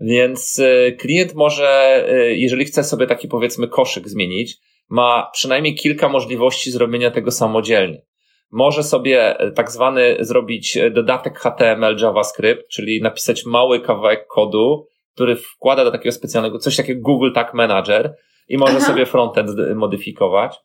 Więc 0.00 0.58
y, 0.58 0.96
klient 0.98 1.34
może, 1.34 2.04
y, 2.12 2.36
jeżeli 2.36 2.64
chce 2.64 2.84
sobie 2.84 3.06
taki 3.06 3.28
powiedzmy 3.28 3.68
koszyk 3.68 4.08
zmienić, 4.08 4.56
ma 4.88 5.30
przynajmniej 5.32 5.74
kilka 5.74 6.08
możliwości 6.08 6.70
zrobienia 6.70 7.10
tego 7.10 7.30
samodzielnie. 7.30 8.02
Może 8.50 8.82
sobie 8.82 9.36
tak 9.54 9.70
zwany 9.70 10.16
zrobić 10.20 10.78
dodatek 10.94 11.38
HTML 11.38 11.96
JavaScript, 12.00 12.68
czyli 12.68 13.02
napisać 13.02 13.46
mały 13.46 13.80
kawałek 13.80 14.26
kodu, 14.26 14.86
który 15.16 15.36
wkłada 15.36 15.84
do 15.84 15.90
takiego 15.90 16.12
specjalnego, 16.12 16.58
coś 16.58 16.76
takiego 16.76 17.00
Google 17.02 17.32
Tag 17.32 17.54
Manager 17.54 18.14
i 18.48 18.58
może 18.58 18.76
Aha. 18.76 18.86
sobie 18.86 19.06
frontend 19.06 19.50
modyfikować. 19.74 20.56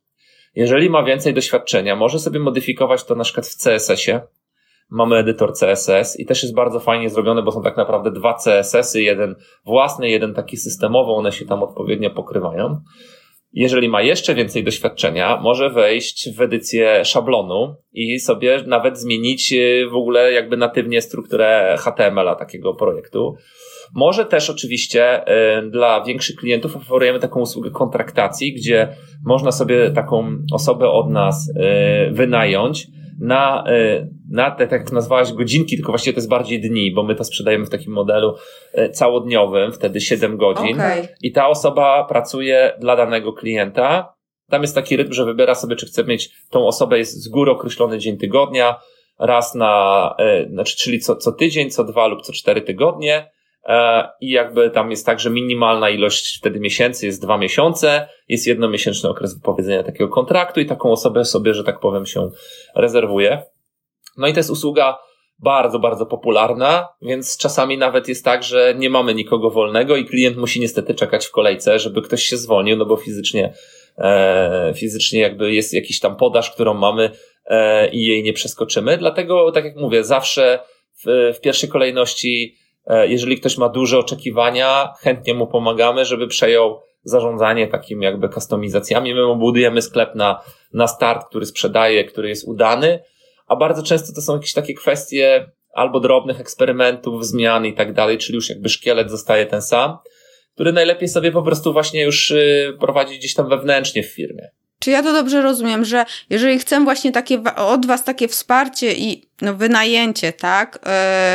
Jeżeli 0.56 0.90
ma 0.90 1.04
więcej 1.04 1.34
doświadczenia, 1.34 1.96
może 1.96 2.20
sobie 2.20 2.40
modyfikować 2.40 3.04
to 3.04 3.16
na 3.16 3.24
przykład 3.24 3.48
w 3.48 3.64
CSS-ie. 3.64 4.22
Mamy 4.90 5.16
edytor 5.16 5.54
CSS 5.54 6.20
i 6.20 6.26
też 6.26 6.44
jest 6.44 6.56
bardzo 6.56 6.80
fajnie 6.80 7.10
zrobione, 7.10 7.44
bo 7.44 7.52
są 7.52 7.64
tak 7.64 7.78
naprawdę 7.78 8.12
dwa 8.12 8.34
CSS-y, 8.34 9.02
jeden 9.02 9.36
własny, 9.66 10.10
jeden 10.10 10.34
taki 10.34 10.58
systemowy, 10.58 11.12
one 11.12 11.32
się 11.32 11.46
tam 11.46 11.64
odpowiednio 11.64 12.10
pokrywają. 12.10 12.82
Jeżeli 13.54 13.90
ma 13.90 14.02
jeszcze 14.02 14.36
więcej 14.36 14.64
doświadczenia, 14.64 15.38
może 15.38 15.70
wejść 15.70 16.36
w 16.36 16.42
edycję 16.42 17.06
szablonu 17.06 17.76
i 17.94 18.20
sobie 18.20 18.64
nawet 18.68 19.00
zmienić 19.00 19.54
y, 19.54 19.88
w 19.92 19.96
ogóle 19.96 20.32
jakby 20.32 20.58
natywnie 20.58 21.02
strukturę 21.02 21.76
HTML-a 21.80 22.36
takiego 22.36 22.74
projektu. 22.74 23.36
Może 23.94 24.26
też 24.26 24.50
oczywiście 24.50 25.22
y, 25.60 25.70
dla 25.70 26.04
większych 26.04 26.36
klientów 26.36 26.76
oferujemy 26.76 27.20
taką 27.20 27.40
usługę 27.40 27.72
kontraktacji, 27.72 28.54
gdzie 28.54 28.96
można 29.26 29.52
sobie 29.52 29.92
taką 29.92 30.38
osobę 30.54 30.90
od 30.90 31.10
nas 31.10 31.50
y, 31.50 32.12
wynająć 32.12 32.88
na, 33.20 33.64
y, 33.72 34.10
na 34.30 34.52
te, 34.52 34.68
tak 34.68 34.82
jak 34.82 34.92
nazwałaś, 34.92 35.34
godzinki, 35.34 35.76
tylko 35.76 35.92
właściwie 35.92 36.14
to 36.14 36.18
jest 36.18 36.30
bardziej 36.30 36.62
dni, 36.62 36.92
bo 36.94 37.04
my 37.04 37.16
to 37.16 37.24
sprzedajemy 37.24 37.66
w 37.66 37.70
takim 37.70 37.94
modelu 37.94 38.36
całodniowym, 38.92 39.72
wtedy 39.72 40.02
7 40.02 40.38
godzin. 40.38 40.76
Okay. 40.76 41.08
I 41.22 41.32
ta 41.32 41.48
osoba 41.48 42.04
pracuje 42.04 42.74
dla 42.80 42.96
danego 42.96 43.34
klienta. 43.34 44.14
Tam 44.50 44.62
jest 44.62 44.76
taki 44.76 44.98
rytm, 44.98 45.14
że 45.14 45.26
wybiera 45.26 45.56
sobie, 45.56 45.76
czy 45.76 45.86
chce 45.86 46.04
mieć 46.04 46.32
tą 46.50 46.68
osobę, 46.68 46.98
jest 46.98 47.24
z 47.24 47.28
góry 47.28 47.52
określony 47.52 48.00
dzień 48.00 48.18
tygodnia, 48.18 48.80
raz 49.20 49.56
na, 49.56 50.16
znaczy, 50.50 50.78
czyli 50.78 51.00
co, 51.00 51.16
co 51.16 51.32
tydzień, 51.32 51.70
co 51.70 51.84
dwa 51.84 52.08
lub 52.08 52.22
co 52.22 52.34
cztery 52.34 52.62
tygodnie 52.62 53.32
i 54.22 54.30
jakby 54.30 54.70
tam 54.70 54.92
jest 54.92 55.06
tak, 55.06 55.20
że 55.20 55.30
minimalna 55.30 55.90
ilość 55.90 56.38
wtedy 56.38 56.60
miesięcy 56.60 57.06
jest 57.06 57.22
dwa 57.22 57.38
miesiące, 57.38 58.08
jest 58.28 58.48
jednomiesięczny 58.48 59.10
okres 59.10 59.36
wypowiedzenia 59.36 59.84
takiego 59.84 60.10
kontraktu 60.10 60.60
i 60.60 60.66
taką 60.66 60.92
osobę 60.92 61.26
sobie, 61.26 61.54
że 61.54 61.64
tak 61.64 61.80
powiem, 61.80 62.06
się 62.06 62.30
rezerwuje. 62.76 63.44
No 64.18 64.28
i 64.28 64.34
to 64.34 64.40
jest 64.40 64.50
usługa 64.50 64.98
bardzo, 65.40 65.80
bardzo 65.80 66.06
popularna, 66.06 66.88
więc 67.02 67.38
czasami 67.38 67.78
nawet 67.78 68.08
jest 68.08 68.26
tak, 68.26 68.44
że 68.44 68.76
nie 68.78 68.90
mamy 68.90 69.16
nikogo 69.16 69.50
wolnego 69.50 69.96
i 69.96 70.06
klient 70.06 70.38
musi 70.38 70.60
niestety 70.60 70.96
czekać 70.96 71.26
w 71.26 71.32
kolejce, 71.32 71.80
żeby 71.80 72.02
ktoś 72.02 72.24
się 72.24 72.38
zwolnił, 72.38 72.78
no 72.78 72.86
bo 72.86 72.98
fizycznie, 72.98 73.54
e, 73.98 74.74
fizycznie 74.76 75.20
jakby 75.20 75.54
jest 75.54 75.74
jakiś 75.74 76.00
tam 76.00 76.16
podaż, 76.16 76.52
którą 76.52 76.74
mamy 76.74 77.12
e, 77.46 77.90
i 77.90 78.06
jej 78.06 78.24
nie 78.24 78.34
przeskoczymy. 78.34 78.98
Dlatego, 78.98 79.52
tak 79.52 79.66
jak 79.66 79.76
mówię, 79.76 80.04
zawsze 80.04 80.60
w, 81.06 81.34
w 81.38 81.42
pierwszej 81.42 81.70
kolejności 81.70 82.56
E, 82.56 82.61
jeżeli 82.88 83.40
ktoś 83.40 83.58
ma 83.58 83.70
duże 83.70 84.00
oczekiwania, 84.00 84.94
chętnie 85.00 85.34
mu 85.34 85.48
pomagamy, 85.48 86.06
żeby 86.06 86.28
przejął 86.28 86.80
zarządzanie 87.04 87.68
takim 87.68 88.02
jakby 88.02 88.30
kustomizacjami. 88.30 89.16
My 89.16 89.26
mu 89.26 89.36
budujemy 89.36 89.82
sklep 89.82 90.16
na, 90.16 90.42
na 90.74 90.88
start, 90.88 91.28
który 91.30 91.46
sprzedaje, 91.46 92.04
który 92.04 92.30
jest 92.30 92.48
udany, 92.48 93.00
a 93.48 93.56
bardzo 93.56 93.84
często 93.84 94.14
to 94.16 94.22
są 94.22 94.34
jakieś 94.34 94.54
takie 94.54 94.74
kwestie 94.74 95.52
albo 95.74 96.00
drobnych 96.00 96.40
eksperymentów, 96.40 97.26
zmian 97.26 97.66
i 97.66 97.74
tak 97.74 97.94
dalej, 97.94 98.18
czyli 98.18 98.36
już 98.36 98.50
jakby 98.50 98.70
szkielet 98.70 99.12
zostaje 99.12 99.46
ten 99.46 99.62
sam, 99.62 99.98
który 100.54 100.74
najlepiej 100.74 101.08
sobie 101.08 101.32
po 101.32 101.44
prostu 101.44 101.74
właśnie 101.74 102.04
już 102.04 102.32
y, 102.32 102.78
prowadzić 102.80 103.18
gdzieś 103.18 103.34
tam 103.34 103.50
wewnętrznie 103.50 104.04
w 104.04 104.14
firmie. 104.14 104.50
Czy 104.82 104.92
ja 104.92 105.04
to 105.04 105.14
dobrze 105.14 105.42
rozumiem, 105.42 105.86
że 105.86 106.06
jeżeli 106.30 106.60
chcę 106.60 106.84
właśnie 106.84 107.12
takie 107.12 107.44
od 107.56 107.86
was 107.86 108.04
takie 108.04 108.28
wsparcie 108.28 108.94
i 108.94 109.30
no, 109.42 109.54
wynajęcie, 109.54 110.34
tak, 110.34 110.80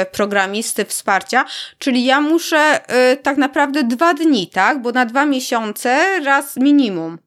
yy, 0.01 0.07
programisty 0.13 0.85
wsparcia, 0.85 1.45
czyli 1.79 2.05
ja 2.05 2.21
muszę 2.21 2.81
yy, 2.89 3.17
tak 3.17 3.37
naprawdę 3.37 3.85
dwa 3.85 4.15
dni, 4.15 4.47
tak, 4.47 4.83
bo 4.83 4.93
na 4.93 5.07
dwa 5.07 5.27
miesiące 5.27 6.21
raz 6.25 6.57
minimum. 6.57 7.19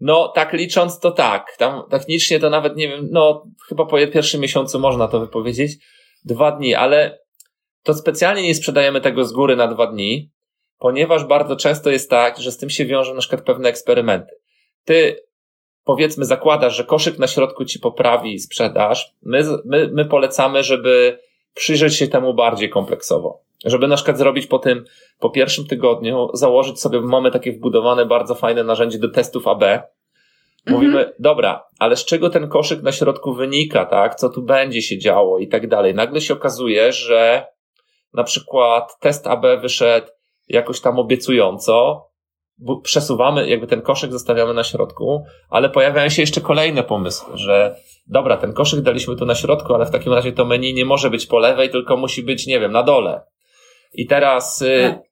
No, 0.00 0.28
tak 0.28 0.52
licząc 0.52 1.00
to 1.00 1.10
tak. 1.10 1.56
Tam 1.58 1.82
technicznie 1.90 2.40
to 2.40 2.50
nawet 2.50 2.76
nie 2.76 2.88
wiem, 2.88 3.08
no 3.10 3.46
chyba 3.68 3.86
po 3.86 3.96
pierwszym 4.12 4.40
miesiącu 4.40 4.80
można 4.80 5.08
to 5.08 5.20
wypowiedzieć. 5.20 5.72
Dwa 6.24 6.52
dni, 6.52 6.74
ale 6.74 7.18
to 7.82 7.94
specjalnie 7.94 8.42
nie 8.42 8.54
sprzedajemy 8.54 9.00
tego 9.00 9.24
z 9.24 9.32
góry 9.32 9.56
na 9.56 9.68
dwa 9.68 9.86
dni, 9.86 10.30
ponieważ 10.78 11.24
bardzo 11.24 11.56
często 11.56 11.90
jest 11.90 12.10
tak, 12.10 12.38
że 12.38 12.52
z 12.52 12.58
tym 12.58 12.70
się 12.70 12.86
wiążą 12.86 13.14
na 13.14 13.20
przykład 13.20 13.42
pewne 13.42 13.68
eksperymenty. 13.68 14.32
Ty 14.84 15.16
powiedzmy 15.84 16.24
zakładasz, 16.24 16.76
że 16.76 16.84
koszyk 16.84 17.18
na 17.18 17.26
środku 17.26 17.64
ci 17.64 17.80
poprawi 17.80 18.38
sprzedaż, 18.38 19.14
my, 19.22 19.42
my, 19.64 19.90
my 19.92 20.04
polecamy, 20.04 20.62
żeby 20.62 21.18
przyjrzeć 21.54 21.96
się 21.96 22.08
temu 22.08 22.34
bardziej 22.34 22.70
kompleksowo. 22.70 23.40
Żeby 23.64 23.88
na 23.88 23.96
przykład 23.96 24.18
zrobić 24.18 24.46
po 24.46 24.58
tym, 24.58 24.84
po 25.20 25.30
pierwszym 25.30 25.66
tygodniu, 25.66 26.28
założyć 26.34 26.80
sobie, 26.80 27.00
mamy 27.00 27.30
takie 27.30 27.52
wbudowane 27.52 28.06
bardzo 28.06 28.34
fajne 28.34 28.64
narzędzie 28.64 28.98
do 28.98 29.08
testów 29.08 29.48
AB. 29.48 29.64
Mówimy, 30.66 30.98
mhm. 30.98 31.12
dobra, 31.18 31.64
ale 31.78 31.96
z 31.96 32.04
czego 32.04 32.30
ten 32.30 32.48
koszyk 32.48 32.82
na 32.82 32.92
środku 32.92 33.34
wynika, 33.34 33.84
tak? 33.84 34.14
Co 34.14 34.28
tu 34.28 34.42
będzie 34.42 34.82
się 34.82 34.98
działo 34.98 35.38
i 35.38 35.48
tak 35.48 35.68
dalej. 35.68 35.94
Nagle 35.94 36.20
się 36.20 36.34
okazuje, 36.34 36.92
że 36.92 37.46
na 38.14 38.24
przykład 38.24 39.00
test 39.00 39.26
AB 39.26 39.46
wyszedł 39.60 40.06
jakoś 40.48 40.80
tam 40.80 40.98
obiecująco, 40.98 42.06
przesuwamy, 42.82 43.48
jakby 43.48 43.66
ten 43.66 43.82
koszyk 43.82 44.12
zostawiamy 44.12 44.54
na 44.54 44.64
środku, 44.64 45.24
ale 45.50 45.70
pojawiają 45.70 46.08
się 46.08 46.22
jeszcze 46.22 46.40
kolejne 46.40 46.82
pomysły, 46.82 47.38
że 47.38 47.76
dobra, 48.06 48.36
ten 48.36 48.52
koszyk 48.52 48.80
daliśmy 48.80 49.16
tu 49.16 49.26
na 49.26 49.34
środku, 49.34 49.74
ale 49.74 49.86
w 49.86 49.90
takim 49.90 50.12
razie 50.12 50.32
to 50.32 50.44
menu 50.44 50.74
nie 50.74 50.84
może 50.84 51.10
być 51.10 51.26
po 51.26 51.38
lewej, 51.38 51.70
tylko 51.70 51.96
musi 51.96 52.22
być, 52.22 52.46
nie 52.46 52.60
wiem, 52.60 52.72
na 52.72 52.82
dole. 52.82 53.20
I 53.92 54.06
teraz 54.06 54.62
y, 54.62 54.80
tak. 54.82 55.02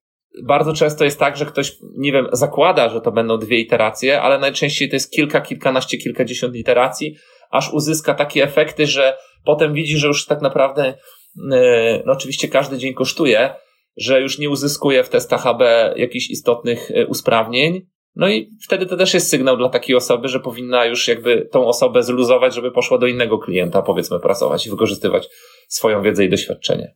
bardzo 0.45 0.73
często 0.73 1.05
jest 1.05 1.19
tak, 1.19 1.37
że 1.37 1.47
ktoś, 1.47 1.77
nie 1.97 2.13
wiem, 2.13 2.29
zakłada, 2.33 2.89
że 2.89 3.01
to 3.01 3.13
będą 3.13 3.39
dwie 3.39 3.59
iteracje, 3.59 4.23
ale 4.23 4.39
najczęściej 4.39 4.89
to 4.89 4.97
jest 4.97 5.11
kilka, 5.13 5.41
kilkanaście, 5.41 5.99
kilkadziesiąt 5.99 6.55
iteracji, 6.55 7.17
aż 7.51 7.73
uzyska 7.73 8.15
takie 8.15 8.43
efekty, 8.43 8.87
że 8.87 9.17
potem 9.45 9.75
widzi, 9.75 9.99
że 9.99 10.07
już 10.07 10.27
tak 10.27 10.43
naprawdę, 10.43 10.95
y, 11.37 12.03
no 12.07 12.13
oczywiście 12.13 12.49
każdy 12.49 12.79
dzień 12.79 12.95
kosztuje, 12.95 13.55
że 13.97 14.21
już 14.21 14.39
nie 14.39 14.51
uzyskuje 14.51 15.05
w 15.05 15.09
testach 15.09 15.47
AB 15.47 15.63
jakichś 15.97 16.31
istotnych 16.31 16.91
y, 16.91 17.07
usprawnień. 17.07 17.87
No 18.17 18.29
i 18.29 18.51
wtedy 18.65 18.87
to 18.87 18.97
też 18.97 19.15
jest 19.15 19.29
sygnał 19.29 19.57
dla 19.57 19.69
takiej 19.69 19.97
osoby, 19.97 20.29
że 20.29 20.41
powinna 20.41 20.85
już 20.85 21.09
jakby 21.09 21.49
tą 21.53 21.67
osobę 21.67 22.03
zluzować, 22.03 22.55
żeby 22.55 22.71
poszła 22.71 22.99
do 22.99 23.07
innego 23.07 23.39
klienta, 23.39 23.83
powiedzmy, 23.83 24.21
pracować 24.21 24.67
i 24.67 24.71
wykorzystywać 24.71 25.29
swoją 25.69 26.03
wiedzę 26.03 26.25
i 26.25 26.31
doświadczenie. 26.31 26.95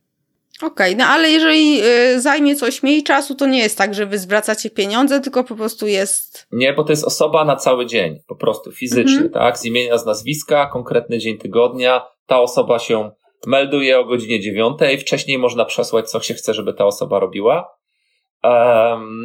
Okej, 0.61 0.93
okay, 0.93 0.95
no 0.95 1.05
ale 1.05 1.29
jeżeli 1.29 1.81
y, 1.83 2.21
zajmie 2.21 2.55
coś 2.55 2.83
mniej 2.83 3.03
czasu, 3.03 3.35
to 3.35 3.45
nie 3.45 3.59
jest 3.59 3.77
tak, 3.77 3.93
że 3.93 4.05
wy 4.05 4.19
zwracacie 4.19 4.69
pieniądze, 4.69 5.19
tylko 5.19 5.43
po 5.43 5.55
prostu 5.55 5.87
jest. 5.87 6.47
Nie, 6.51 6.73
bo 6.73 6.83
to 6.83 6.91
jest 6.91 7.03
osoba 7.03 7.45
na 7.45 7.55
cały 7.55 7.85
dzień, 7.85 8.19
po 8.27 8.35
prostu 8.35 8.71
fizycznie, 8.71 9.13
mhm. 9.13 9.31
tak? 9.31 9.57
Z 9.57 9.65
imienia, 9.65 9.97
z 9.97 10.05
nazwiska, 10.05 10.69
konkretny 10.73 11.19
dzień 11.19 11.37
tygodnia. 11.37 12.05
Ta 12.27 12.39
osoba 12.39 12.79
się 12.79 13.11
melduje 13.47 13.99
o 13.99 14.05
godzinie 14.05 14.39
dziewiątej. 14.39 14.97
Wcześniej 14.97 15.37
można 15.37 15.65
przesłać, 15.65 16.09
co 16.09 16.21
się 16.21 16.33
chce, 16.33 16.53
żeby 16.53 16.73
ta 16.73 16.85
osoba 16.85 17.19
robiła. 17.19 17.69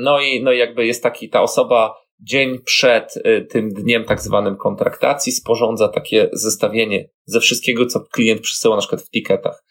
No 0.03 0.21
i 0.21 0.43
no 0.43 0.53
jakby 0.53 0.87
jest 0.87 1.03
taki, 1.03 1.29
ta 1.29 1.43
osoba 1.43 2.03
dzień 2.21 2.59
przed 2.65 3.17
y, 3.17 3.47
tym 3.51 3.69
dniem 3.69 4.05
tak 4.05 4.21
zwanym 4.21 4.57
kontraktacji 4.57 5.33
sporządza 5.33 5.89
takie 5.89 6.31
zestawienie 6.33 7.09
ze 7.25 7.41
wszystkiego, 7.41 7.87
co 7.87 8.01
klient 8.01 8.41
przysyła 8.41 8.77
na 8.77 8.81
przykład 8.81 9.03
w 9.03 9.11
tiketach 9.11 9.65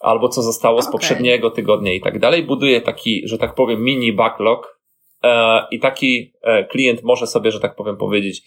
albo 0.00 0.28
co 0.28 0.42
zostało 0.42 0.82
z 0.82 0.84
okay. 0.84 0.92
poprzedniego 0.92 1.50
tygodnia 1.50 1.92
i 1.92 2.00
tak 2.00 2.18
dalej. 2.18 2.42
Buduje 2.42 2.80
taki, 2.80 3.28
że 3.28 3.38
tak 3.38 3.54
powiem, 3.54 3.82
mini 3.82 4.12
backlog 4.12 4.80
e, 5.24 5.62
i 5.70 5.80
taki 5.80 6.32
e, 6.42 6.64
klient 6.64 7.02
może 7.02 7.26
sobie, 7.26 7.50
że 7.50 7.60
tak 7.60 7.76
powiem, 7.76 7.96
powiedzieć, 7.96 8.42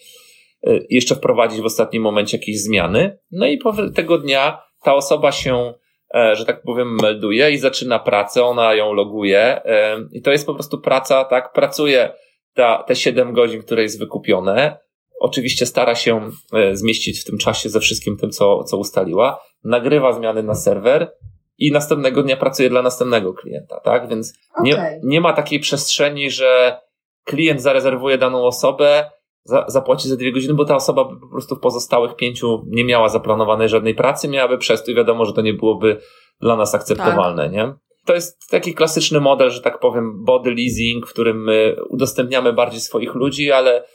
e, 0.67 0.80
jeszcze 0.89 1.15
wprowadzić 1.15 1.61
w 1.61 1.65
ostatnim 1.65 2.03
momencie 2.03 2.38
jakieś 2.38 2.61
zmiany. 2.61 3.17
No 3.32 3.47
i 3.47 3.59
tego 3.95 4.17
dnia 4.17 4.61
ta 4.84 4.96
osoba 4.96 5.32
się, 5.32 5.74
e, 6.16 6.36
że 6.36 6.46
tak 6.46 6.62
powiem, 6.62 6.98
melduje 7.02 7.52
i 7.52 7.58
zaczyna 7.58 8.00
pracę, 8.00 8.44
ona 8.44 8.74
ją 8.74 8.94
loguje 8.94 9.40
e, 9.66 9.98
i 10.12 10.22
to 10.22 10.32
jest 10.32 10.46
po 10.46 10.54
prostu 10.54 10.82
praca, 10.82 11.24
tak, 11.24 11.54
pracuje 11.54 12.14
ta, 12.54 12.84
te 12.84 12.96
7 12.96 13.34
godzin, 13.34 13.62
które 13.62 13.84
jest 13.84 14.00
wykupione, 14.00 14.78
Oczywiście 15.24 15.66
stara 15.66 15.96
się 15.96 16.30
e, 16.54 16.76
zmieścić 16.76 17.22
w 17.22 17.24
tym 17.24 17.38
czasie 17.38 17.70
ze 17.70 17.80
wszystkim 17.80 18.18
tym, 18.18 18.32
co, 18.32 18.64
co 18.64 18.78
ustaliła. 18.78 19.40
Nagrywa 19.64 20.14
zmiany 20.14 20.44
na 20.44 20.56
serwer 20.56 21.12
i 21.58 21.72
następnego 21.72 22.24
dnia 22.24 22.38
pracuje 22.38 22.70
dla 22.70 22.82
następnego 22.82 23.34
klienta, 23.34 23.80
tak? 23.80 24.10
Więc 24.10 24.34
okay. 24.52 24.66
nie, 24.66 25.00
nie 25.04 25.22
ma 25.22 25.34
takiej 25.34 25.60
przestrzeni, 25.60 26.32
że 26.32 26.78
klient 27.24 27.62
zarezerwuje 27.62 28.18
daną 28.18 28.46
osobę, 28.46 29.10
za, 29.44 29.66
zapłaci 29.68 30.10
za 30.10 30.16
dwie 30.16 30.32
godziny, 30.32 30.54
bo 30.54 30.66
ta 30.66 30.76
osoba 30.76 31.06
by 31.06 31.20
po 31.20 31.28
prostu 31.28 31.56
w 31.56 31.60
pozostałych 31.60 32.16
pięciu 32.16 32.64
nie 32.68 32.86
miała 32.86 33.10
zaplanowanej 33.10 33.70
żadnej 33.70 33.96
pracy, 33.96 34.28
miałaby 34.28 34.58
i 34.88 34.96
wiadomo, 34.96 35.26
że 35.26 35.34
to 35.34 35.41
nie 35.41 35.54
byłoby 35.54 35.98
dla 36.41 36.56
nas 36.56 36.76
akceptowalne, 36.76 37.44
tak. 37.44 37.54
nie? 37.54 37.74
To 38.06 38.14
jest 38.14 38.50
taki 38.50 38.74
klasyczny 38.74 39.20
model, 39.20 39.50
że 39.50 39.62
tak 39.62 39.80
powiem, 39.80 40.24
body 40.24 40.52
leasing, 40.52 41.08
w 41.08 41.14
którym 41.14 41.44
my 41.44 41.76
udostępniamy 41.89 42.54
bardziej 42.54 42.80
swoich 42.80 43.16
ludzi, 43.16 43.52
ale 43.52 43.86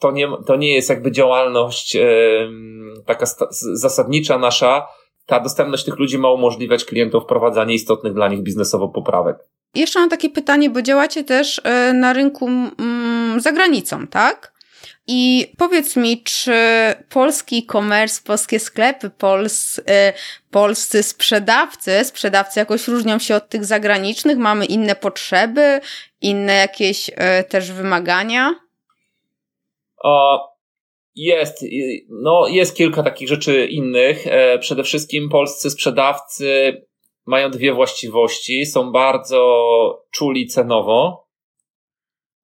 to 0.00 0.10
nie, 0.10 0.28
to 0.46 0.56
nie 0.56 0.74
jest 0.74 0.90
jakby 0.90 1.12
działalność 1.12 1.94
yy, 1.94 2.50
taka 3.06 3.26
zasadnicza 3.74 4.38
nasza, 4.38 4.86
ta 5.26 5.40
dostępność 5.40 5.84
tych 5.84 5.98
ludzi 5.98 6.18
ma 6.18 6.30
umożliwiać 6.30 6.84
klientom 6.84 7.20
wprowadzanie 7.20 7.74
istotnych 7.74 8.14
dla 8.14 8.28
nich 8.28 8.42
biznesowo 8.42 8.88
poprawek. 8.88 9.36
Jeszcze 9.74 10.00
mam 10.00 10.08
takie 10.08 10.30
pytanie, 10.30 10.70
bo 10.70 10.82
działacie 10.82 11.24
też 11.24 11.60
e, 11.64 11.92
na 11.92 12.12
rynku 12.12 12.46
mm, 12.46 13.40
za 13.40 13.52
granicą, 13.52 14.06
tak? 14.06 14.51
I 15.06 15.52
powiedz 15.58 15.96
mi, 15.96 16.22
czy 16.22 16.54
polski 17.08 17.58
e-commerce, 17.68 18.22
polskie 18.24 18.58
sklepy, 18.58 19.10
pols, 19.10 19.80
e, 19.88 20.12
polscy 20.50 21.02
sprzedawcy, 21.02 22.04
sprzedawcy 22.04 22.60
jakoś 22.60 22.88
różnią 22.88 23.18
się 23.18 23.36
od 23.36 23.48
tych 23.48 23.64
zagranicznych? 23.64 24.38
Mamy 24.38 24.66
inne 24.66 24.94
potrzeby, 24.94 25.80
inne 26.20 26.54
jakieś 26.54 27.10
e, 27.14 27.44
też 27.44 27.72
wymagania? 27.72 28.54
O, 30.04 30.48
jest, 31.14 31.64
no 32.08 32.46
jest 32.46 32.76
kilka 32.76 33.02
takich 33.02 33.28
rzeczy 33.28 33.66
innych. 33.66 34.26
E, 34.26 34.58
przede 34.58 34.84
wszystkim 34.84 35.28
polscy 35.28 35.70
sprzedawcy 35.70 36.76
mają 37.26 37.50
dwie 37.50 37.72
właściwości. 37.72 38.66
Są 38.66 38.92
bardzo 38.92 40.04
czuli 40.10 40.46
cenowo. 40.46 41.21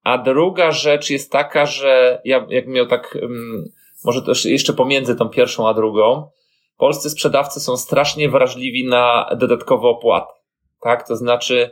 A 0.09 0.19
druga 0.19 0.73
rzecz 0.73 1.11
jest 1.11 1.33
taka, 1.33 1.67
że 1.67 2.21
ja 2.25 2.47
jak 2.49 2.67
miał 2.67 2.87
tak, 2.87 3.17
mm, 3.17 3.65
może 4.05 4.23
też 4.23 4.45
jeszcze 4.45 4.73
pomiędzy 4.73 5.17
tą 5.17 5.29
pierwszą 5.29 5.69
a 5.69 5.75
drugą, 5.75 6.31
polscy 6.79 7.11
sprzedawcy 7.11 7.61
są 7.61 7.77
strasznie 7.77 8.29
wrażliwi 8.29 8.85
na 8.85 9.31
dodatkowe 9.39 9.89
opłaty. 9.89 10.33
Tak? 10.81 11.09
To 11.09 11.17
znaczy, 11.17 11.71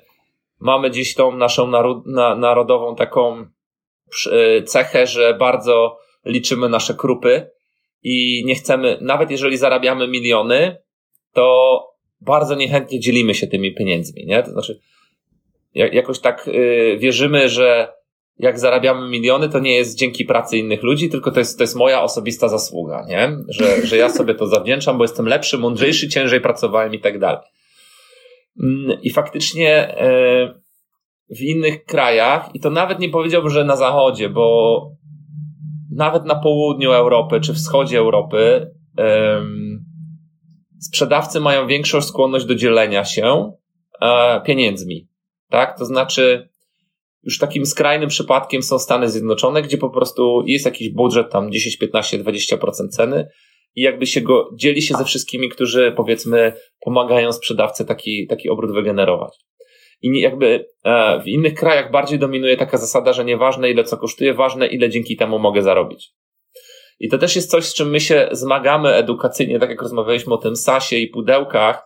mamy 0.61 0.91
gdzieś 0.91 1.14
tą 1.14 1.37
naszą 1.37 1.66
narodową 2.37 2.97
taką 2.97 3.47
e, 4.32 4.62
cechę, 4.62 5.07
że 5.07 5.34
bardzo 5.34 5.99
liczymy 6.24 6.68
nasze 6.68 6.95
krupy 6.95 7.51
i 8.03 8.45
nie 8.47 8.55
chcemy, 8.55 8.99
nawet 9.01 9.30
jeżeli 9.30 9.57
zarabiamy 9.57 10.09
miliony, 10.09 10.76
to 11.32 11.78
bardzo 12.20 12.55
niechętnie 12.55 13.01
dzielimy 13.01 13.34
się 13.34 13.47
tymi 13.47 13.74
pieniędzmi, 13.74 14.26
nie? 14.26 14.43
To 14.43 14.51
znaczy, 14.51 14.80
jakoś 15.74 16.20
tak 16.20 16.47
yy, 16.47 16.99
wierzymy, 16.99 17.49
że 17.49 17.95
jak 18.39 18.59
zarabiamy 18.59 19.09
miliony, 19.09 19.49
to 19.49 19.59
nie 19.59 19.76
jest 19.76 19.99
dzięki 19.99 20.24
pracy 20.24 20.59
innych 20.59 20.82
ludzi, 20.82 21.09
tylko 21.09 21.30
to 21.30 21.39
jest, 21.39 21.59
to 21.59 21.64
jest 21.64 21.76
moja 21.76 22.03
osobista 22.03 22.49
zasługa, 22.49 23.05
nie? 23.09 23.37
Że, 23.49 23.87
że 23.87 23.97
ja 23.97 24.09
sobie 24.09 24.34
to 24.34 24.47
zawdzięczam, 24.47 24.99
bo 24.99 25.05
jestem 25.05 25.26
lepszy, 25.26 25.59
mądrzejszy, 25.59 26.09
ciężej 26.09 26.41
pracowałem 26.41 26.95
i 26.95 27.01
tak 27.01 27.18
dalej. 27.18 27.41
Mm, 28.62 28.99
I 29.03 29.11
faktycznie 29.11 29.95
yy, 30.01 31.37
w 31.37 31.41
innych 31.43 31.84
krajach, 31.84 32.55
i 32.55 32.61
to 32.61 32.70
nawet 32.70 32.99
nie 32.99 33.09
powiedziałbym, 33.09 33.51
że 33.51 33.64
na 33.64 33.76
zachodzie, 33.76 34.28
bo 34.28 34.80
nawet 35.95 36.24
na 36.24 36.34
południu 36.34 36.93
Europy 36.93 37.41
czy 37.41 37.55
wschodzie 37.55 37.99
Europy 37.99 38.70
sprzedawcy 40.80 41.41
mają 41.41 41.66
większą 41.66 42.03
skłonność 42.03 42.47
do 42.47 42.55
dzielenia 42.55 43.05
się 43.05 43.53
e, 44.01 44.41
pieniędzmi. 44.41 45.09
Tak? 45.51 45.78
To 45.78 45.84
znaczy, 45.84 46.49
już 47.27 47.39
takim 47.39 47.66
skrajnym 47.66 48.09
przypadkiem 48.09 48.62
są 48.62 48.79
Stany 48.79 49.11
Zjednoczone, 49.11 49.62
gdzie 49.62 49.79
po 49.79 49.91
prostu 49.91 50.43
jest 50.47 50.64
jakiś 50.64 50.89
budżet, 50.89 51.31
tam 51.31 51.53
10, 51.53 51.77
15, 51.77 52.18
20% 52.18 52.89
ceny 52.91 53.29
i 53.74 53.83
jakby 53.83 54.07
się 54.07 54.20
go 54.20 54.51
dzieli 54.55 54.83
się 54.83 54.95
ze 54.95 55.05
wszystkimi, 55.05 55.49
którzy 55.49 55.93
powiedzmy 55.97 56.53
pomagają 56.81 57.33
sprzedawcy 57.33 57.85
taki, 57.85 58.27
taki 58.27 58.49
obrót 58.49 58.72
wygenerować. 58.72 59.33
I 60.03 60.20
jakby 60.20 60.66
e, 60.85 61.20
w 61.20 61.29
innych 61.29 61.55
krajach 61.55 61.91
bardziej 61.91 62.18
dominuje 62.18 62.57
taka 62.57 62.79
zasada, 62.79 63.12
że 63.12 63.24
nieważne 63.24 63.70
ile 63.70 63.85
co 63.85 63.97
kosztuje, 63.97 64.35
ważne 64.35 64.66
ile 64.66 64.91
dzięki 64.91 65.16
temu 65.16 65.39
mogę 65.39 65.62
zarobić. 65.62 66.11
I 67.01 67.09
to 67.09 67.18
też 67.18 67.37
jest 67.37 67.51
coś, 67.51 67.64
z 67.64 67.74
czym 67.74 67.91
my 67.91 68.01
się 68.01 68.29
zmagamy 68.33 68.95
edukacyjnie, 68.95 69.59
tak 69.59 69.70
jak 69.70 69.83
rozmawialiśmy 69.83 70.35
o 70.35 70.39
tym 70.39 70.57
SASie 70.57 70.99
i 70.99 71.09
pudełkach, 71.09 71.83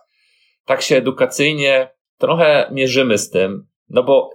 tak 0.65 0.81
się 0.81 0.95
edukacyjnie 0.95 1.89
trochę 2.17 2.69
mierzymy 2.71 3.17
z 3.17 3.29
tym, 3.29 3.67
no 3.89 4.03
bo 4.03 4.29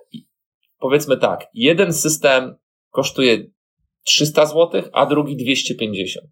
powiedzmy 0.86 1.16
tak, 1.16 1.46
jeden 1.54 1.92
system 1.92 2.54
kosztuje 2.90 3.46
300 4.04 4.46
zł, 4.46 4.82
a 4.92 5.06
drugi 5.06 5.36
250. 5.36 6.26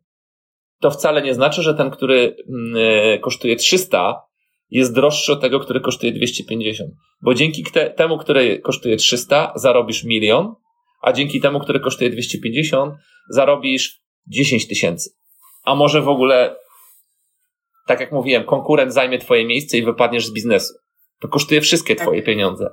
To 0.81 0.91
wcale 0.91 1.23
nie 1.23 1.35
znaczy, 1.35 1.63
że 1.63 1.75
ten, 1.75 1.91
który 1.91 2.37
mm, 2.49 2.75
e, 2.77 3.19
kosztuje 3.19 3.57
300, 3.57 4.23
jest 4.71 4.95
droższy 4.95 5.33
od 5.33 5.41
tego, 5.41 5.61
który 5.61 5.81
kosztuje 5.81 6.13
250. 6.13 6.91
Bo 7.23 7.35
dzięki 7.35 7.65
te, 7.65 7.91
temu, 7.91 8.19
który 8.19 8.61
kosztuje 8.61 8.97
300, 8.97 9.53
zarobisz 9.57 10.05
milion, 10.05 10.55
a 11.03 11.13
dzięki 11.13 11.41
temu, 11.41 11.61
który 11.61 11.81
kosztuje 11.81 12.11
250, 12.11 12.95
zarobisz 13.31 14.01
10 14.27 14.69
tysięcy. 14.69 15.11
A 15.65 15.75
może 15.75 16.03
w 16.03 16.09
ogóle, 16.09 16.57
tak 17.87 18.01
jak 18.01 18.13
mówiłem, 18.13 18.45
konkurent 18.45 18.95
zajmie 18.95 19.19
twoje 19.19 19.47
miejsce 19.47 19.79
i 19.79 19.85
wypadniesz 19.85 20.27
z 20.27 20.33
biznesu. 20.33 20.75
To 21.21 21.29
kosztuje 21.29 21.61
wszystkie 21.61 21.97
twoje 21.97 22.19
tak. 22.19 22.27
pieniądze. 22.27 22.71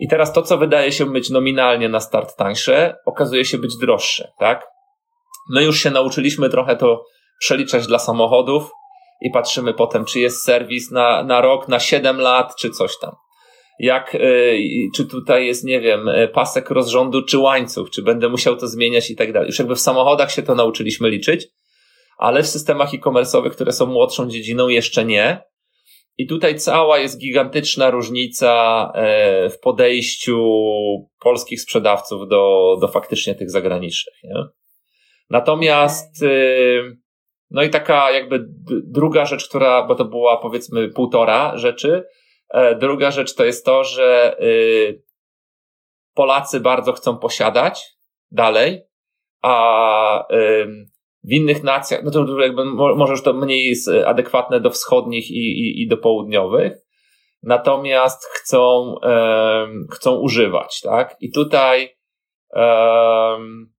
I 0.00 0.08
teraz 0.08 0.32
to, 0.32 0.42
co 0.42 0.58
wydaje 0.58 0.92
się 0.92 1.06
być 1.06 1.30
nominalnie 1.30 1.88
na 1.88 2.00
start 2.00 2.36
tańsze, 2.36 2.96
okazuje 3.06 3.44
się 3.44 3.58
być 3.58 3.76
droższe, 3.76 4.32
tak? 4.38 4.66
My 5.50 5.64
już 5.64 5.82
się 5.82 5.90
nauczyliśmy 5.90 6.50
trochę 6.50 6.76
to 6.76 7.04
przeliczać 7.40 7.86
dla 7.86 7.98
samochodów 7.98 8.70
i 9.20 9.30
patrzymy 9.30 9.74
potem, 9.74 10.04
czy 10.04 10.20
jest 10.20 10.44
serwis 10.44 10.90
na, 10.90 11.22
na 11.22 11.40
rok, 11.40 11.68
na 11.68 11.80
7 11.80 12.20
lat, 12.20 12.56
czy 12.56 12.70
coś 12.70 12.98
tam. 12.98 13.14
Jak, 13.78 14.14
y, 14.14 14.58
czy 14.96 15.06
tutaj 15.06 15.46
jest, 15.46 15.64
nie 15.64 15.80
wiem, 15.80 16.08
y, 16.08 16.28
pasek 16.28 16.70
rozrządu, 16.70 17.22
czy 17.22 17.38
łańcuch, 17.38 17.90
czy 17.90 18.02
będę 18.02 18.28
musiał 18.28 18.56
to 18.56 18.68
zmieniać 18.68 19.10
i 19.10 19.16
tak 19.16 19.32
dalej. 19.32 19.46
Już 19.46 19.58
jakby 19.58 19.74
w 19.74 19.80
samochodach 19.80 20.32
się 20.32 20.42
to 20.42 20.54
nauczyliśmy 20.54 21.10
liczyć, 21.10 21.48
ale 22.18 22.42
w 22.42 22.46
systemach 22.46 22.94
e-commerce'owych, 22.94 23.50
które 23.50 23.72
są 23.72 23.86
młodszą 23.86 24.28
dziedziną, 24.28 24.68
jeszcze 24.68 25.04
nie. 25.04 25.49
I 26.20 26.26
tutaj 26.26 26.54
cała 26.54 26.98
jest 26.98 27.18
gigantyczna 27.18 27.90
różnica 27.90 28.92
e, 28.94 29.50
w 29.50 29.60
podejściu 29.60 30.44
polskich 31.20 31.60
sprzedawców 31.60 32.28
do, 32.28 32.76
do 32.80 32.88
faktycznie 32.88 33.34
tych 33.34 33.50
zagranicznych. 33.50 34.14
Nie? 34.24 34.44
Natomiast, 35.30 36.22
y, 36.22 36.96
no 37.50 37.62
i 37.62 37.70
taka 37.70 38.10
jakby 38.10 38.44
druga 38.68 39.24
rzecz, 39.24 39.48
która, 39.48 39.86
bo 39.86 39.94
to 39.94 40.04
była 40.04 40.36
powiedzmy 40.36 40.88
półtora 40.88 41.56
rzeczy. 41.56 42.04
E, 42.54 42.74
druga 42.74 43.10
rzecz 43.10 43.34
to 43.34 43.44
jest 43.44 43.64
to, 43.64 43.84
że 43.84 44.36
Polacy 46.14 46.60
bardzo 46.60 46.92
chcą 46.92 47.18
posiadać 47.18 47.82
dalej, 48.30 48.82
a 49.42 50.24
w 51.24 51.32
innych 51.32 51.62
nacjach, 51.62 52.02
no 52.04 52.10
to 52.10 52.40
jakby 52.40 52.64
może 52.74 53.12
już 53.12 53.22
to 53.22 53.32
mniej 53.32 53.68
jest 53.68 53.90
adekwatne 54.06 54.60
do 54.60 54.70
wschodnich 54.70 55.30
i, 55.30 55.34
i, 55.34 55.82
i 55.82 55.88
do 55.88 55.96
południowych, 55.96 56.72
natomiast 57.42 58.24
chcą, 58.24 58.94
um, 59.02 59.86
chcą 59.92 60.14
używać, 60.16 60.80
tak? 60.80 61.16
I 61.20 61.32
tutaj 61.32 61.96
um, 62.50 63.72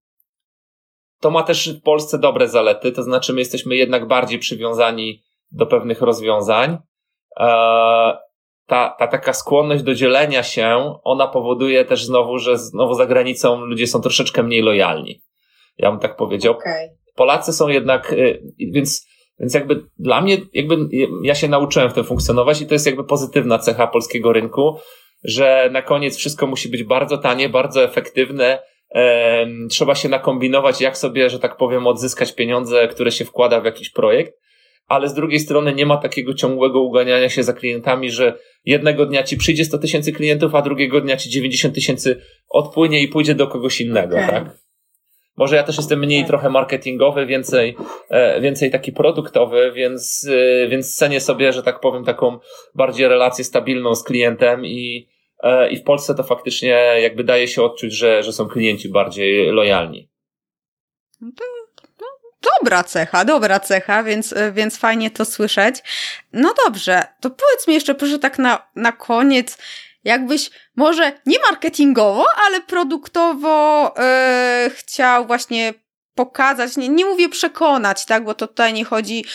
to 1.21 1.31
ma 1.31 1.43
też 1.43 1.79
w 1.79 1.81
Polsce 1.81 2.19
dobre 2.19 2.47
zalety, 2.47 2.91
to 2.91 3.03
znaczy 3.03 3.33
my 3.33 3.39
jesteśmy 3.39 3.75
jednak 3.75 4.07
bardziej 4.07 4.39
przywiązani 4.39 5.23
do 5.51 5.65
pewnych 5.65 6.01
rozwiązań. 6.01 6.77
E, 7.39 7.47
ta, 8.65 8.89
ta 8.89 9.07
taka 9.07 9.33
skłonność 9.33 9.83
do 9.83 9.93
dzielenia 9.93 10.43
się, 10.43 10.95
ona 11.03 11.27
powoduje 11.27 11.85
też 11.85 12.05
znowu, 12.05 12.37
że 12.37 12.57
znowu 12.57 12.93
za 12.93 13.05
granicą 13.05 13.65
ludzie 13.65 13.87
są 13.87 14.01
troszeczkę 14.01 14.43
mniej 14.43 14.61
lojalni. 14.61 15.21
Ja 15.77 15.91
bym 15.91 15.99
tak 15.99 16.15
powiedział. 16.15 16.53
Okay. 16.53 17.00
Polacy 17.15 17.53
są 17.53 17.67
jednak, 17.67 18.13
y, 18.13 18.43
więc, 18.59 19.07
więc 19.39 19.53
jakby 19.53 19.83
dla 19.99 20.21
mnie, 20.21 20.37
jakby 20.53 20.77
ja 21.23 21.35
się 21.35 21.47
nauczyłem 21.47 21.89
w 21.89 21.93
tym 21.93 22.03
funkcjonować 22.03 22.61
i 22.61 22.65
to 22.65 22.75
jest 22.75 22.85
jakby 22.85 23.03
pozytywna 23.03 23.59
cecha 23.59 23.87
polskiego 23.87 24.33
rynku, 24.33 24.77
że 25.23 25.69
na 25.71 25.81
koniec 25.81 26.17
wszystko 26.17 26.47
musi 26.47 26.69
być 26.69 26.83
bardzo 26.83 27.17
tanie, 27.17 27.49
bardzo 27.49 27.83
efektywne, 27.83 28.59
trzeba 29.69 29.95
się 29.95 30.09
nakombinować, 30.09 30.81
jak 30.81 30.97
sobie, 30.97 31.29
że 31.29 31.39
tak 31.39 31.57
powiem, 31.57 31.87
odzyskać 31.87 32.35
pieniądze, 32.35 32.87
które 32.87 33.11
się 33.11 33.25
wkłada 33.25 33.61
w 33.61 33.65
jakiś 33.65 33.89
projekt, 33.89 34.33
ale 34.87 35.09
z 35.09 35.13
drugiej 35.13 35.39
strony 35.39 35.73
nie 35.73 35.85
ma 35.85 35.97
takiego 35.97 36.33
ciągłego 36.33 36.81
uganiania 36.81 37.29
się 37.29 37.43
za 37.43 37.53
klientami, 37.53 38.11
że 38.11 38.33
jednego 38.65 39.05
dnia 39.05 39.23
ci 39.23 39.37
przyjdzie 39.37 39.65
100 39.65 39.77
tysięcy 39.77 40.11
klientów, 40.11 40.55
a 40.55 40.61
drugiego 40.61 41.01
dnia 41.01 41.17
ci 41.17 41.29
90 41.29 41.75
tysięcy 41.75 42.21
odpłynie 42.49 43.01
i 43.01 43.07
pójdzie 43.07 43.35
do 43.35 43.47
kogoś 43.47 43.81
innego, 43.81 44.15
okay. 44.15 44.29
tak? 44.29 44.60
Może 45.41 45.55
ja 45.55 45.63
też 45.63 45.77
jestem 45.77 45.99
mniej 45.99 46.21
tak. 46.21 46.27
trochę 46.27 46.49
marketingowy, 46.49 47.25
więcej, 47.25 47.77
e, 48.09 48.41
więcej 48.41 48.71
taki 48.71 48.91
produktowy, 48.91 49.71
więc, 49.71 50.27
e, 50.63 50.67
więc 50.67 50.95
cenię 50.95 51.21
sobie, 51.21 51.53
że 51.53 51.63
tak 51.63 51.79
powiem, 51.79 52.03
taką 52.03 52.39
bardziej 52.75 53.07
relację 53.07 53.43
stabilną 53.43 53.95
z 53.95 54.03
klientem 54.03 54.65
i, 54.65 55.09
e, 55.43 55.71
i 55.71 55.77
w 55.77 55.83
Polsce 55.83 56.15
to 56.15 56.23
faktycznie 56.23 56.69
jakby 57.01 57.23
daje 57.23 57.47
się 57.47 57.63
odczuć, 57.63 57.93
że, 57.93 58.23
że 58.23 58.33
są 58.33 58.47
klienci 58.47 58.89
bardziej 58.89 59.51
lojalni. 59.51 60.09
No 61.21 61.31
no, 62.01 62.07
dobra 62.61 62.83
cecha, 62.83 63.25
dobra 63.25 63.59
cecha, 63.59 64.03
więc, 64.03 64.33
więc 64.53 64.77
fajnie 64.77 65.11
to 65.11 65.25
słyszeć. 65.25 65.75
No 66.33 66.53
dobrze, 66.65 67.03
to 67.21 67.29
powiedz 67.29 67.67
mi 67.67 67.73
jeszcze 67.73 67.95
proszę 67.95 68.19
tak 68.19 68.39
na, 68.39 68.69
na 68.75 68.91
koniec, 68.91 69.57
jakbyś 70.03 70.51
może 70.75 71.11
nie 71.25 71.39
marketingowo, 71.39 72.25
ale 72.47 72.61
produktowo 72.61 73.93
yy, 73.97 74.69
chciał 74.69 75.27
właśnie 75.27 75.73
pokazać, 76.15 76.77
nie, 76.77 76.89
nie 76.89 77.05
mówię 77.05 77.29
przekonać, 77.29 78.05
tak, 78.05 78.23
bo 78.23 78.33
to 78.33 78.47
tutaj 78.47 78.73
nie 78.73 78.85
chodzi 78.85 79.25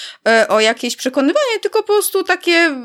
y, 0.42 0.48
o 0.48 0.60
jakieś 0.60 0.96
przekonywanie, 0.96 1.60
tylko 1.62 1.82
po 1.82 1.86
prostu 1.86 2.24
takie 2.24 2.76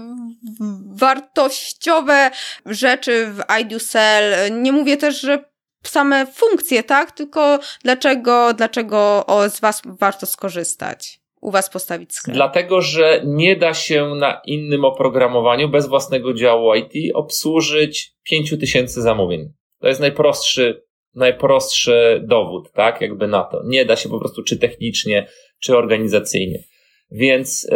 wartościowe 0.96 2.32
rzeczy 2.66 3.28
w 3.28 3.60
IDUSEL. 3.62 4.62
Nie 4.62 4.72
mówię 4.72 4.98
też, 4.98 5.22
że 5.22 5.52
same 5.84 6.26
funkcje, 6.26 6.84
tak, 6.84 7.12
tylko 7.12 7.60
dlaczego, 7.84 8.54
dlaczego 8.54 9.26
o, 9.26 9.50
z 9.50 9.60
was 9.60 9.82
warto 9.86 10.26
skorzystać 10.26 11.21
u 11.42 11.52
Was 11.52 11.70
postawić 11.70 12.14
sklep? 12.14 12.36
Dlatego, 12.36 12.82
że 12.82 13.22
nie 13.26 13.56
da 13.56 13.74
się 13.74 14.16
na 14.16 14.42
innym 14.46 14.86
oprogramowaniu 14.86 15.70
bez 15.70 15.88
własnego 15.88 16.34
działu 16.34 16.76
IT 16.76 17.16
obsłużyć 17.16 18.14
5000 18.24 19.02
zamówień. 19.02 19.54
To 19.80 19.88
jest 19.88 20.00
najprostszy, 20.00 20.84
najprostszy 21.16 22.22
dowód, 22.28 22.72
tak, 22.72 23.02
jakby 23.02 23.28
na 23.28 23.44
to. 23.44 23.62
Nie 23.66 23.86
da 23.86 23.96
się 23.96 24.10
po 24.10 24.20
prostu 24.20 24.44
czy 24.44 24.58
technicznie, 24.58 25.28
czy 25.60 25.78
organizacyjnie. 25.78 26.64
Więc 27.12 27.68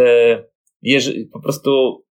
yy, 0.83 1.27
po 1.33 1.41
prostu 1.41 2.03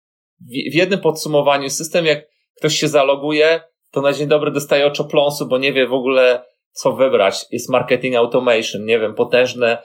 w, 0.41 0.71
w 0.71 0.75
jednym 0.75 0.99
podsumowaniu 0.99 1.69
system, 1.69 2.05
jak 2.05 2.27
ktoś 2.57 2.75
się 2.75 2.87
zaloguje, 2.87 3.61
to 3.91 4.01
na 4.01 4.13
dzień 4.13 4.27
dobry 4.27 4.51
dostaje 4.51 4.87
oczopląsu, 4.87 5.47
bo 5.47 5.57
nie 5.57 5.73
wie 5.73 5.87
w 5.87 5.93
ogóle, 5.93 6.43
co 6.71 6.93
wybrać. 6.93 7.45
Jest 7.51 7.69
marketing 7.69 8.15
automation, 8.15 8.85
nie 8.85 8.99
wiem, 8.99 9.15
potężne 9.15 9.77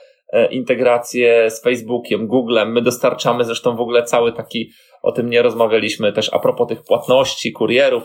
integrację 0.50 1.50
z 1.50 1.62
Facebookiem, 1.62 2.26
Googlem. 2.26 2.72
My 2.72 2.82
dostarczamy 2.82 3.44
zresztą 3.44 3.76
w 3.76 3.80
ogóle 3.80 4.02
cały 4.02 4.32
taki, 4.32 4.70
o 5.02 5.12
tym 5.12 5.30
nie 5.30 5.42
rozmawialiśmy 5.42 6.12
też 6.12 6.32
a 6.32 6.38
propos 6.38 6.68
tych 6.68 6.82
płatności, 6.82 7.52
kurierów. 7.52 8.02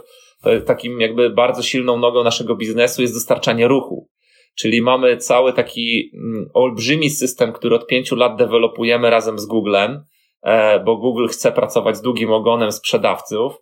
Takim 0.65 1.01
jakby 1.01 1.29
bardzo 1.29 1.61
silną 1.61 1.97
nogą 1.97 2.23
naszego 2.23 2.55
biznesu 2.55 3.01
jest 3.01 3.13
dostarczanie 3.13 3.67
ruchu. 3.67 4.09
Czyli 4.55 4.81
mamy 4.81 5.17
cały 5.17 5.53
taki 5.53 6.11
mm, 6.13 6.49
olbrzymi 6.53 7.09
system, 7.09 7.53
który 7.53 7.75
od 7.75 7.87
pięciu 7.87 8.15
lat 8.15 8.35
dewelopujemy 8.35 9.09
razem 9.09 9.39
z 9.39 9.45
Googlem, 9.45 10.05
e, 10.43 10.79
bo 10.79 10.97
Google 10.97 11.27
chce 11.27 11.51
pracować 11.51 11.97
z 11.97 12.01
długim 12.01 12.31
ogonem 12.31 12.71
sprzedawców, 12.71 13.53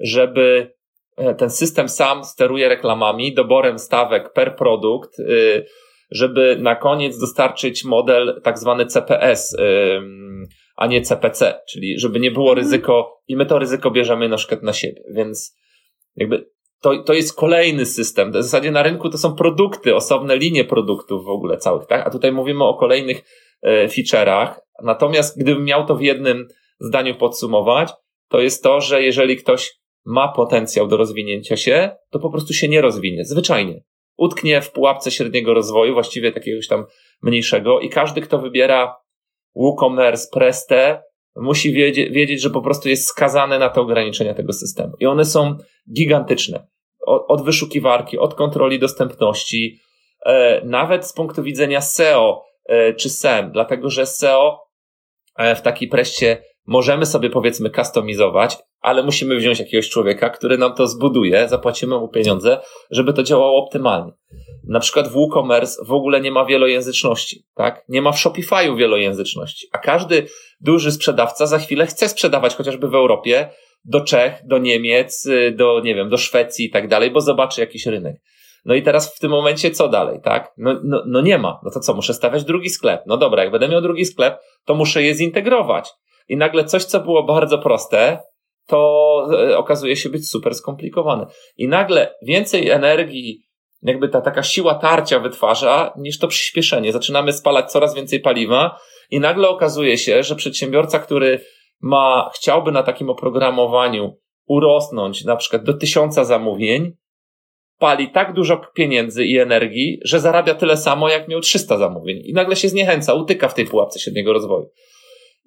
żeby 0.00 0.72
e, 1.16 1.34
ten 1.34 1.50
system 1.50 1.88
sam 1.88 2.24
steruje 2.24 2.68
reklamami, 2.68 3.34
doborem 3.34 3.78
stawek 3.78 4.32
per 4.32 4.56
produkt, 4.56 5.18
y, 5.18 5.66
żeby 6.10 6.56
na 6.60 6.76
koniec 6.76 7.18
dostarczyć 7.18 7.84
model 7.84 8.40
tak 8.44 8.58
zwany 8.58 8.86
CPS, 8.86 9.56
a 10.76 10.86
nie 10.86 11.02
CPC, 11.02 11.60
czyli 11.68 11.98
żeby 11.98 12.20
nie 12.20 12.30
było 12.30 12.50
mhm. 12.50 12.64
ryzyko, 12.64 13.20
i 13.28 13.36
my 13.36 13.46
to 13.46 13.58
ryzyko 13.58 13.90
bierzemy 13.90 14.28
na 14.28 14.36
przykład 14.36 14.62
na 14.62 14.72
siebie, 14.72 15.02
więc 15.10 15.56
jakby 16.16 16.50
to, 16.80 17.02
to 17.02 17.12
jest 17.12 17.36
kolejny 17.36 17.86
system. 17.86 18.30
W 18.30 18.34
zasadzie 18.34 18.70
na 18.70 18.82
rynku 18.82 19.10
to 19.10 19.18
są 19.18 19.34
produkty, 19.34 19.94
osobne 19.94 20.36
linie 20.36 20.64
produktów 20.64 21.24
w 21.24 21.28
ogóle 21.28 21.56
całych, 21.56 21.86
tak? 21.86 22.06
A 22.06 22.10
tutaj 22.10 22.32
mówimy 22.32 22.64
o 22.64 22.74
kolejnych 22.74 23.22
e, 23.62 23.88
feature'ach. 23.88 24.54
Natomiast 24.82 25.40
gdybym 25.40 25.64
miał 25.64 25.86
to 25.86 25.96
w 25.96 26.02
jednym 26.02 26.48
zdaniu 26.80 27.14
podsumować, 27.14 27.92
to 28.28 28.40
jest 28.40 28.62
to, 28.62 28.80
że 28.80 29.02
jeżeli 29.02 29.36
ktoś 29.36 29.78
ma 30.04 30.28
potencjał 30.28 30.88
do 30.88 30.96
rozwinięcia 30.96 31.56
się, 31.56 31.90
to 32.10 32.18
po 32.18 32.30
prostu 32.30 32.52
się 32.52 32.68
nie 32.68 32.80
rozwinie. 32.80 33.24
Zwyczajnie 33.24 33.82
utknie 34.18 34.60
w 34.60 34.72
pułapce 34.72 35.10
średniego 35.10 35.54
rozwoju, 35.54 35.94
właściwie 35.94 36.30
jakiegoś 36.30 36.68
tam 36.68 36.84
mniejszego 37.22 37.80
i 37.80 37.88
każdy, 37.88 38.20
kto 38.20 38.38
wybiera 38.38 38.96
WooCommerce, 39.56 40.28
Preste, 40.32 41.02
musi 41.36 41.72
wiedzieć, 41.72 42.10
wiedzieć, 42.10 42.40
że 42.40 42.50
po 42.50 42.62
prostu 42.62 42.88
jest 42.88 43.06
skazane 43.06 43.58
na 43.58 43.68
te 43.68 43.80
ograniczenia 43.80 44.34
tego 44.34 44.52
systemu. 44.52 44.92
I 45.00 45.06
one 45.06 45.24
są 45.24 45.56
gigantyczne. 45.92 46.66
Od, 47.06 47.24
od 47.28 47.44
wyszukiwarki, 47.44 48.18
od 48.18 48.34
kontroli 48.34 48.78
dostępności, 48.78 49.80
e, 50.26 50.60
nawet 50.64 51.06
z 51.06 51.12
punktu 51.12 51.42
widzenia 51.42 51.80
SEO 51.80 52.44
e, 52.64 52.94
czy 52.94 53.10
SEM, 53.10 53.52
dlatego 53.52 53.90
że 53.90 54.06
SEO 54.06 54.60
e, 55.36 55.54
w 55.54 55.62
takiej 55.62 55.88
preście 55.88 56.42
możemy 56.66 57.06
sobie 57.06 57.30
powiedzmy 57.30 57.70
customizować, 57.70 58.58
ale 58.80 59.02
musimy 59.02 59.36
wziąć 59.36 59.58
jakiegoś 59.58 59.88
człowieka, 59.88 60.30
który 60.30 60.58
nam 60.58 60.74
to 60.74 60.86
zbuduje, 60.86 61.48
zapłacimy 61.48 61.98
mu 61.98 62.08
pieniądze, 62.08 62.60
żeby 62.90 63.12
to 63.12 63.22
działało 63.22 63.64
optymalnie. 63.64 64.12
Na 64.68 64.80
przykład 64.80 65.08
w 65.08 65.12
WooCommerce 65.12 65.84
w 65.84 65.92
ogóle 65.92 66.20
nie 66.20 66.30
ma 66.30 66.44
wielojęzyczności, 66.44 67.44
tak? 67.54 67.84
Nie 67.88 68.02
ma 68.02 68.12
w 68.12 68.16
Shopify'u 68.16 68.76
wielojęzyczności, 68.76 69.66
a 69.72 69.78
każdy 69.78 70.26
duży 70.60 70.92
sprzedawca 70.92 71.46
za 71.46 71.58
chwilę 71.58 71.86
chce 71.86 72.08
sprzedawać 72.08 72.54
chociażby 72.54 72.88
w 72.88 72.94
Europie 72.94 73.48
do 73.84 74.00
Czech, 74.00 74.40
do 74.44 74.58
Niemiec, 74.58 75.26
y, 75.26 75.52
do, 75.56 75.80
nie 75.84 75.94
wiem, 75.94 76.08
do 76.08 76.16
Szwecji 76.16 76.66
i 76.66 76.70
tak 76.70 76.88
dalej, 76.88 77.10
bo 77.10 77.20
zobaczy 77.20 77.60
jakiś 77.60 77.86
rynek. 77.86 78.16
No 78.64 78.74
i 78.74 78.82
teraz 78.82 79.16
w 79.16 79.18
tym 79.18 79.30
momencie 79.30 79.70
co 79.70 79.88
dalej, 79.88 80.20
tak? 80.22 80.52
No, 80.56 80.80
no, 80.84 81.02
no 81.06 81.20
nie 81.20 81.38
ma. 81.38 81.60
No 81.64 81.70
to 81.70 81.80
co, 81.80 81.94
muszę 81.94 82.14
stawiać 82.14 82.44
drugi 82.44 82.70
sklep. 82.70 83.02
No 83.06 83.16
dobra, 83.16 83.42
jak 83.42 83.52
będę 83.52 83.68
miał 83.68 83.80
drugi 83.80 84.04
sklep, 84.04 84.38
to 84.64 84.74
muszę 84.74 85.02
je 85.02 85.14
zintegrować. 85.14 85.90
I 86.28 86.36
nagle 86.36 86.64
coś, 86.64 86.84
co 86.84 87.00
było 87.00 87.22
bardzo 87.22 87.58
proste, 87.58 88.18
to 88.68 89.26
e, 89.32 89.58
okazuje 89.58 89.96
się 89.96 90.08
być 90.08 90.30
super 90.30 90.54
skomplikowane. 90.54 91.26
I 91.56 91.68
nagle 91.68 92.14
więcej 92.22 92.70
energii, 92.70 93.42
jakby 93.82 94.08
ta 94.08 94.20
taka 94.20 94.42
siła 94.42 94.74
tarcia 94.74 95.20
wytwarza, 95.20 95.92
niż 95.96 96.18
to 96.18 96.28
przyspieszenie. 96.28 96.92
Zaczynamy 96.92 97.32
spalać 97.32 97.72
coraz 97.72 97.94
więcej 97.94 98.20
paliwa 98.20 98.78
i 99.10 99.20
nagle 99.20 99.48
okazuje 99.48 99.98
się, 99.98 100.22
że 100.22 100.36
przedsiębiorca, 100.36 100.98
który 100.98 101.40
ma, 101.80 102.30
chciałby 102.34 102.72
na 102.72 102.82
takim 102.82 103.10
oprogramowaniu 103.10 104.16
urosnąć 104.46 105.24
na 105.24 105.36
przykład 105.36 105.64
do 105.64 105.74
tysiąca 105.74 106.24
zamówień, 106.24 106.92
pali 107.78 108.10
tak 108.10 108.32
dużo 108.32 108.60
pieniędzy 108.74 109.24
i 109.24 109.38
energii, 109.38 110.00
że 110.04 110.20
zarabia 110.20 110.54
tyle 110.54 110.76
samo, 110.76 111.08
jak 111.08 111.28
miał 111.28 111.40
300 111.40 111.76
zamówień. 111.76 112.20
I 112.24 112.32
nagle 112.32 112.56
się 112.56 112.68
zniechęca, 112.68 113.14
utyka 113.14 113.48
w 113.48 113.54
tej 113.54 113.64
pułapce 113.64 114.00
średniego 114.00 114.32
rozwoju. 114.32 114.70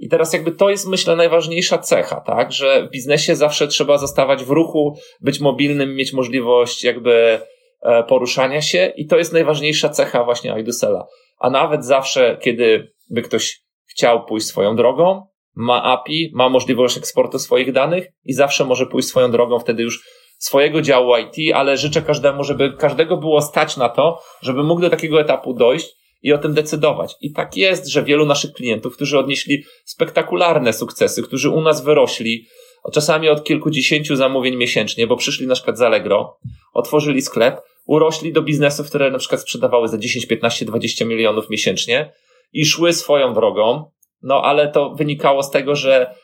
I 0.02 0.10
teraz 0.10 0.34
jakby 0.34 0.52
to 0.52 0.70
jest, 0.70 0.88
myślę, 0.88 1.16
najważniejsza 1.16 1.78
cecha, 1.78 2.22
tak? 2.22 2.52
Że 2.52 2.88
w 2.88 2.92
biznesie 2.92 3.36
zawsze 3.36 3.68
trzeba 3.68 3.98
zostawać 3.98 4.44
w 4.44 4.50
ruchu, 4.50 4.98
być 5.22 5.40
mobilnym, 5.40 5.96
mieć 5.96 6.14
możliwość 6.14 6.84
jakby 6.84 7.42
e, 7.82 8.04
poruszania 8.04 8.62
się 8.62 8.94
i 8.96 9.08
to 9.08 9.18
jest 9.18 9.34
najważniejsza 9.34 9.90
cecha 9.90 10.24
właśnie 10.24 10.60
Idusela. 10.60 11.08
A 11.40 11.50
nawet 11.50 11.86
zawsze, 11.86 12.38
kiedy 12.42 12.92
by 13.10 13.22
ktoś 13.22 13.62
chciał 13.90 14.26
pójść 14.26 14.48
swoją 14.48 14.76
drogą, 14.76 15.26
ma 15.56 15.84
API, 15.84 16.32
ma 16.34 16.50
możliwość 16.50 16.98
eksportu 16.98 17.40
swoich 17.40 17.72
danych 17.72 18.08
i 18.26 18.34
zawsze 18.34 18.66
może 18.66 18.86
pójść 18.86 19.08
swoją 19.08 19.32
drogą, 19.32 19.60
wtedy 19.60 19.84
już 19.84 20.04
swojego 20.38 20.82
działu 20.82 21.18
IT, 21.18 21.56
ale 21.56 21.78
życzę 21.78 22.02
każdemu, 22.02 22.44
żeby 22.44 22.74
każdego 22.78 23.18
było 23.18 23.42
stać 23.42 23.78
na 23.78 23.90
to, 23.90 24.20
żeby 24.42 24.64
mógł 24.64 24.82
do 24.82 24.90
takiego 24.90 25.22
etapu 25.22 25.54
dojść, 25.54 26.01
i 26.24 26.34
o 26.34 26.38
tym 26.38 26.54
decydować. 26.54 27.16
I 27.22 27.32
tak 27.32 27.58
jest, 27.58 27.88
że 27.88 28.04
wielu 28.04 28.26
naszych 28.26 28.54
klientów, 28.54 28.96
którzy 28.96 29.20
odnieśli 29.20 29.64
spektakularne 29.86 30.74
sukcesy, 30.74 31.24
którzy 31.24 31.50
u 31.50 31.62
nas 31.62 31.84
wyrośli, 31.84 32.48
czasami 32.94 33.30
od 33.30 33.44
kilkudziesięciu 33.44 34.16
zamówień 34.16 34.56
miesięcznie, 34.56 35.08
bo 35.08 35.18
przyszli 35.18 35.48
na 35.48 35.56
przykład 35.56 35.78
z 35.78 35.82
Allegro, 35.82 36.38
otworzyli 36.74 37.22
sklep, 37.22 37.62
urośli 37.86 38.34
do 38.34 38.42
biznesów, 38.42 38.88
które 38.88 39.12
na 39.12 39.18
przykład 39.18 39.42
sprzedawały 39.42 39.88
za 39.88 39.98
10, 39.98 40.26
15, 40.26 40.66
20 40.66 41.06
milionów 41.06 41.50
miesięcznie 41.50 42.14
i 42.54 42.66
szły 42.66 42.94
swoją 42.94 43.34
drogą, 43.34 43.92
no 44.22 44.42
ale 44.42 44.68
to 44.68 44.90
wynikało 44.90 45.44
z 45.44 45.52
tego, 45.52 45.76
że 45.76 46.16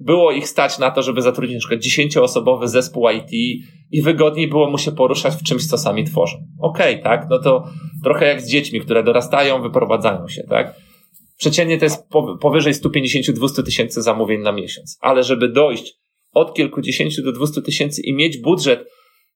było 0.00 0.32
ich 0.32 0.48
stać 0.48 0.78
na 0.78 0.90
to, 0.90 1.02
żeby 1.02 1.22
zatrudnić 1.22 1.54
na 1.54 1.60
przykład 1.60 1.80
10-osobowy 1.80 2.68
zespół 2.68 3.08
IT 3.10 3.32
i 3.90 4.02
wygodniej 4.02 4.48
było 4.48 4.70
mu 4.70 4.78
się 4.78 4.92
poruszać 4.92 5.34
w 5.34 5.42
czymś, 5.42 5.66
co 5.66 5.78
sami 5.78 6.04
tworzą. 6.04 6.36
Okej, 6.60 6.92
okay, 6.92 7.04
tak? 7.04 7.26
No 7.30 7.38
to 7.38 7.64
trochę 8.04 8.26
jak 8.26 8.40
z 8.40 8.50
dziećmi, 8.50 8.80
które 8.80 9.02
dorastają, 9.02 9.62
wyprowadzają 9.62 10.28
się, 10.28 10.42
tak? 10.48 10.74
Przeciętnie 11.36 11.78
to 11.78 11.84
jest 11.84 12.08
powyżej 12.40 12.72
150-200 12.72 13.62
tysięcy 13.64 14.02
zamówień 14.02 14.40
na 14.40 14.52
miesiąc. 14.52 14.98
Ale 15.00 15.22
żeby 15.22 15.48
dojść 15.48 15.92
od 16.32 16.54
kilkudziesięciu 16.54 17.22
do 17.22 17.32
200 17.32 17.62
tysięcy 17.62 18.02
i 18.02 18.14
mieć 18.14 18.38
budżet 18.38 18.88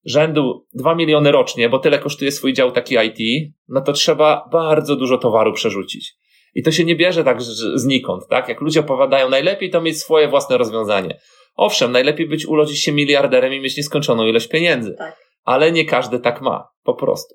rzędu 0.05 0.67
2 0.75 0.95
miliony 0.95 1.33
rocznie, 1.33 1.69
bo 1.69 1.79
tyle 1.79 1.99
kosztuje 1.99 2.33
swój 2.33 2.53
dział 2.53 2.73
taki 2.73 2.95
IT, 2.95 3.53
no 3.69 3.81
to 3.81 3.93
trzeba 3.93 4.49
bardzo 4.53 4.97
dużo 4.97 5.19
towaru 5.19 5.53
przerzucić. 5.53 6.15
I 6.55 6.63
to 6.63 6.73
się 6.73 6.85
nie 6.85 6.97
bierze 6.97 7.25
tak 7.25 7.43
znikąd, 7.75 8.29
tak? 8.29 8.49
Jak 8.49 8.61
ludzie 8.61 8.81
opowiadają, 8.81 9.29
najlepiej 9.29 9.71
to 9.71 9.81
mieć 9.81 10.01
swoje 10.01 10.29
własne 10.29 10.59
rozwiązanie. 10.59 11.19
Owszem, 11.57 11.93
najlepiej 11.93 12.29
być 12.29 12.47
urodzić 12.47 12.85
się 12.85 12.93
miliarderem 12.93 13.55
i 13.55 13.61
mieć 13.61 13.77
nieskończoną 13.77 14.27
ilość 14.27 14.49
pieniędzy. 14.49 14.95
Tak. 14.99 15.17
Ale 15.45 15.73
nie 15.73 15.85
każdy 15.85 16.19
tak 16.19 16.41
ma, 16.41 16.69
po 16.85 16.95
prostu. 16.95 17.35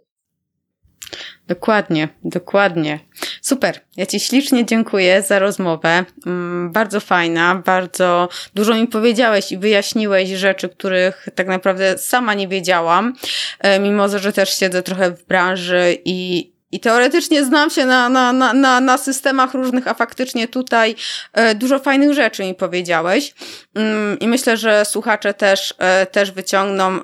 Dokładnie, 1.47 2.07
dokładnie. 2.23 2.99
Super. 3.41 3.79
Ja 3.97 4.05
Ci 4.05 4.19
ślicznie 4.19 4.65
dziękuję 4.65 5.21
za 5.21 5.39
rozmowę. 5.39 6.05
Mm, 6.25 6.71
bardzo 6.71 6.99
fajna, 6.99 7.61
bardzo 7.65 8.29
dużo 8.55 8.75
mi 8.75 8.87
powiedziałeś 8.87 9.51
i 9.51 9.57
wyjaśniłeś 9.57 10.29
rzeczy, 10.29 10.69
których 10.69 11.27
tak 11.35 11.47
naprawdę 11.47 11.97
sama 11.97 12.33
nie 12.33 12.47
wiedziałam, 12.47 13.13
e, 13.59 13.79
mimo 13.79 14.09
że 14.09 14.33
też 14.33 14.59
siedzę 14.59 14.83
trochę 14.83 15.11
w 15.11 15.25
branży 15.25 15.97
i, 16.05 16.51
i 16.71 16.79
teoretycznie 16.79 17.45
znam 17.45 17.69
się 17.69 17.85
na, 17.85 18.09
na, 18.09 18.33
na, 18.33 18.53
na, 18.53 18.81
na 18.81 18.97
systemach 18.97 19.53
różnych, 19.53 19.87
a 19.87 19.93
faktycznie 19.93 20.47
tutaj 20.47 20.95
e, 21.33 21.55
dużo 21.55 21.79
fajnych 21.79 22.13
rzeczy 22.13 22.43
mi 22.43 22.55
powiedziałeś. 22.55 23.33
Mm, 23.75 24.19
I 24.19 24.27
myślę, 24.27 24.57
że 24.57 24.85
słuchacze 24.85 25.33
też, 25.33 25.73
e, 25.77 26.05
też 26.05 26.31
wyciągną 26.31 26.87
e, 26.87 27.01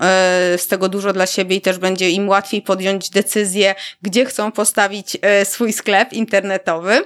z 0.57 0.67
tego 0.67 0.89
dużo 0.89 1.13
dla 1.13 1.25
siebie 1.25 1.55
i 1.55 1.61
też 1.61 1.77
będzie 1.77 2.09
im 2.09 2.29
łatwiej 2.29 2.61
podjąć 2.61 3.09
decyzję, 3.09 3.75
gdzie 4.01 4.25
chcą 4.25 4.51
postawić 4.51 5.17
swój 5.43 5.73
sklep 5.73 6.13
internetowy. 6.13 7.01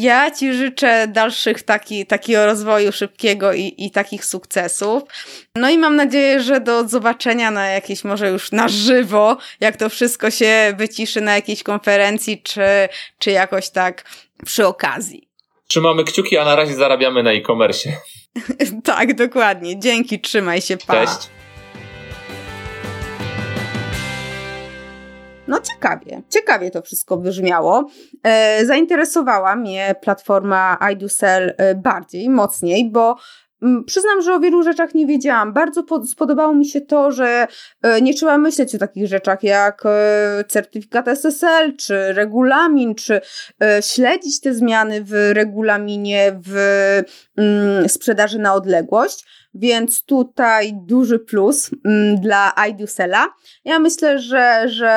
Ja 0.00 0.30
Ci 0.30 0.54
życzę 0.54 1.08
dalszych 1.08 1.62
taki, 1.62 2.06
takiego 2.06 2.46
rozwoju 2.46 2.92
szybkiego 2.92 3.52
i, 3.52 3.74
i 3.78 3.90
takich 3.90 4.24
sukcesów. 4.24 5.02
No 5.56 5.70
i 5.70 5.78
mam 5.78 5.96
nadzieję, 5.96 6.40
że 6.40 6.60
do 6.60 6.88
zobaczenia 6.88 7.50
na 7.50 7.66
jakieś, 7.66 8.04
może 8.04 8.30
już 8.30 8.52
na 8.52 8.68
żywo, 8.68 9.36
jak 9.60 9.76
to 9.76 9.88
wszystko 9.88 10.30
się 10.30 10.74
wyciszy 10.76 11.20
na 11.20 11.34
jakiejś 11.34 11.62
konferencji, 11.62 12.42
czy, 12.42 12.62
czy 13.18 13.30
jakoś 13.30 13.70
tak 13.70 14.04
przy 14.44 14.66
okazji. 14.66 15.28
Trzymamy 15.66 16.04
kciuki, 16.04 16.38
a 16.38 16.44
na 16.44 16.56
razie 16.56 16.74
zarabiamy 16.74 17.22
na 17.22 17.32
e-commerce. 17.32 17.92
tak, 18.84 19.14
dokładnie. 19.14 19.78
Dzięki, 19.78 20.20
trzymaj 20.20 20.60
się, 20.60 20.76
pa. 20.76 21.06
Cześć. 21.06 21.30
No 25.48 25.60
ciekawie, 25.60 26.22
ciekawie 26.28 26.70
to 26.70 26.82
wszystko 26.82 27.16
brzmiało. 27.16 27.90
E, 28.22 28.66
zainteresowała 28.66 29.56
mnie 29.56 29.94
platforma 30.02 30.78
iDoSell 30.92 31.54
e, 31.58 31.74
bardziej, 31.74 32.30
mocniej, 32.30 32.90
bo 32.90 33.16
przyznam, 33.86 34.22
że 34.22 34.34
o 34.34 34.40
wielu 34.40 34.62
rzeczach 34.62 34.94
nie 34.94 35.06
wiedziałam. 35.06 35.52
Bardzo 35.52 35.84
spodobało 36.06 36.54
mi 36.54 36.66
się 36.66 36.80
to, 36.80 37.12
że 37.12 37.46
e, 37.82 38.00
nie 38.00 38.14
trzeba 38.14 38.38
myśleć 38.38 38.74
o 38.74 38.78
takich 38.78 39.06
rzeczach 39.06 39.42
jak 39.42 39.82
e, 39.86 40.44
certyfikat 40.48 41.08
SSL, 41.08 41.76
czy 41.76 42.12
regulamin, 42.12 42.94
czy 42.94 43.20
e, 43.62 43.82
śledzić 43.82 44.40
te 44.40 44.54
zmiany 44.54 45.04
w 45.04 45.30
regulaminie 45.32 46.40
w 46.46 46.56
mm, 47.36 47.88
sprzedaży 47.88 48.38
na 48.38 48.54
odległość 48.54 49.24
więc 49.54 50.04
tutaj 50.04 50.72
duży 50.74 51.18
plus 51.18 51.70
mm, 51.84 52.20
dla 52.20 52.52
iDusela. 52.70 53.28
Ja 53.64 53.78
myślę, 53.78 54.18
że, 54.18 54.68
że 54.68 54.90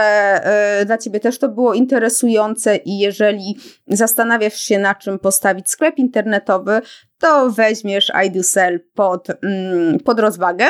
e, 0.43 0.85
dla 0.85 0.97
Ciebie 0.97 1.19
też 1.19 1.39
to 1.39 1.49
było 1.49 1.73
interesujące 1.73 2.75
i 2.75 2.99
jeżeli 2.99 3.57
zastanawiasz 3.87 4.57
się 4.61 4.79
na 4.79 4.95
czym 4.95 5.19
postawić 5.19 5.69
sklep 5.69 5.97
internetowy, 5.97 6.81
to 7.19 7.51
weźmiesz 7.51 8.11
iDusel 8.27 8.79
pod, 8.93 9.27
mm, 9.29 9.99
pod 9.99 10.19
rozwagę. 10.19 10.69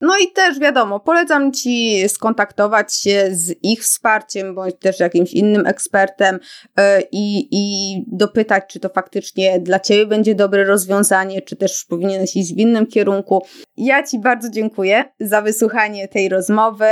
No 0.00 0.18
i 0.18 0.32
też 0.32 0.58
wiadomo, 0.58 1.00
polecam 1.00 1.52
Ci 1.52 2.08
skontaktować 2.08 2.94
się 2.94 3.28
z 3.32 3.54
ich 3.62 3.82
wsparciem, 3.82 4.54
bądź 4.54 4.74
też 4.78 5.00
jakimś 5.00 5.32
innym 5.32 5.66
ekspertem 5.66 6.40
yy, 6.76 6.84
i 7.10 8.04
dopytać, 8.06 8.64
czy 8.68 8.80
to 8.80 8.88
faktycznie 8.88 9.60
dla 9.60 9.80
Ciebie 9.80 10.06
będzie 10.06 10.34
dobre 10.34 10.64
rozwiązanie, 10.64 11.42
czy 11.42 11.56
też 11.56 11.84
powinieneś 11.84 12.36
iść 12.36 12.54
w 12.54 12.58
innym 12.58 12.86
kierunku. 12.86 13.42
Ja 13.76 14.02
Ci 14.02 14.18
bardzo 14.18 14.50
dziękuję 14.50 15.04
za 15.20 15.42
wysłuchanie 15.42 16.08
tej 16.08 16.28
rozmowy. 16.28 16.86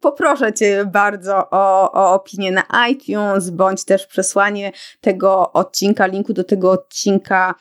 Poproszę 0.00 0.52
Cię 0.52 0.84
bardzo 0.92 1.50
o, 1.50 1.92
o 1.92 2.14
opinię 2.14 2.52
na 2.52 2.88
iTunes, 2.88 3.50
bądź 3.50 3.84
też 3.84 4.06
przesłanie 4.06 4.72
tego 5.00 5.52
odcinka, 5.52 6.06
linku 6.06 6.32
do 6.32 6.44
tego 6.44 6.70
odcinka 6.70 7.54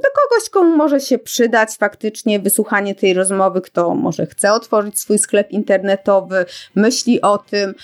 do 0.00 0.08
kogoś, 0.22 0.50
komu 0.50 0.76
może 0.76 1.00
się 1.00 1.18
przydać 1.18 1.70
faktycznie 1.70 2.38
wysłuchanie 2.40 2.94
tej 2.94 3.14
rozmowy, 3.14 3.60
kto 3.60 3.94
może 3.94 4.26
chce 4.26 4.52
otworzyć 4.52 5.00
swój 5.00 5.18
sklep 5.18 5.50
internetowy, 5.50 6.46
myśli 6.74 7.20
o 7.20 7.38
tym. 7.38 7.74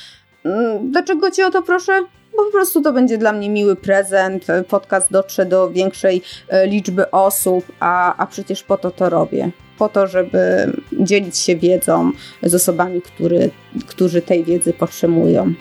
Mm, 0.44 0.90
dlaczego 0.90 1.30
Cię 1.30 1.46
o 1.46 1.50
to 1.50 1.62
proszę? 1.62 2.02
bo 2.36 2.44
po 2.44 2.50
prostu 2.50 2.82
to 2.82 2.92
będzie 2.92 3.18
dla 3.18 3.32
mnie 3.32 3.50
miły 3.50 3.76
prezent. 3.76 4.46
Podcast 4.68 5.12
dotrze 5.12 5.46
do 5.46 5.70
większej 5.70 6.22
e, 6.48 6.66
liczby 6.66 7.10
osób, 7.10 7.64
a, 7.80 8.16
a 8.16 8.26
przecież 8.26 8.62
po 8.62 8.76
to 8.76 8.90
to 8.90 9.10
robię. 9.10 9.50
Po 9.78 9.88
to, 9.88 10.06
żeby 10.06 10.72
dzielić 10.92 11.38
się 11.38 11.56
wiedzą 11.56 12.12
z 12.42 12.54
osobami, 12.54 13.02
który, 13.02 13.50
którzy 13.86 14.22
tej 14.22 14.44
wiedzy 14.44 14.72
potrzebują. 14.72 15.54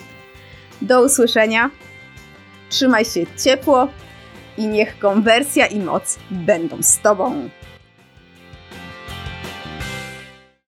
Do 0.81 1.03
usłyszenia. 1.03 1.69
Trzymaj 2.69 3.05
się 3.05 3.25
ciepło 3.43 3.87
i 4.57 4.67
niech 4.67 4.99
konwersja 4.99 5.65
i 5.65 5.79
moc 5.79 6.19
będą 6.31 6.83
z 6.83 6.99
Tobą. 6.99 7.49